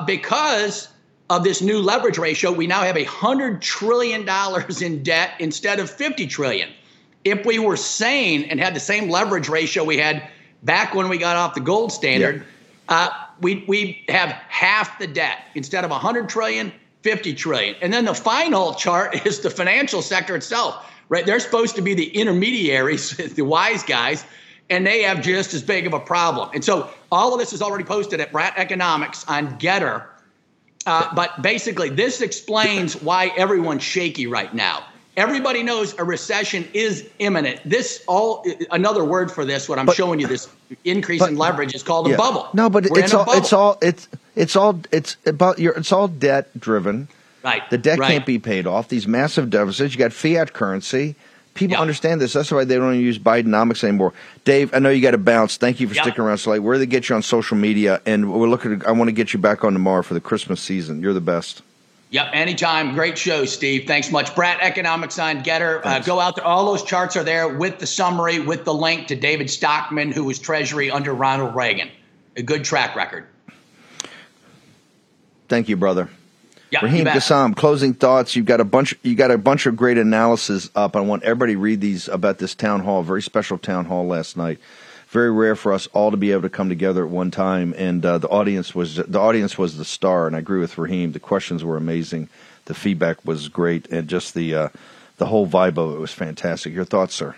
because 0.08 0.88
of 1.32 1.46
this 1.46 1.62
new 1.62 1.80
leverage 1.80 2.18
ratio, 2.18 2.52
we 2.52 2.68
now 2.68 2.82
have 2.82 2.98
a 2.98 3.06
hundred 3.06 3.62
trillion 3.62 4.26
dollars 4.26 4.82
in 4.82 5.02
debt 5.02 5.32
instead 5.40 5.80
of 5.80 5.90
50 5.90 6.28
trillion. 6.28 6.70
If 7.24 7.46
we 7.46 7.58
were 7.58 7.78
sane 7.78 8.44
and 8.44 8.60
had 8.60 8.76
the 8.76 8.82
same 8.82 9.10
leverage 9.10 9.48
ratio 9.48 9.86
we 9.86 9.98
had 9.98 10.28
back 10.64 10.94
when 10.94 11.08
we 11.08 11.18
got 11.18 11.38
off 11.38 11.54
the 11.54 11.62
gold 11.62 11.94
standard, 11.94 12.44
yeah. 12.90 13.08
uh, 13.08 13.10
we 13.40 13.64
we 13.66 14.04
have 14.10 14.30
half 14.50 15.00
the 15.00 15.08
debt 15.08 15.38
instead 15.56 15.86
of 15.86 15.92
100 15.92 16.28
trillion, 16.28 16.74
50 17.04 17.34
trillion. 17.34 17.76
And 17.82 17.94
then 17.94 18.04
the 18.04 18.14
final 18.14 18.74
chart 18.74 19.26
is 19.26 19.40
the 19.40 19.50
financial 19.50 20.02
sector 20.02 20.36
itself. 20.36 20.86
Right, 21.08 21.26
they're 21.26 21.40
supposed 21.40 21.76
to 21.78 21.82
be 21.82 21.94
the 21.94 22.10
intermediaries, 22.10 23.16
the 23.36 23.44
wise 23.44 23.84
guys, 23.84 24.26
and 24.70 24.86
they 24.86 25.02
have 25.04 25.22
just 25.22 25.54
as 25.54 25.62
big 25.62 25.88
of 25.88 25.94
a 25.94 26.00
problem. 26.00 26.50
And 26.54 26.64
so 26.64 26.90
all 27.10 27.34
of 27.34 27.40
this 27.40 27.54
is 27.54 27.62
already 27.62 27.84
posted 27.86 28.20
at 28.20 28.34
Brat 28.34 28.54
Economics 28.58 29.26
on 29.30 29.58
GETTR. 29.60 30.08
Uh, 30.86 31.14
but 31.14 31.42
basically, 31.42 31.90
this 31.90 32.22
explains 32.22 33.02
why 33.02 33.32
everyone's 33.38 33.84
shaky 33.84 34.28
right 34.28 34.54
now. 34.54 34.84
Everybody 35.18 35.62
knows 35.62 35.98
a 36.00 36.04
recession 36.04 36.68
is 36.74 37.10
imminent. 37.20 37.60
This 37.66 38.04
all 38.08 38.46
another 38.72 39.04
word 39.04 39.30
for 39.30 39.44
this. 39.44 39.68
What 39.68 39.78
I'm 39.78 39.86
but, 39.86 39.96
showing 39.96 40.20
you, 40.20 40.28
this 40.28 40.48
increase 40.86 41.20
but, 41.20 41.32
in 41.32 41.38
leverage, 41.38 41.76
is 41.76 41.84
called 41.84 42.08
yeah. 42.08 42.16
a 42.16 42.18
bubble. 42.18 42.48
No, 42.54 42.70
but 42.70 42.90
We're 42.90 43.02
it's 43.02 43.14
all 43.14 43.26
it's 43.32 43.52
all 43.52 43.78
it's 43.82 44.08
it's 44.36 44.56
all 44.56 44.80
it's 44.92 45.18
about 45.26 45.60
your 45.60 45.74
it's 45.74 45.92
all 45.92 46.08
debt 46.08 46.58
driven. 46.58 47.10
Right. 47.44 47.68
The 47.70 47.78
debt 47.78 48.00
right. 48.00 48.08
can't 48.08 48.26
be 48.26 48.40
paid 48.40 48.68
off. 48.68 48.88
These 48.88 49.08
massive 49.08 49.50
deficits. 49.50 49.94
You 49.94 50.00
got 50.00 50.14
fiat 50.14 50.54
currency. 50.54 51.16
People 51.54 51.74
yep. 51.74 51.82
understand 51.82 52.22
this. 52.22 52.34
That's 52.34 52.50
why 52.50 52.64
they 52.64 52.76
don't 52.76 53.00
use 53.00 53.20
Bidenomics 53.20 53.84
anymore. 53.84 54.14
Dave, 54.46 54.74
I 54.74 54.80
know 54.80 54.90
you 54.90 55.02
got 55.02 55.12
to 55.12 55.18
bounce. 55.18 55.58
Thank 55.58 55.80
you 55.80 55.88
for 55.88 55.94
yep. 55.94 56.06
sticking 56.06 56.24
around 56.24 56.38
so 56.38 56.52
late. 56.52 56.60
Where 56.60 56.76
do 56.76 56.80
they 56.80 56.86
get 56.86 57.10
you 57.10 57.16
on 57.16 57.22
social 57.22 57.58
media? 57.58 58.02
And 58.06 58.32
we're 58.32 58.48
looking. 58.48 58.84
I 58.86 58.92
want 58.92 59.10
to 59.10 59.12
get 59.14 59.34
you 59.34 59.40
back 59.40 59.64
on 59.64 59.74
tomorrow 59.74 60.02
for 60.02 60.14
the 60.14 60.22
Christmas 60.22 60.62
season. 60.62 61.02
You're 61.02 61.14
the 61.14 61.22
best. 61.22 61.62
Yep, 62.12 62.30
anytime. 62.34 62.94
Great 62.94 63.18
show, 63.18 63.46
Steve. 63.46 63.88
Thanks 63.88 64.12
much. 64.12 64.36
Brat, 64.36 64.60
Economic 64.62 65.12
Sign 65.12 65.44
GETTR. 65.44 65.82
Uh, 65.86 66.00
go 66.00 66.20
out 66.20 66.36
there. 66.36 66.46
All 66.46 66.66
those 66.66 66.84
charts 66.84 67.16
are 67.16 67.24
there 67.24 67.48
with 67.48 67.80
the 67.80 67.88
summary, 67.88 68.40
with 68.40 68.66
the 68.66 68.74
link 68.74 69.08
to 69.08 69.16
David 69.16 69.50
Stockman, 69.50 70.12
who 70.12 70.26
was 70.26 70.38
Treasury 70.38 70.92
under 70.92 71.14
Ronald 71.14 71.56
Reagan. 71.56 71.90
A 72.36 72.44
good 72.44 72.66
track 72.66 72.98
record. 72.98 73.28
Thank 75.48 75.70
you, 75.70 75.78
brother. 75.78 76.10
Yep, 76.72 76.84
Raheem 76.84 77.06
Kassam, 77.06 77.56
closing 77.56 77.94
thoughts. 77.94 78.36
You've 78.36 78.46
got 78.46 78.62
a 78.62 78.66
bunch. 78.66 78.96
You 79.04 79.16
got 79.16 79.30
a 79.30 79.38
bunch 79.38 79.66
of 79.66 79.76
great 79.76 79.98
analysis 79.98 80.70
up. 80.74 80.96
I 80.96 81.02
want 81.02 81.24
everybody 81.24 81.54
to 81.54 81.60
read 81.60 81.82
these 81.82 82.08
about 82.08 82.38
this 82.38 82.56
town 82.56 82.80
hall. 82.82 83.04
Very 83.04 83.22
special 83.22 83.58
town 83.58 83.86
hall 83.86 84.08
last 84.08 84.38
night 84.38 84.60
very 85.12 85.30
rare 85.30 85.58
for 85.58 85.74
us 85.74 85.88
all 85.88 86.10
to 86.10 86.18
be 86.18 86.32
able 86.32 86.44
to 86.44 86.50
come 86.50 86.70
together 86.70 87.04
at 87.04 87.12
one 87.12 87.32
time. 87.32 87.76
And 87.78 88.04
uh, 88.06 88.18
the 88.18 88.30
audience 88.30 88.74
was 88.74 88.96
the 88.96 89.20
audience 89.20 89.58
was 89.58 89.78
the 89.78 89.86
star. 89.86 90.26
And 90.26 90.36
I 90.36 90.40
agree 90.40 90.60
with 90.60 90.78
Raheem. 90.78 91.12
The 91.12 91.20
questions 91.20 91.64
were 91.64 91.78
amazing. 91.78 92.30
The 92.66 92.74
feedback 92.74 93.26
was 93.26 93.50
great, 93.50 93.88
and 93.90 94.08
just 94.08 94.34
the 94.34 94.56
uh, 94.56 94.70
the 95.18 95.26
whole 95.26 95.48
vibe 95.48 95.78
of 95.78 95.96
it 95.96 96.00
was 96.00 96.14
fantastic. 96.14 96.74
Your 96.74 96.86
thoughts, 96.86 97.14
sir? 97.14 97.36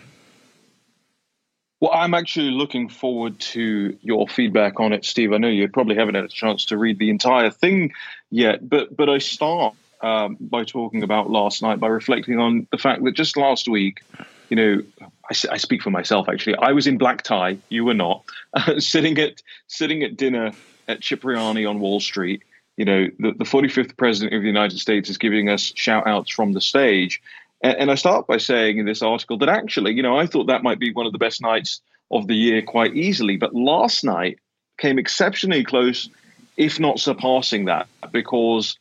Well, 1.79 1.91
I'm 1.93 2.13
actually 2.13 2.51
looking 2.51 2.87
forward 2.87 3.39
to 3.39 3.97
your 4.01 4.27
feedback 4.27 4.79
on 4.79 4.93
it, 4.93 5.03
Steve. 5.03 5.33
I 5.33 5.37
know 5.37 5.49
you 5.49 5.67
probably 5.67 5.95
haven't 5.95 6.15
had 6.15 6.23
a 6.23 6.29
chance 6.29 6.65
to 6.65 6.77
read 6.77 6.99
the 6.99 7.09
entire 7.09 7.49
thing 7.49 7.91
yet, 8.33 8.67
but 8.67 8.95
but 8.95 9.09
I 9.09 9.19
start 9.19 9.75
um, 10.01 10.37
by 10.39 10.63
talking 10.63 11.03
about 11.03 11.29
last 11.29 11.61
night 11.61 11.79
by 11.79 11.87
reflecting 11.87 12.39
on 12.39 12.67
the 12.71 12.77
fact 12.77 13.03
that 13.03 13.13
just 13.13 13.37
last 13.37 13.69
week, 13.69 14.01
you 14.49 14.55
know, 14.57 14.83
I, 15.01 15.35
I, 15.51 15.57
speak 15.57 15.81
for 15.81 15.91
myself 15.91 16.27
actually. 16.27 16.57
I 16.57 16.73
was 16.73 16.87
in 16.87 16.97
black 16.97 17.21
tie. 17.21 17.57
You 17.69 17.85
were 17.85 17.93
not. 17.93 18.23
Uh, 18.53 18.79
sitting 18.79 19.17
at 19.19 19.41
sitting 19.67 20.03
at 20.03 20.17
dinner 20.17 20.51
at 20.87 21.01
Cipriani 21.01 21.65
on 21.65 21.79
Wall 21.79 21.99
Street. 21.99 22.43
You 22.75 22.85
know, 22.85 23.07
the, 23.19 23.31
the 23.33 23.43
45th 23.43 23.95
president 23.97 24.33
of 24.33 24.41
the 24.41 24.47
United 24.47 24.79
States 24.79 25.09
is 25.09 25.19
giving 25.19 25.47
us 25.47 25.71
shout 25.75 26.07
outs 26.07 26.31
from 26.31 26.53
the 26.53 26.61
stage. 26.61 27.21
And, 27.61 27.77
and 27.77 27.91
I 27.91 27.95
start 27.95 28.25
by 28.25 28.37
saying 28.37 28.79
in 28.79 28.85
this 28.87 29.03
article 29.03 29.37
that 29.37 29.49
actually, 29.49 29.93
you 29.93 30.01
know, 30.01 30.17
I 30.17 30.25
thought 30.25 30.47
that 30.47 30.63
might 30.63 30.79
be 30.79 30.91
one 30.91 31.05
of 31.05 31.11
the 31.11 31.19
best 31.19 31.39
nights 31.39 31.81
of 32.09 32.27
the 32.27 32.35
year 32.35 32.63
quite 32.63 32.95
easily. 32.95 33.37
But 33.37 33.53
last 33.53 34.03
night 34.03 34.39
came 34.79 34.97
exceptionally 34.97 35.63
close, 35.63 36.09
if 36.57 36.79
not 36.79 36.99
surpassing 36.99 37.65
that, 37.65 37.87
because 38.11 38.77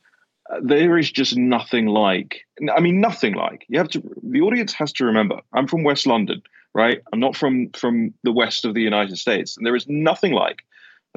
there 0.61 0.99
is 0.99 1.11
just 1.11 1.37
nothing 1.37 1.87
like 1.87 2.41
i 2.77 2.81
mean 2.81 3.01
nothing 3.01 3.35
like. 3.35 3.65
You 3.69 3.79
have 3.79 3.89
to 3.91 4.03
the 4.23 4.41
audience 4.43 4.73
has 4.75 4.93
to 4.95 5.05
remember 5.05 5.41
i'm 5.53 5.67
from 5.67 5.85
west 5.85 6.07
london 6.07 6.43
right? 6.75 7.03
I'm 7.13 7.21
not 7.21 7.37
from 7.37 7.71
from 7.71 8.15
the 8.23 8.33
west 8.33 8.65
of 8.65 8.75
the 8.75 8.83
united 8.83 9.17
states 9.19 9.57
and 9.57 9.67
there 9.67 9.77
is 9.77 9.87
nothing 9.89 10.33
like 10.33 10.63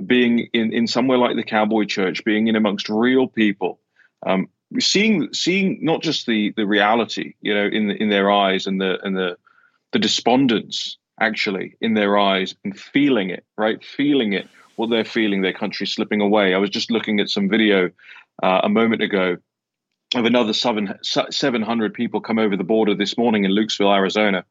being 0.05 0.49
in 0.53 0.73
in 0.73 0.87
somewhere 0.87 1.17
like 1.17 1.35
the 1.35 1.43
cowboy 1.43 1.85
church 1.85 2.23
being 2.23 2.47
in 2.47 2.55
amongst 2.55 2.89
real 2.89 3.27
people 3.27 3.79
um, 4.25 4.49
seeing 4.79 5.33
seeing 5.33 5.79
not 5.81 6.01
just 6.01 6.25
the 6.25 6.53
the 6.55 6.65
reality 6.65 7.33
you 7.41 7.53
know 7.53 7.67
in 7.67 7.87
the, 7.87 8.01
in 8.01 8.09
their 8.09 8.31
eyes 8.31 8.67
and 8.67 8.79
the 8.81 8.99
and 9.03 9.15
the 9.15 9.37
the 9.91 9.99
despondence 9.99 10.97
actually 11.19 11.75
in 11.79 11.93
their 11.93 12.17
eyes 12.17 12.55
and 12.63 12.77
feeling 12.77 13.29
it 13.29 13.45
right? 13.57 13.83
Feeling 13.83 14.33
it 14.33 14.47
what 14.75 14.89
they're 14.89 15.05
feeling 15.05 15.41
their 15.41 15.53
country 15.53 15.87
slipping 15.87 16.21
away 16.21 16.53
i 16.53 16.57
was 16.57 16.69
just 16.69 16.91
looking 16.91 17.19
at 17.19 17.29
some 17.29 17.49
video 17.49 17.89
uh, 18.43 18.61
a 18.63 18.69
moment 18.69 19.01
ago 19.01 19.37
of 20.13 20.25
another 20.25 20.53
700 20.53 21.93
people 21.93 22.21
come 22.21 22.39
over 22.39 22.55
the 22.55 22.63
border 22.63 22.95
this 22.95 23.17
morning 23.17 23.43
in 23.43 23.51
Lukesville, 23.51 23.93
Arizona, 23.93 24.45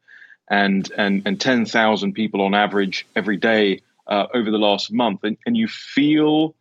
and 0.50 0.90
and 0.96 1.22
and 1.24 1.40
10,000 1.40 2.12
people 2.12 2.42
on 2.42 2.54
average 2.54 3.06
every 3.16 3.36
day 3.36 3.80
uh, 4.06 4.26
over 4.34 4.50
the 4.50 4.58
last 4.58 4.92
month, 4.92 5.20
and, 5.24 5.36
and 5.46 5.56
you 5.56 5.68
feel 5.68 6.54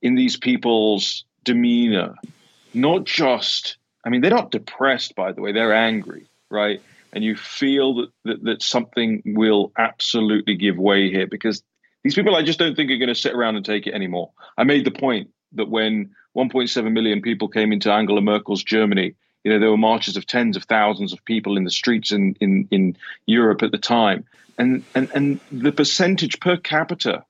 in 0.00 0.14
these 0.14 0.36
people's 0.36 1.24
demeanor, 1.44 2.14
not 2.72 3.04
just, 3.04 3.78
I 4.04 4.10
mean, 4.10 4.20
they're 4.20 4.30
not 4.30 4.52
depressed, 4.52 5.16
by 5.16 5.32
the 5.32 5.40
way, 5.40 5.50
they're 5.50 5.74
angry, 5.74 6.26
right? 6.50 6.80
And 7.12 7.24
you 7.24 7.34
feel 7.36 7.94
that, 7.94 8.10
that, 8.24 8.44
that 8.44 8.62
something 8.62 9.22
will 9.24 9.72
absolutely 9.76 10.54
give 10.54 10.78
way 10.78 11.10
here 11.10 11.26
because 11.26 11.62
these 12.04 12.14
people, 12.14 12.36
I 12.36 12.42
just 12.42 12.58
don't 12.58 12.74
think 12.76 12.90
are 12.90 12.96
going 12.96 13.08
to 13.08 13.14
sit 13.14 13.34
around 13.34 13.56
and 13.56 13.64
take 13.64 13.86
it 13.86 13.94
anymore. 13.94 14.30
I 14.56 14.64
made 14.64 14.84
the 14.84 14.90
point 14.90 15.30
that 15.52 15.68
when 15.68 16.14
1.7 16.38 16.92
million 16.92 17.20
people 17.20 17.48
came 17.48 17.72
into 17.72 17.92
Angela 17.92 18.20
Merkel's 18.20 18.62
Germany. 18.62 19.14
You 19.42 19.52
know, 19.52 19.58
there 19.58 19.70
were 19.70 19.76
marches 19.76 20.16
of 20.16 20.26
tens 20.26 20.56
of 20.56 20.64
thousands 20.64 21.12
of 21.12 21.24
people 21.24 21.56
in 21.56 21.64
the 21.64 21.70
streets 21.70 22.12
in, 22.12 22.36
in, 22.40 22.68
in 22.70 22.96
Europe 23.26 23.62
at 23.62 23.72
the 23.72 23.78
time. 23.78 24.24
And, 24.56 24.84
and, 24.94 25.10
and 25.14 25.40
the 25.50 25.72
percentage 25.72 26.38
per 26.40 26.56
capita 26.56 27.24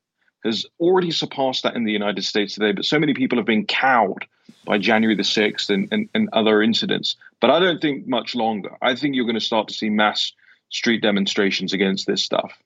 has 0.44 0.66
already 0.78 1.10
surpassed 1.10 1.62
that 1.62 1.74
in 1.74 1.84
the 1.84 1.92
United 1.92 2.24
States 2.24 2.54
today. 2.54 2.72
But 2.72 2.84
so 2.84 2.98
many 2.98 3.14
people 3.14 3.38
have 3.38 3.46
been 3.46 3.66
cowed 3.66 4.26
by 4.64 4.78
January 4.78 5.16
the 5.16 5.22
6th 5.22 5.70
and, 5.70 5.88
and, 5.90 6.08
and 6.14 6.28
other 6.32 6.62
incidents. 6.62 7.16
But 7.40 7.50
I 7.50 7.60
don't 7.60 7.80
think 7.80 8.06
much 8.06 8.34
longer. 8.34 8.76
I 8.82 8.94
think 8.94 9.14
you're 9.14 9.24
going 9.24 9.34
to 9.34 9.40
start 9.40 9.68
to 9.68 9.74
see 9.74 9.90
mass 9.90 10.32
street 10.70 11.02
demonstrations 11.02 11.72
against 11.72 12.06
this 12.06 12.22
stuff. 12.22 12.58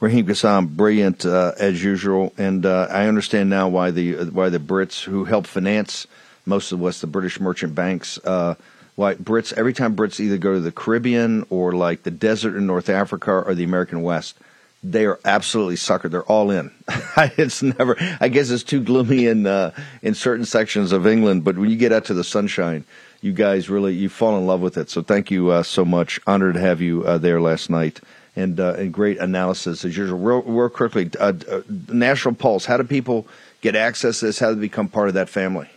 Raheem 0.00 0.26
Kassam, 0.26 0.68
brilliant 0.68 1.26
uh, 1.26 1.52
as 1.58 1.82
usual, 1.82 2.32
and 2.38 2.64
uh, 2.64 2.86
I 2.88 3.08
understand 3.08 3.50
now 3.50 3.68
why 3.68 3.90
the 3.90 4.26
why 4.26 4.48
the 4.48 4.60
Brits 4.60 5.02
who 5.02 5.24
help 5.24 5.46
finance 5.46 6.06
most 6.46 6.70
of 6.70 6.78
what's 6.78 7.00
the 7.00 7.08
British 7.08 7.40
merchant 7.40 7.74
banks. 7.74 8.16
Uh, 8.24 8.54
why 8.94 9.14
Brits 9.14 9.52
every 9.54 9.72
time 9.72 9.96
Brits 9.96 10.20
either 10.20 10.38
go 10.38 10.54
to 10.54 10.60
the 10.60 10.70
Caribbean 10.70 11.44
or 11.50 11.72
like 11.72 12.04
the 12.04 12.12
desert 12.12 12.56
in 12.56 12.64
North 12.66 12.88
Africa 12.88 13.42
or 13.44 13.56
the 13.56 13.64
American 13.64 14.02
West, 14.02 14.38
they 14.84 15.04
are 15.04 15.18
absolutely 15.24 15.74
suckered. 15.74 16.12
They're 16.12 16.22
all 16.22 16.52
in. 16.52 16.70
it's 17.36 17.60
never. 17.60 17.96
I 18.20 18.28
guess 18.28 18.50
it's 18.50 18.62
too 18.62 18.80
gloomy 18.80 19.26
in 19.26 19.48
uh, 19.48 19.72
in 20.00 20.14
certain 20.14 20.44
sections 20.44 20.92
of 20.92 21.08
England, 21.08 21.42
but 21.42 21.58
when 21.58 21.70
you 21.70 21.76
get 21.76 21.92
out 21.92 22.04
to 22.04 22.14
the 22.14 22.22
sunshine, 22.22 22.84
you 23.20 23.32
guys 23.32 23.68
really 23.68 23.94
you 23.94 24.08
fall 24.08 24.38
in 24.38 24.46
love 24.46 24.60
with 24.60 24.76
it. 24.76 24.90
So 24.90 25.02
thank 25.02 25.32
you 25.32 25.50
uh, 25.50 25.64
so 25.64 25.84
much. 25.84 26.20
Honored 26.24 26.54
to 26.54 26.60
have 26.60 26.80
you 26.80 27.02
uh, 27.02 27.18
there 27.18 27.40
last 27.40 27.68
night 27.68 28.00
and 28.38 28.60
uh, 28.60 28.74
and 28.74 28.92
great 28.92 29.18
analysis 29.18 29.84
as 29.84 29.96
usual. 29.96 30.18
Real, 30.18 30.42
real 30.42 30.68
quickly, 30.68 31.10
uh, 31.18 31.32
uh, 31.50 31.62
National 31.88 32.34
Pulse. 32.34 32.64
How 32.64 32.76
do 32.76 32.84
people 32.84 33.26
get 33.60 33.74
access 33.74 34.20
to 34.20 34.26
this? 34.26 34.38
How 34.38 34.50
do 34.50 34.54
they 34.54 34.62
become 34.62 34.88
part 34.88 35.08
of 35.08 35.14
that 35.14 35.28
family? 35.28 35.68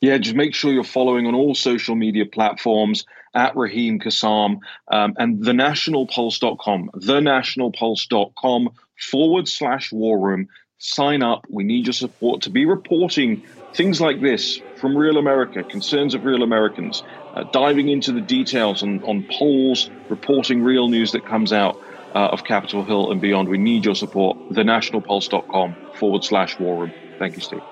Yeah, 0.00 0.18
just 0.18 0.36
make 0.36 0.54
sure 0.54 0.72
you're 0.72 0.84
following 0.84 1.26
on 1.26 1.34
all 1.34 1.54
social 1.54 1.96
media 1.96 2.26
platforms 2.26 3.06
at 3.34 3.56
Raheem 3.56 3.98
Kassam 3.98 4.58
um, 4.88 5.14
and 5.16 5.38
thenationalpulse.com, 5.42 6.90
thenationalpulse.com 6.94 8.70
forward 9.10 9.48
slash 9.48 9.92
war 9.92 10.18
room. 10.18 10.48
Sign 10.78 11.22
up. 11.22 11.46
We 11.48 11.64
need 11.64 11.86
your 11.86 11.94
support 11.94 12.42
to 12.42 12.50
be 12.50 12.66
reporting 12.66 13.42
things 13.76 14.00
like 14.00 14.20
this 14.20 14.60
from 14.76 14.96
real 14.96 15.18
America, 15.18 15.62
concerns 15.62 16.14
of 16.14 16.24
real 16.24 16.42
Americans, 16.42 17.02
uh, 17.34 17.44
diving 17.44 17.88
into 17.88 18.10
the 18.10 18.20
details 18.20 18.82
on, 18.82 19.02
on 19.04 19.26
polls, 19.30 19.90
reporting 20.08 20.62
real 20.62 20.88
news 20.88 21.12
that 21.12 21.24
comes 21.26 21.52
out 21.52 21.78
uh, 22.14 22.28
of 22.32 22.44
Capitol 22.44 22.82
Hill 22.82 23.12
and 23.12 23.20
beyond. 23.20 23.48
We 23.48 23.58
need 23.58 23.84
your 23.84 23.94
support. 23.94 24.38
TheNationalPulse.com 24.50 25.76
forward 25.94 26.24
slash 26.24 26.58
war 26.58 26.82
room. 26.82 26.92
Thank 27.18 27.36
you, 27.36 27.42
Steve. 27.42 27.62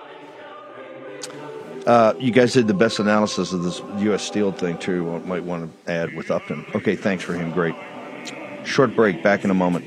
Uh, 1.86 2.14
you 2.18 2.30
guys 2.30 2.52
did 2.52 2.66
the 2.66 2.74
best 2.74 2.98
analysis 2.98 3.52
of 3.52 3.62
this 3.62 3.80
U.S. 3.98 4.22
Steel 4.22 4.52
thing, 4.52 4.78
too. 4.78 5.20
Might 5.20 5.44
want 5.44 5.70
to 5.86 5.92
add 5.92 6.14
with 6.14 6.30
Upton. 6.30 6.64
Okay, 6.74 6.96
thanks 6.96 7.24
for 7.24 7.34
him. 7.34 7.50
Great. 7.52 7.74
Short 8.64 8.94
break. 8.94 9.22
Back 9.22 9.44
in 9.44 9.50
a 9.50 9.54
moment. 9.54 9.86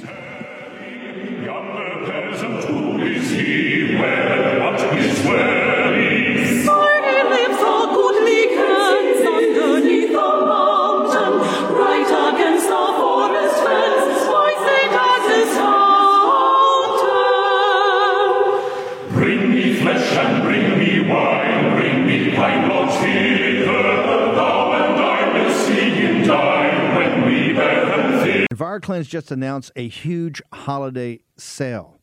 EnviroKlenz 28.78 29.07
just 29.07 29.32
announced 29.32 29.71
a 29.75 29.88
huge 29.88 30.41
holiday 30.53 31.19
sale. 31.36 31.99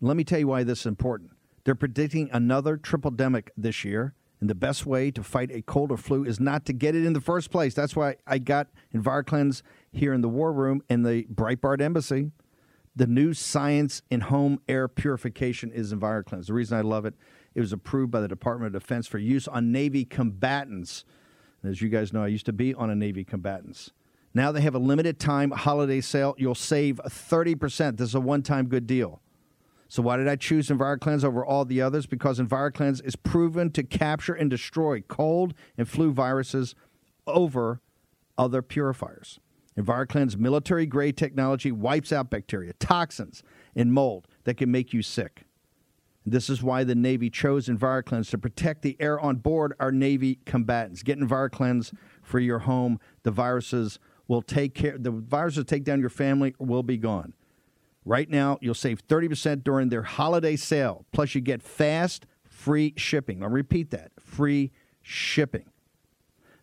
Let 0.00 0.16
me 0.16 0.24
tell 0.24 0.38
you 0.40 0.48
why 0.48 0.64
this 0.64 0.80
is 0.80 0.86
important. 0.86 1.30
They're 1.64 1.74
predicting 1.74 2.28
another 2.32 2.76
triple 2.76 3.12
demic 3.12 3.48
this 3.56 3.84
year, 3.84 4.14
and 4.40 4.50
the 4.50 4.54
best 4.54 4.86
way 4.86 5.10
to 5.12 5.22
fight 5.22 5.50
a 5.52 5.62
cold 5.62 5.92
or 5.92 5.96
flu 5.96 6.24
is 6.24 6.40
not 6.40 6.64
to 6.66 6.72
get 6.72 6.94
it 6.94 7.04
in 7.04 7.12
the 7.12 7.20
first 7.20 7.50
place. 7.50 7.74
That's 7.74 7.94
why 7.94 8.16
I 8.26 8.38
got 8.38 8.68
EnviroKlenz 8.94 9.62
here 9.92 10.12
in 10.12 10.20
the 10.20 10.28
War 10.28 10.52
Room 10.52 10.82
in 10.88 11.02
the 11.02 11.24
Breitbart 11.24 11.80
Embassy. 11.80 12.32
The 12.94 13.06
new 13.06 13.32
science 13.32 14.02
in 14.10 14.22
home 14.22 14.60
air 14.68 14.88
purification 14.88 15.70
is 15.70 15.92
EnviroKlenz. 15.92 16.46
The 16.46 16.54
reason 16.54 16.76
I 16.76 16.82
love 16.82 17.04
it 17.06 17.14
It 17.54 17.60
was 17.60 17.72
approved 17.72 18.10
by 18.10 18.20
the 18.20 18.28
Department 18.28 18.74
of 18.74 18.82
Defense 18.82 19.06
for 19.06 19.18
use 19.18 19.46
on 19.46 19.70
Navy 19.70 20.04
combatants. 20.04 21.04
And 21.62 21.70
As 21.70 21.80
you 21.80 21.88
guys 21.88 22.12
know, 22.12 22.22
I 22.22 22.28
used 22.28 22.46
to 22.46 22.52
be 22.52 22.74
on 22.74 22.90
a 22.90 22.94
Navy 22.94 23.24
combatants. 23.24 23.92
Now 24.36 24.52
they 24.52 24.60
have 24.60 24.74
a 24.74 24.78
limited 24.78 25.18
time 25.18 25.50
holiday 25.50 26.02
sale. 26.02 26.34
You'll 26.36 26.54
save 26.54 27.00
30%. 27.06 27.96
This 27.96 28.10
is 28.10 28.14
a 28.14 28.20
one 28.20 28.42
time 28.42 28.66
good 28.66 28.86
deal. 28.86 29.22
So 29.88 30.02
why 30.02 30.18
did 30.18 30.28
I 30.28 30.36
choose 30.36 30.68
EnviroKlenz 30.68 31.24
over 31.24 31.42
all 31.42 31.64
the 31.64 31.80
others? 31.80 32.04
Because 32.04 32.38
EnviroKlenz 32.38 33.02
is 33.02 33.16
proven 33.16 33.70
to 33.70 33.82
capture 33.82 34.34
and 34.34 34.50
destroy 34.50 35.00
cold 35.00 35.54
and 35.78 35.88
flu 35.88 36.12
viruses 36.12 36.74
over 37.26 37.80
other 38.36 38.60
purifiers. 38.60 39.40
EnviroKlenz 39.78 40.36
military 40.36 40.84
grade 40.84 41.16
technology 41.16 41.72
wipes 41.72 42.12
out 42.12 42.28
bacteria, 42.28 42.74
toxins, 42.74 43.42
and 43.74 43.90
mold 43.90 44.28
that 44.44 44.58
can 44.58 44.70
make 44.70 44.92
you 44.92 45.00
sick. 45.00 45.46
This 46.26 46.50
is 46.50 46.62
why 46.62 46.84
the 46.84 46.94
Navy 46.94 47.30
chose 47.30 47.68
EnviroKlenz 47.68 48.28
to 48.30 48.38
protect 48.38 48.82
the 48.82 48.98
air 49.00 49.18
on 49.18 49.36
board 49.36 49.72
our 49.80 49.92
Navy 49.92 50.40
combatants. 50.44 51.02
Get 51.02 51.18
EnviroKlenz 51.18 51.94
for 52.20 52.38
your 52.38 52.58
home. 52.58 53.00
The 53.22 53.30
viruses 53.30 53.98
will 54.28 54.42
take 54.42 54.74
care. 54.74 54.96
The 54.98 55.10
virus 55.10 55.56
will 55.56 55.64
take 55.64 55.84
down 55.84 56.00
your 56.00 56.10
family 56.10 56.54
will 56.58 56.82
be 56.82 56.96
gone. 56.96 57.32
Right 58.04 58.30
now, 58.30 58.58
you'll 58.60 58.74
save 58.74 59.06
30% 59.06 59.64
during 59.64 59.88
their 59.88 60.02
holiday 60.02 60.54
sale. 60.56 61.06
Plus, 61.12 61.34
you 61.34 61.40
get 61.40 61.60
fast, 61.62 62.26
free 62.44 62.94
shipping. 62.96 63.42
I'll 63.42 63.48
repeat 63.48 63.90
that 63.90 64.12
free 64.20 64.70
shipping. 65.02 65.70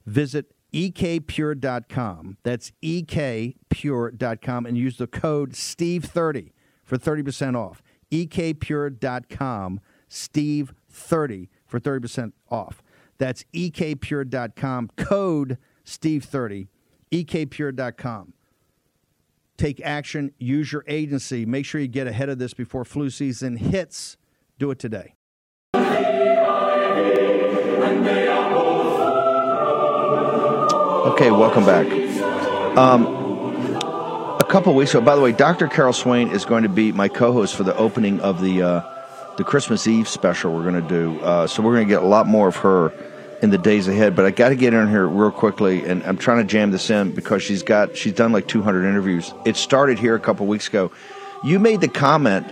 Visit 0.05 0.53
ekpure.com. 0.73 2.37
That's 2.43 2.71
ekpure.com 2.81 4.65
and 4.65 4.77
use 4.77 4.97
the 4.97 5.07
code 5.07 5.51
STEVE30 5.51 6.51
for 6.83 6.97
30% 6.97 7.55
off. 7.55 7.81
ekpure.com, 8.11 9.79
STEVE30 10.09 11.47
for 11.65 11.79
30% 11.79 12.31
off. 12.49 12.83
That's 13.17 13.45
ekpure.com, 13.53 14.89
code 14.97 15.57
STEVE30, 15.85 16.67
ekpure.com. 17.13 18.33
Take 19.57 19.79
action, 19.81 20.31
use 20.39 20.71
your 20.71 20.83
agency. 20.87 21.45
Make 21.45 21.65
sure 21.65 21.79
you 21.79 21.87
get 21.87 22.07
ahead 22.07 22.29
of 22.29 22.39
this 22.39 22.53
before 22.53 22.83
flu 22.83 23.09
season 23.09 23.57
hits. 23.57 24.17
Do 24.57 24.71
it 24.71 24.79
today. 24.79 25.13
Okay, 31.13 31.29
welcome 31.29 31.65
back. 31.65 31.85
Um, 32.75 33.05
a 34.39 34.45
couple 34.49 34.73
weeks 34.73 34.91
ago, 34.95 35.01
by 35.01 35.15
the 35.15 35.21
way, 35.21 35.31
Dr. 35.31 35.67
Carol 35.67 35.93
Swain 35.93 36.29
is 36.29 36.43
going 36.43 36.63
to 36.63 36.69
be 36.69 36.91
my 36.91 37.07
co-host 37.07 37.55
for 37.55 37.63
the 37.63 37.75
opening 37.77 38.19
of 38.21 38.41
the 38.41 38.63
uh, 38.63 38.81
the 39.37 39.43
Christmas 39.43 39.85
Eve 39.87 40.07
special 40.07 40.53
we're 40.53 40.63
going 40.63 40.81
to 40.81 40.87
do. 40.87 41.19
Uh, 41.21 41.45
so 41.47 41.61
we're 41.61 41.75
going 41.75 41.87
to 41.87 41.93
get 41.93 42.03
a 42.03 42.07
lot 42.07 42.25
more 42.25 42.47
of 42.47 42.55
her 42.57 42.91
in 43.43 43.49
the 43.49 43.57
days 43.57 43.89
ahead. 43.89 44.15
But 44.15 44.25
I 44.25 44.31
got 44.31 44.49
to 44.49 44.55
get 44.55 44.73
in 44.73 44.87
here 44.87 45.05
real 45.05 45.29
quickly, 45.29 45.85
and 45.85 46.01
I'm 46.03 46.17
trying 46.17 46.37
to 46.37 46.45
jam 46.45 46.71
this 46.71 46.89
in 46.89 47.11
because 47.11 47.43
she's 47.43 47.61
got 47.61 47.95
she's 47.95 48.13
done 48.13 48.31
like 48.31 48.47
200 48.47 48.87
interviews. 48.87 49.31
It 49.45 49.57
started 49.57 49.99
here 49.99 50.15
a 50.15 50.19
couple 50.19 50.47
weeks 50.47 50.69
ago. 50.69 50.91
You 51.43 51.59
made 51.59 51.81
the 51.81 51.89
comment 51.89 52.47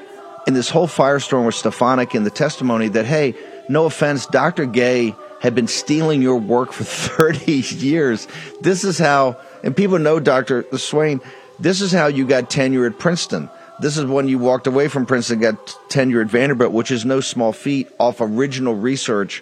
in 0.46 0.54
this 0.54 0.70
whole 0.70 0.88
firestorm 0.88 1.46
with 1.46 1.56
Stefanik 1.56 2.14
in 2.14 2.26
the 2.26 2.30
testimony 2.30 2.89
that 2.89 3.06
hey, 3.06 3.36
no 3.70 3.86
offense, 3.86 4.26
Dr. 4.26 4.66
Gay 4.66 5.16
had 5.39 5.56
been 5.56 5.68
stealing 5.68 6.22
your 6.22 6.38
work 6.38 6.74
for 6.74 6.84
30 6.86 7.52
years. 7.52 8.28
This 8.60 8.84
is 8.84 9.00
how, 9.00 9.38
and 9.64 9.76
people 9.76 9.98
know 9.98 10.20
Dr. 10.20 10.66
Swain, 10.78 11.22
this 11.58 11.80
is 11.80 11.92
how 11.92 12.08
you 12.08 12.28
got 12.28 12.50
tenure 12.50 12.86
at 12.86 13.00
Princeton. 13.00 13.50
This 13.80 13.98
is 13.98 14.06
when 14.06 14.28
you 14.28 14.38
walked 14.38 14.68
away 14.68 14.89
from 14.89 15.06
Princeton, 15.06 15.39
got 15.39 15.76
tenure 15.89 16.22
at 16.22 16.28
Vanderbilt, 16.28 16.74
which 16.74 16.92
is 16.92 17.06
no 17.06 17.22
small 17.22 17.54
feat 17.54 17.88
off 17.98 18.20
original 18.20 18.76
research. 18.76 19.42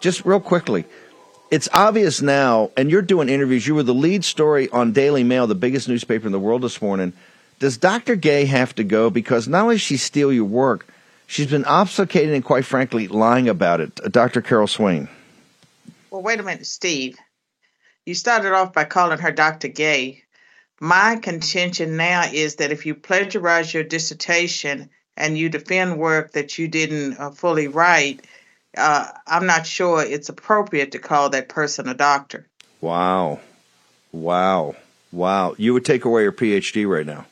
Just 0.00 0.24
real 0.24 0.40
quickly, 0.40 0.84
it's 1.50 1.68
obvious 1.72 2.20
now, 2.20 2.70
and 2.76 2.90
you're 2.90 3.02
doing 3.02 3.28
interviews. 3.28 3.66
You 3.66 3.74
were 3.74 3.82
the 3.82 3.94
lead 3.94 4.24
story 4.24 4.68
on 4.70 4.92
Daily 4.92 5.24
Mail, 5.24 5.46
the 5.46 5.54
biggest 5.54 5.88
newspaper 5.88 6.26
in 6.26 6.32
the 6.32 6.40
world 6.40 6.62
this 6.62 6.82
morning. 6.82 7.12
Does 7.58 7.78
Dr. 7.78 8.16
Gay 8.16 8.44
have 8.44 8.74
to 8.74 8.84
go? 8.84 9.10
Because 9.10 9.48
not 9.48 9.62
only 9.62 9.78
she 9.78 9.96
steal 9.96 10.32
your 10.32 10.44
work, 10.44 10.86
she's 11.26 11.46
been 11.46 11.64
obfuscating 11.64 12.34
and 12.34 12.44
quite 12.44 12.64
frankly 12.64 13.08
lying 13.08 13.48
about 13.48 13.80
it. 13.80 13.94
Dr. 14.12 14.42
Carol 14.42 14.66
Swain. 14.66 15.08
Well, 16.10 16.22
wait 16.22 16.40
a 16.40 16.42
minute, 16.42 16.66
Steve. 16.66 17.16
You 18.04 18.14
started 18.14 18.52
off 18.52 18.72
by 18.72 18.84
calling 18.84 19.18
her 19.18 19.32
Dr. 19.32 19.68
Gay. 19.68 20.22
My 20.80 21.16
contention 21.16 21.96
now 21.96 22.24
is 22.30 22.56
that 22.56 22.70
if 22.70 22.86
you 22.86 22.94
plagiarize 22.94 23.72
your 23.72 23.84
dissertation 23.84 24.90
and 25.16 25.38
you 25.38 25.48
defend 25.48 25.98
work 25.98 26.32
that 26.32 26.58
you 26.58 26.68
didn't 26.68 27.18
uh, 27.18 27.30
fully 27.30 27.68
write, 27.68 28.26
uh, 28.76 29.10
I'm 29.26 29.46
not 29.46 29.66
sure 29.66 30.02
it's 30.02 30.28
appropriate 30.28 30.92
to 30.92 30.98
call 30.98 31.30
that 31.30 31.48
person 31.48 31.88
a 31.88 31.94
doctor. 31.94 32.46
Wow. 32.80 33.40
Wow. 34.12 34.76
Wow. 35.12 35.54
You 35.58 35.72
would 35.74 35.84
take 35.84 36.04
away 36.04 36.22
your 36.22 36.32
PhD 36.32 36.88
right 36.88 37.06
now. 37.06 37.26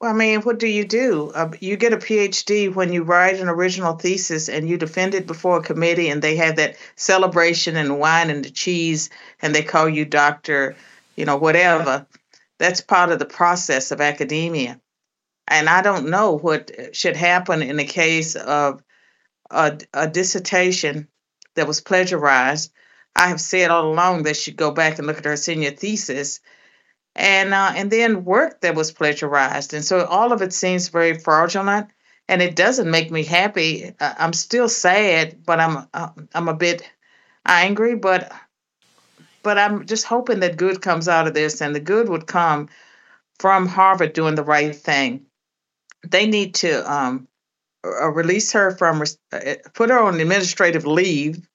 Well, 0.00 0.10
I 0.10 0.14
mean, 0.14 0.40
what 0.42 0.58
do 0.58 0.66
you 0.66 0.86
do? 0.86 1.30
Uh, 1.34 1.52
you 1.60 1.76
get 1.76 1.92
a 1.92 1.98
PhD 1.98 2.74
when 2.74 2.90
you 2.90 3.02
write 3.02 3.38
an 3.38 3.48
original 3.48 3.94
thesis 3.94 4.48
and 4.48 4.66
you 4.66 4.78
defend 4.78 5.14
it 5.14 5.26
before 5.26 5.58
a 5.58 5.62
committee, 5.62 6.08
and 6.08 6.22
they 6.22 6.36
have 6.36 6.56
that 6.56 6.76
celebration 6.96 7.76
and 7.76 7.98
wine 7.98 8.30
and 8.30 8.42
the 8.42 8.50
cheese, 8.50 9.10
and 9.42 9.54
they 9.54 9.62
call 9.62 9.88
you 9.88 10.06
doctor, 10.06 10.74
you 11.16 11.26
know, 11.26 11.36
whatever. 11.36 12.06
That's 12.58 12.80
part 12.80 13.12
of 13.12 13.18
the 13.18 13.26
process 13.26 13.90
of 13.90 14.00
academia. 14.00 14.80
And 15.48 15.68
I 15.68 15.82
don't 15.82 16.08
know 16.08 16.38
what 16.38 16.70
should 16.96 17.16
happen 17.16 17.60
in 17.60 17.76
the 17.76 17.84
case 17.84 18.36
of 18.36 18.82
a, 19.50 19.78
a 19.92 20.08
dissertation 20.08 21.08
that 21.54 21.66
was 21.66 21.80
plagiarized. 21.80 22.72
I 23.16 23.28
have 23.28 23.40
said 23.40 23.70
all 23.70 23.90
along 23.90 24.22
they 24.22 24.34
should 24.34 24.56
go 24.56 24.70
back 24.70 24.98
and 24.98 25.06
look 25.06 25.18
at 25.18 25.24
her 25.24 25.36
senior 25.36 25.72
thesis 25.72 26.40
and 27.14 27.52
uh, 27.52 27.72
and 27.74 27.90
then 27.90 28.24
work 28.24 28.60
that 28.60 28.74
was 28.74 28.92
plagiarized. 28.92 29.74
And 29.74 29.84
so 29.84 30.04
all 30.04 30.32
of 30.32 30.42
it 30.42 30.52
seems 30.52 30.88
very 30.88 31.18
fraudulent, 31.18 31.90
and 32.28 32.40
it 32.40 32.56
doesn't 32.56 32.90
make 32.90 33.10
me 33.10 33.24
happy. 33.24 33.92
I'm 34.00 34.32
still 34.32 34.68
sad, 34.68 35.44
but 35.44 35.60
I'm 35.60 35.88
uh, 35.92 36.10
I'm 36.34 36.48
a 36.48 36.54
bit 36.54 36.88
angry, 37.44 37.96
but 37.96 38.32
but 39.42 39.58
I'm 39.58 39.86
just 39.86 40.04
hoping 40.04 40.40
that 40.40 40.56
good 40.56 40.80
comes 40.80 41.08
out 41.08 41.26
of 41.26 41.34
this, 41.34 41.60
and 41.60 41.74
the 41.74 41.80
good 41.80 42.08
would 42.08 42.26
come 42.26 42.68
from 43.38 43.66
Harvard 43.66 44.12
doing 44.12 44.34
the 44.34 44.44
right 44.44 44.74
thing. 44.74 45.26
They 46.06 46.26
need 46.26 46.54
to 46.56 46.90
um, 46.90 47.28
release 47.84 48.52
her 48.52 48.70
from 48.72 49.02
uh, 49.32 49.54
put 49.74 49.90
her 49.90 49.98
on 49.98 50.20
administrative 50.20 50.86
leave 50.86 51.46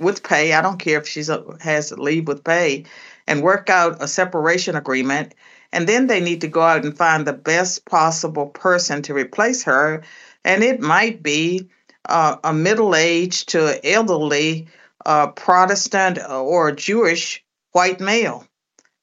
with 0.00 0.22
pay. 0.22 0.52
I 0.52 0.62
don't 0.62 0.78
care 0.78 0.98
if 0.98 1.08
she's 1.08 1.30
has 1.60 1.92
leave 1.92 2.28
with 2.28 2.44
pay 2.44 2.84
and 3.26 3.42
work 3.42 3.70
out 3.70 4.02
a 4.02 4.08
separation 4.08 4.76
agreement. 4.76 5.34
And 5.72 5.88
then 5.88 6.06
they 6.06 6.20
need 6.20 6.42
to 6.42 6.48
go 6.48 6.62
out 6.62 6.84
and 6.84 6.96
find 6.96 7.26
the 7.26 7.32
best 7.32 7.84
possible 7.84 8.46
person 8.46 9.02
to 9.02 9.14
replace 9.14 9.64
her. 9.64 10.04
And 10.44 10.62
it 10.62 10.80
might 10.80 11.22
be 11.22 11.68
uh, 12.08 12.36
a 12.44 12.52
middle 12.52 12.94
aged 12.94 13.50
to 13.50 13.80
elderly 13.84 14.68
uh, 15.04 15.28
Protestant 15.28 16.18
or 16.30 16.70
Jewish 16.72 17.44
white 17.72 18.00
male. 18.00 18.46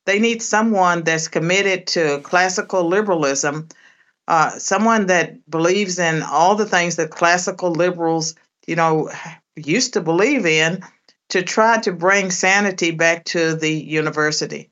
They 0.06 0.20
need 0.20 0.42
someone 0.42 1.04
that's 1.04 1.28
committed 1.28 1.88
to 1.88 2.20
classical 2.20 2.88
liberalism, 2.88 3.68
uh, 4.32 4.58
someone 4.60 5.08
that 5.08 5.50
believes 5.50 6.00
in 6.00 6.24
all 6.24 6.56
the 6.56 6.66
things 6.66 6.96
that 6.96 7.12
classical 7.12 7.70
liberals, 7.70 8.34
you 8.66 8.78
know, 8.78 9.12
used 9.58 9.92
to 9.94 10.02
believe 10.02 10.46
in, 10.46 10.82
to 11.28 11.44
try 11.44 11.82
to 11.82 11.92
bring 11.92 12.32
sanity 12.32 12.92
back 12.92 13.26
to 13.26 13.56
the 13.56 13.70
university. 13.70 14.70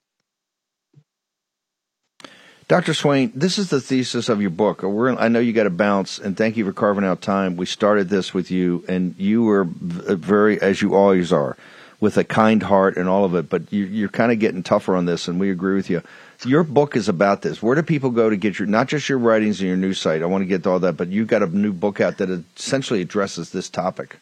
Dr. 2.70 2.94
Swain, 2.94 3.34
this 3.36 3.58
is 3.58 3.70
the 3.70 3.82
thesis 3.82 4.30
of 4.30 4.40
your 4.40 4.50
book. 4.50 4.82
I 4.82 5.28
know 5.28 5.40
you 5.40 5.52
got 5.52 5.64
to 5.64 5.70
bounce, 5.70 6.20
and 6.20 6.38
thank 6.38 6.56
you 6.56 6.64
for 6.64 6.72
carving 6.72 7.04
out 7.04 7.22
time. 7.22 7.58
We 7.58 7.66
started 7.66 8.08
this 8.08 8.34
with 8.34 8.50
you, 8.50 8.86
and 8.88 9.14
you 9.18 9.44
were 9.44 9.66
very, 9.66 10.62
as 10.62 10.82
you 10.82 10.96
always 10.96 11.34
are, 11.34 11.58
with 12.00 12.16
a 12.16 12.24
kind 12.24 12.64
heart 12.64 12.96
and 12.96 13.10
all 13.10 13.26
of 13.26 13.36
it. 13.36 13.50
But 13.50 13.74
you, 13.74 14.06
are 14.06 14.10
kind 14.10 14.32
of 14.32 14.40
getting 14.40 14.64
tougher 14.64 14.96
on 14.96 15.04
this, 15.04 15.28
and 15.28 15.38
we 15.38 15.52
agree 15.52 15.76
with 15.76 15.90
you. 15.90 16.02
Your 16.46 16.64
book 16.64 16.96
is 16.96 17.10
about 17.10 17.42
this. 17.42 17.62
Where 17.62 17.76
do 17.76 17.84
people 17.84 18.12
go 18.12 18.30
to 18.30 18.38
get 18.38 18.60
your, 18.60 18.68
not 18.68 18.88
just 18.88 19.10
your 19.10 19.18
writings 19.18 19.60
and 19.60 19.68
your 19.68 19.78
news 19.78 20.00
site? 20.00 20.22
I 20.22 20.26
want 20.26 20.42
to 20.42 20.46
get 20.46 20.64
to 20.64 20.70
all 20.70 20.80
that, 20.80 20.96
but 20.96 21.10
you've 21.10 21.28
got 21.28 21.44
a 21.44 21.48
new 21.48 21.74
book 21.74 22.00
out 22.00 22.18
that 22.18 22.30
essentially 22.58 23.02
addresses 23.02 23.52
this 23.52 23.70
topic. 23.70 24.18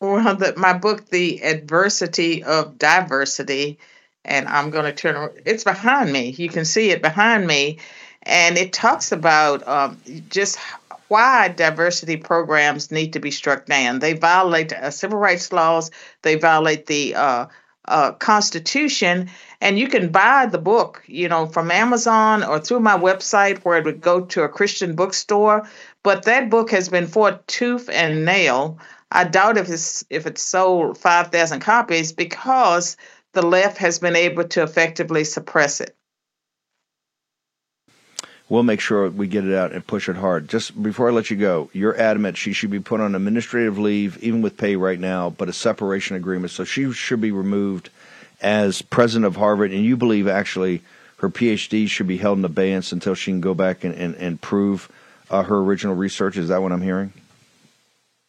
Well, 0.00 0.36
the, 0.36 0.54
my 0.56 0.74
book, 0.74 1.08
The 1.08 1.42
Adversity 1.42 2.44
of 2.44 2.78
Diversity, 2.78 3.78
and 4.24 4.46
I'm 4.46 4.70
going 4.70 4.84
to 4.84 4.92
turn 4.92 5.30
it's 5.44 5.64
behind 5.64 6.12
me. 6.12 6.30
You 6.30 6.48
can 6.48 6.64
see 6.64 6.90
it 6.90 7.02
behind 7.02 7.46
me. 7.46 7.78
And 8.22 8.58
it 8.58 8.72
talks 8.72 9.10
about 9.10 9.66
um, 9.66 9.98
just 10.28 10.58
why 11.08 11.48
diversity 11.48 12.18
programs 12.18 12.90
need 12.90 13.14
to 13.14 13.20
be 13.20 13.30
struck 13.30 13.66
down. 13.66 13.98
They 13.98 14.12
violate 14.12 14.72
uh, 14.72 14.90
civil 14.90 15.18
rights 15.18 15.52
laws, 15.52 15.90
they 16.22 16.34
violate 16.34 16.86
the 16.86 17.14
uh, 17.14 17.46
uh, 17.86 18.12
Constitution, 18.12 19.30
and 19.60 19.78
you 19.78 19.88
can 19.88 20.10
buy 20.10 20.46
the 20.46 20.58
book, 20.58 21.02
you 21.06 21.28
know, 21.28 21.46
from 21.46 21.70
Amazon 21.70 22.44
or 22.44 22.60
through 22.60 22.80
my 22.80 22.96
website 22.96 23.58
where 23.64 23.78
it 23.78 23.84
would 23.84 24.00
go 24.00 24.20
to 24.20 24.42
a 24.42 24.48
Christian 24.48 24.94
bookstore. 24.94 25.68
But 26.04 26.24
that 26.24 26.48
book 26.48 26.70
has 26.70 26.88
been 26.88 27.06
fought 27.06 27.46
tooth 27.48 27.88
and 27.90 28.24
nail. 28.24 28.78
I 29.10 29.24
doubt 29.24 29.58
if 29.58 29.68
it's 29.68 30.04
if 30.10 30.26
it's 30.26 30.42
sold 30.42 30.98
five 30.98 31.32
thousand 31.32 31.60
copies 31.60 32.12
because 32.12 32.96
the 33.32 33.42
left 33.42 33.78
has 33.78 33.98
been 33.98 34.16
able 34.16 34.44
to 34.44 34.62
effectively 34.62 35.24
suppress 35.24 35.80
it. 35.80 35.94
We'll 38.48 38.62
make 38.62 38.80
sure 38.80 39.10
we 39.10 39.26
get 39.26 39.44
it 39.44 39.54
out 39.54 39.72
and 39.72 39.86
push 39.86 40.08
it 40.08 40.16
hard. 40.16 40.48
Just 40.48 40.82
before 40.82 41.08
I 41.08 41.12
let 41.12 41.30
you 41.30 41.36
go, 41.36 41.68
you're 41.74 41.98
adamant 42.00 42.38
she 42.38 42.54
should 42.54 42.70
be 42.70 42.80
put 42.80 43.00
on 43.00 43.14
administrative 43.14 43.78
leave, 43.78 44.16
even 44.22 44.40
with 44.40 44.56
pay 44.56 44.76
right 44.76 44.98
now, 44.98 45.28
but 45.28 45.50
a 45.50 45.52
separation 45.52 46.16
agreement. 46.16 46.50
So 46.50 46.64
she 46.64 46.90
should 46.92 47.20
be 47.20 47.30
removed 47.30 47.90
as 48.40 48.82
president 48.82 49.26
of 49.26 49.36
Harvard, 49.36 49.72
and 49.72 49.84
you 49.84 49.96
believe 49.96 50.28
actually 50.28 50.82
her 51.18 51.28
PhD 51.28 51.88
should 51.88 52.06
be 52.06 52.16
held 52.16 52.38
in 52.38 52.44
abeyance 52.44 52.92
until 52.92 53.14
she 53.14 53.30
can 53.30 53.40
go 53.40 53.54
back 53.54 53.84
and, 53.84 53.94
and, 53.94 54.14
and 54.16 54.40
prove 54.40 54.90
uh, 55.30 55.42
her 55.42 55.58
original 55.58 55.94
research. 55.94 56.36
Is 56.36 56.48
that 56.48 56.62
what 56.62 56.72
I'm 56.72 56.82
hearing? 56.82 57.12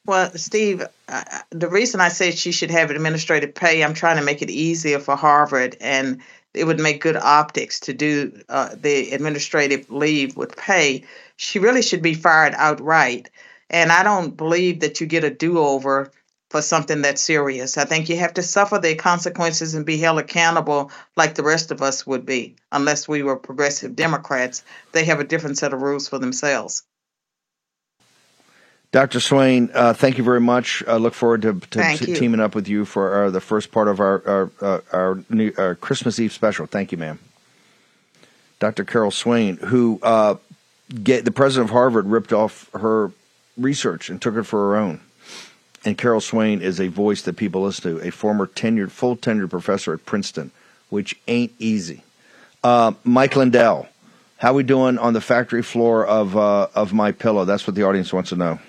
Well, 0.05 0.31
Steve, 0.35 0.83
uh, 1.07 1.23
the 1.51 1.69
reason 1.69 2.01
I 2.01 2.09
say 2.09 2.31
she 2.31 2.51
should 2.51 2.71
have 2.71 2.89
administrative 2.89 3.53
pay, 3.53 3.83
I'm 3.83 3.93
trying 3.93 4.17
to 4.17 4.23
make 4.23 4.41
it 4.41 4.49
easier 4.49 4.97
for 4.97 5.15
Harvard 5.15 5.77
and 5.79 6.19
it 6.55 6.63
would 6.63 6.79
make 6.79 7.01
good 7.01 7.15
optics 7.15 7.79
to 7.81 7.93
do 7.93 8.41
uh, 8.49 8.75
the 8.75 9.11
administrative 9.11 9.89
leave 9.91 10.35
with 10.35 10.57
pay. 10.57 11.03
She 11.35 11.59
really 11.59 11.83
should 11.83 12.01
be 12.01 12.15
fired 12.15 12.55
outright. 12.57 13.29
And 13.69 13.91
I 13.91 14.01
don't 14.01 14.35
believe 14.35 14.79
that 14.79 14.99
you 14.99 15.05
get 15.05 15.23
a 15.23 15.29
do 15.29 15.59
over 15.59 16.11
for 16.49 16.61
something 16.61 17.01
that's 17.01 17.21
serious. 17.21 17.77
I 17.77 17.85
think 17.85 18.09
you 18.09 18.17
have 18.17 18.33
to 18.35 18.43
suffer 18.43 18.79
the 18.79 18.95
consequences 18.95 19.75
and 19.75 19.85
be 19.85 19.97
held 19.97 20.19
accountable 20.19 20.91
like 21.15 21.35
the 21.35 21.43
rest 21.43 21.71
of 21.71 21.81
us 21.81 22.07
would 22.07 22.25
be, 22.25 22.55
unless 22.71 23.07
we 23.07 23.21
were 23.21 23.35
progressive 23.35 23.95
Democrats. 23.95 24.63
They 24.91 25.05
have 25.05 25.19
a 25.19 25.23
different 25.23 25.57
set 25.57 25.73
of 25.73 25.81
rules 25.81 26.07
for 26.07 26.17
themselves. 26.17 26.83
Dr. 28.91 29.19
Swain, 29.19 29.69
uh, 29.75 29.93
thank 29.93 30.17
you 30.17 30.23
very 30.23 30.41
much. 30.41 30.83
I 30.87 30.95
look 30.95 31.13
forward 31.13 31.43
to, 31.43 31.59
to, 31.59 31.97
to 31.97 32.15
teaming 32.15 32.39
up 32.39 32.55
with 32.55 32.67
you 32.67 32.85
for 32.85 33.11
our, 33.13 33.29
the 33.29 33.41
first 33.41 33.71
part 33.71 33.87
of 33.87 33.99
our 33.99 34.27
our, 34.27 34.51
uh, 34.61 34.81
our, 34.91 35.23
new, 35.29 35.53
our, 35.59 35.75
Christmas 35.75 36.19
Eve 36.19 36.33
special. 36.33 36.65
Thank 36.65 36.91
you, 36.91 36.97
ma'am. 36.97 37.19
Dr. 38.57 38.83
Carol 38.83 39.11
Swain, 39.11 39.57
who 39.57 39.99
uh, 40.01 40.35
get, 41.03 41.23
the 41.23 41.31
president 41.31 41.69
of 41.69 41.73
Harvard 41.73 42.07
ripped 42.07 42.33
off 42.33 42.67
her 42.73 43.11
research 43.57 44.09
and 44.09 44.19
took 44.19 44.35
it 44.35 44.43
for 44.43 44.69
her 44.69 44.77
own. 44.77 45.01
And 45.85 45.97
Carol 45.97 46.21
Swain 46.21 46.61
is 46.61 46.79
a 46.79 46.87
voice 46.87 47.21
that 47.23 47.37
people 47.37 47.63
listen 47.63 47.97
to, 47.97 48.07
a 48.07 48.11
former 48.11 48.47
tenured, 48.47 48.91
full 48.91 49.15
tenured 49.15 49.49
professor 49.49 49.93
at 49.93 50.05
Princeton, 50.05 50.51
which 50.89 51.17
ain't 51.27 51.53
easy. 51.57 52.03
Uh, 52.63 52.93
Mike 53.03 53.35
Lindell, 53.35 53.87
how 54.37 54.53
we 54.53 54.63
doing 54.63 54.97
on 54.97 55.13
the 55.13 55.21
factory 55.21 55.63
floor 55.63 56.05
of 56.05 56.35
uh, 56.35 56.67
of 56.75 56.91
My 56.91 57.11
Pillow? 57.11 57.45
That's 57.45 57.65
what 57.65 57.75
the 57.75 57.83
audience 57.83 58.11
wants 58.11 58.29
to 58.29 58.35
know. 58.35 58.59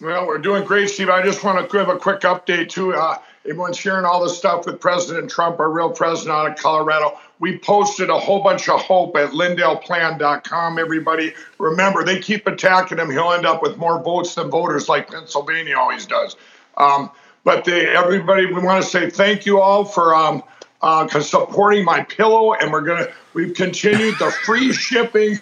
Well, 0.00 0.26
we're 0.26 0.38
doing 0.38 0.64
great, 0.64 0.88
Steve. 0.88 1.10
I 1.10 1.22
just 1.22 1.44
want 1.44 1.58
to 1.58 1.76
give 1.76 1.88
a 1.88 1.98
quick 1.98 2.20
update 2.20 2.70
too. 2.70 2.94
Uh, 2.94 3.18
everyone's 3.44 3.76
sharing 3.76 4.04
all 4.04 4.22
this 4.22 4.36
stuff 4.36 4.66
with 4.66 4.80
President 4.80 5.30
Trump, 5.30 5.60
our 5.60 5.70
real 5.70 5.90
president 5.90 6.36
out 6.36 6.50
of 6.50 6.56
Colorado. 6.56 7.18
We 7.40 7.58
posted 7.58 8.10
a 8.10 8.18
whole 8.18 8.42
bunch 8.42 8.68
of 8.68 8.80
hope 8.80 9.16
at 9.16 9.30
lindellplan.com. 9.30 10.78
Everybody, 10.78 11.32
remember, 11.58 12.04
they 12.04 12.20
keep 12.20 12.46
attacking 12.46 12.98
him. 12.98 13.10
He'll 13.10 13.32
end 13.32 13.46
up 13.46 13.62
with 13.62 13.78
more 13.78 14.02
votes 14.02 14.34
than 14.34 14.50
voters, 14.50 14.88
like 14.88 15.10
Pennsylvania 15.10 15.76
always 15.76 16.04
does. 16.06 16.36
Um, 16.76 17.10
but 17.42 17.64
they, 17.64 17.88
everybody, 17.88 18.44
we 18.44 18.60
want 18.60 18.84
to 18.84 18.88
say 18.88 19.08
thank 19.08 19.46
you 19.46 19.58
all 19.58 19.86
for 19.86 20.14
um, 20.14 20.42
uh, 20.82 21.08
supporting 21.20 21.84
my 21.84 22.02
pillow, 22.04 22.52
and 22.52 22.70
we're 22.70 22.82
gonna 22.82 23.08
we've 23.32 23.54
continued 23.54 24.18
the 24.18 24.30
free 24.44 24.72
shipping 24.74 25.40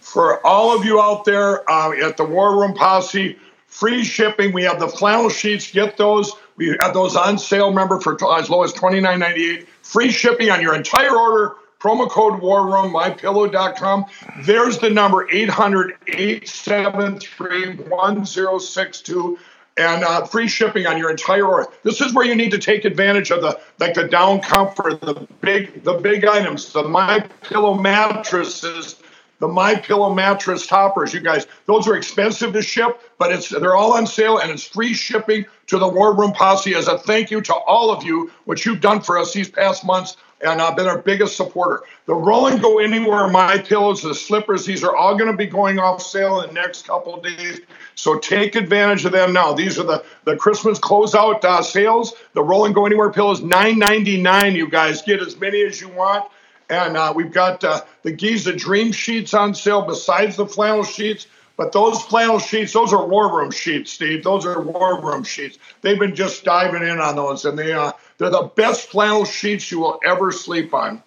for 0.00 0.44
all 0.46 0.74
of 0.74 0.84
you 0.86 1.00
out 1.00 1.26
there 1.26 1.70
uh, 1.70 1.92
at 2.02 2.16
the 2.16 2.24
War 2.24 2.58
Room 2.58 2.72
Posse 2.72 3.36
free 3.68 4.02
shipping. 4.02 4.52
We 4.52 4.64
have 4.64 4.80
the 4.80 4.88
flannel 4.88 5.28
sheets. 5.28 5.70
Get 5.70 5.96
those. 5.96 6.32
We 6.56 6.76
have 6.80 6.94
those 6.94 7.14
on 7.14 7.38
sale. 7.38 7.68
Remember 7.68 8.00
for 8.00 8.16
as 8.36 8.50
low 8.50 8.64
as 8.64 8.72
twenty 8.72 9.00
nine 9.00 9.20
ninety 9.20 9.50
eight. 9.50 9.68
Free 9.88 10.10
shipping 10.10 10.50
on 10.50 10.60
your 10.60 10.74
entire 10.74 11.16
order. 11.16 11.54
Promo 11.80 12.10
code 12.10 12.42
War 12.42 12.66
Room, 12.66 12.92
mypillow.com. 12.92 14.04
There's 14.42 14.76
the 14.76 14.90
number 14.90 15.26
800 15.30 15.96
873 16.06 17.76
1062 17.76 19.38
and 19.78 20.04
uh, 20.04 20.26
free 20.26 20.46
shipping 20.46 20.86
on 20.86 20.98
your 20.98 21.10
entire 21.10 21.46
order. 21.46 21.70
This 21.84 22.02
is 22.02 22.12
where 22.12 22.26
you 22.26 22.34
need 22.34 22.50
to 22.50 22.58
take 22.58 22.84
advantage 22.84 23.30
of 23.30 23.40
the 23.40 23.58
like 23.78 23.94
the 23.94 24.06
down 24.06 24.40
comfort, 24.42 25.00
the 25.00 25.26
big 25.40 25.82
the 25.84 25.94
big 25.94 26.26
items, 26.26 26.70
the 26.74 26.82
my 26.82 27.20
pillow 27.42 27.72
mattresses, 27.72 28.96
the 29.38 29.48
My 29.48 29.74
Pillow 29.74 30.14
mattress 30.14 30.66
toppers. 30.66 31.14
You 31.14 31.20
guys, 31.20 31.46
those 31.66 31.86
are 31.88 31.96
expensive 31.96 32.52
to 32.52 32.62
ship, 32.62 33.00
but 33.18 33.32
it's 33.32 33.48
they're 33.48 33.76
all 33.76 33.92
on 33.92 34.06
sale 34.06 34.38
and 34.38 34.50
it's 34.50 34.64
free 34.64 34.94
shipping 34.94 35.46
to 35.68 35.78
the 35.78 35.88
War 35.88 36.14
Room 36.14 36.32
Posse 36.32 36.74
as 36.74 36.88
a 36.88 36.98
thank 36.98 37.30
you 37.30 37.40
to 37.42 37.54
all 37.54 37.90
of 37.90 38.02
you, 38.02 38.30
what 38.44 38.64
you've 38.64 38.80
done 38.80 39.00
for 39.00 39.18
us 39.18 39.32
these 39.32 39.50
past 39.50 39.84
months. 39.84 40.16
And 40.40 40.62
I've 40.62 40.76
been 40.76 40.86
our 40.86 40.98
biggest 40.98 41.36
supporter. 41.36 41.82
The 42.06 42.14
Roll 42.14 42.46
and 42.46 42.62
Go 42.62 42.78
Anywhere 42.78 43.26
My 43.26 43.58
Pillows, 43.58 44.02
the 44.02 44.14
slippers, 44.14 44.64
these 44.64 44.84
are 44.84 44.94
all 44.94 45.16
going 45.16 45.30
to 45.30 45.36
be 45.36 45.46
going 45.46 45.80
off 45.80 46.00
sale 46.00 46.42
in 46.42 46.48
the 46.48 46.54
next 46.54 46.86
couple 46.86 47.16
of 47.16 47.24
days. 47.24 47.60
So 47.96 48.20
take 48.20 48.54
advantage 48.54 49.04
of 49.04 49.10
them 49.10 49.32
now. 49.32 49.52
These 49.52 49.80
are 49.80 49.84
the, 49.84 50.04
the 50.24 50.36
Christmas 50.36 50.78
closeout 50.78 51.42
uh, 51.42 51.60
sales. 51.60 52.14
The 52.34 52.42
Roll 52.42 52.66
and 52.66 52.74
Go 52.74 52.86
Anywhere 52.86 53.10
pillows, 53.10 53.40
$9.99. 53.40 54.54
You 54.54 54.70
guys 54.70 55.02
get 55.02 55.20
as 55.20 55.36
many 55.40 55.62
as 55.62 55.80
you 55.80 55.88
want. 55.88 56.30
And 56.70 56.96
uh, 56.96 57.12
we've 57.16 57.32
got 57.32 57.64
uh, 57.64 57.82
the 58.02 58.12
Giza 58.12 58.54
Dream 58.54 58.92
sheets 58.92 59.32
on 59.34 59.54
sale 59.54 59.82
besides 59.82 60.36
the 60.36 60.46
flannel 60.46 60.84
sheets. 60.84 61.26
But 61.56 61.72
those 61.72 62.00
flannel 62.02 62.38
sheets, 62.38 62.72
those 62.72 62.92
are 62.92 63.04
war 63.04 63.36
room 63.36 63.50
sheets, 63.50 63.90
Steve. 63.90 64.22
Those 64.22 64.46
are 64.46 64.60
war 64.60 65.00
room 65.00 65.24
sheets. 65.24 65.58
They've 65.80 65.98
been 65.98 66.14
just 66.14 66.44
diving 66.44 66.82
in 66.82 67.00
on 67.00 67.16
those, 67.16 67.44
and 67.44 67.58
they 67.58 67.72
uh, 67.72 67.92
they're 68.16 68.30
the 68.30 68.50
best 68.54 68.90
flannel 68.90 69.24
sheets 69.24 69.72
you 69.72 69.80
will 69.80 69.98
ever 70.04 70.30
sleep 70.30 70.72
on. 70.72 71.02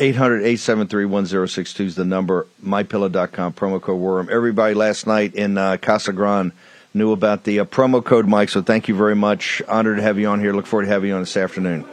800 0.00 0.36
873 0.36 1.06
1062 1.06 1.84
is 1.84 1.94
the 1.96 2.04
number. 2.04 2.46
MyPillow.com, 2.64 3.54
promo 3.54 3.80
code 3.80 3.98
Worm. 3.98 4.28
Everybody 4.30 4.74
last 4.74 5.06
night 5.06 5.34
in 5.34 5.56
uh, 5.56 5.78
Casa 5.78 6.12
Grande 6.12 6.52
knew 6.94 7.12
about 7.12 7.44
the 7.44 7.60
uh, 7.60 7.64
promo 7.64 8.04
code, 8.04 8.28
Mike, 8.28 8.50
so 8.50 8.62
thank 8.62 8.88
you 8.88 8.94
very 8.94 9.16
much. 9.16 9.62
Honored 9.66 9.96
to 9.96 10.02
have 10.02 10.18
you 10.18 10.28
on 10.28 10.38
here. 10.38 10.52
Look 10.52 10.66
forward 10.66 10.84
to 10.84 10.90
having 10.90 11.08
you 11.08 11.14
on 11.14 11.22
this 11.22 11.36
afternoon. 11.36 11.84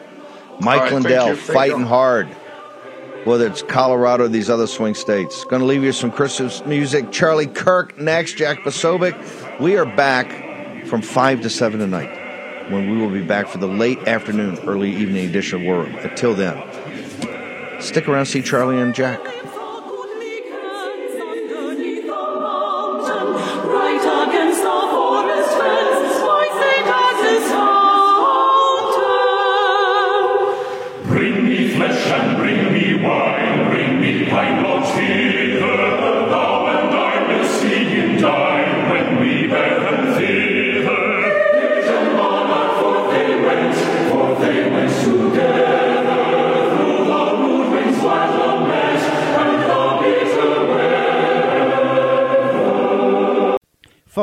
Mike 0.60 0.82
right, 0.82 0.94
Lindell 0.94 1.36
fighting 1.36 1.84
hard, 1.84 2.28
whether 3.26 3.48
it's 3.48 3.62
Colorado 3.64 4.26
or 4.26 4.28
these 4.28 4.50
other 4.50 4.68
swing 4.68 4.96
states. 4.96 5.44
Going 5.46 5.62
to 5.62 5.66
leave 5.66 5.84
you 5.84 5.92
some 5.92 6.12
Christmas 6.12 6.66
music. 6.66 7.12
Charlie 7.12 7.48
Kirk 7.48 7.98
next, 7.98 8.38
Jack 8.38 8.60
Posobiec. 8.60 9.60
We 9.60 9.78
are 9.78 9.86
back 9.86 10.86
from 10.88 11.02
5 11.02 11.42
to 11.42 11.50
7 11.50 11.80
tonight 11.80 12.72
when 12.72 12.90
we 12.90 12.98
will 12.98 13.12
be 13.12 13.22
back 13.22 13.48
for 13.48 13.58
the 13.58 13.68
late 13.68 14.00
afternoon, 14.08 14.58
early 14.68 14.92
evening 14.96 15.30
edition 15.30 15.62
of 15.62 15.68
War 15.68 15.84
Until 15.84 16.34
then, 16.34 16.62
stick 17.82 18.08
around, 18.08 18.26
see 18.26 18.42
Charlie 18.42 18.80
and 18.80 18.94
Jack. 18.94 19.20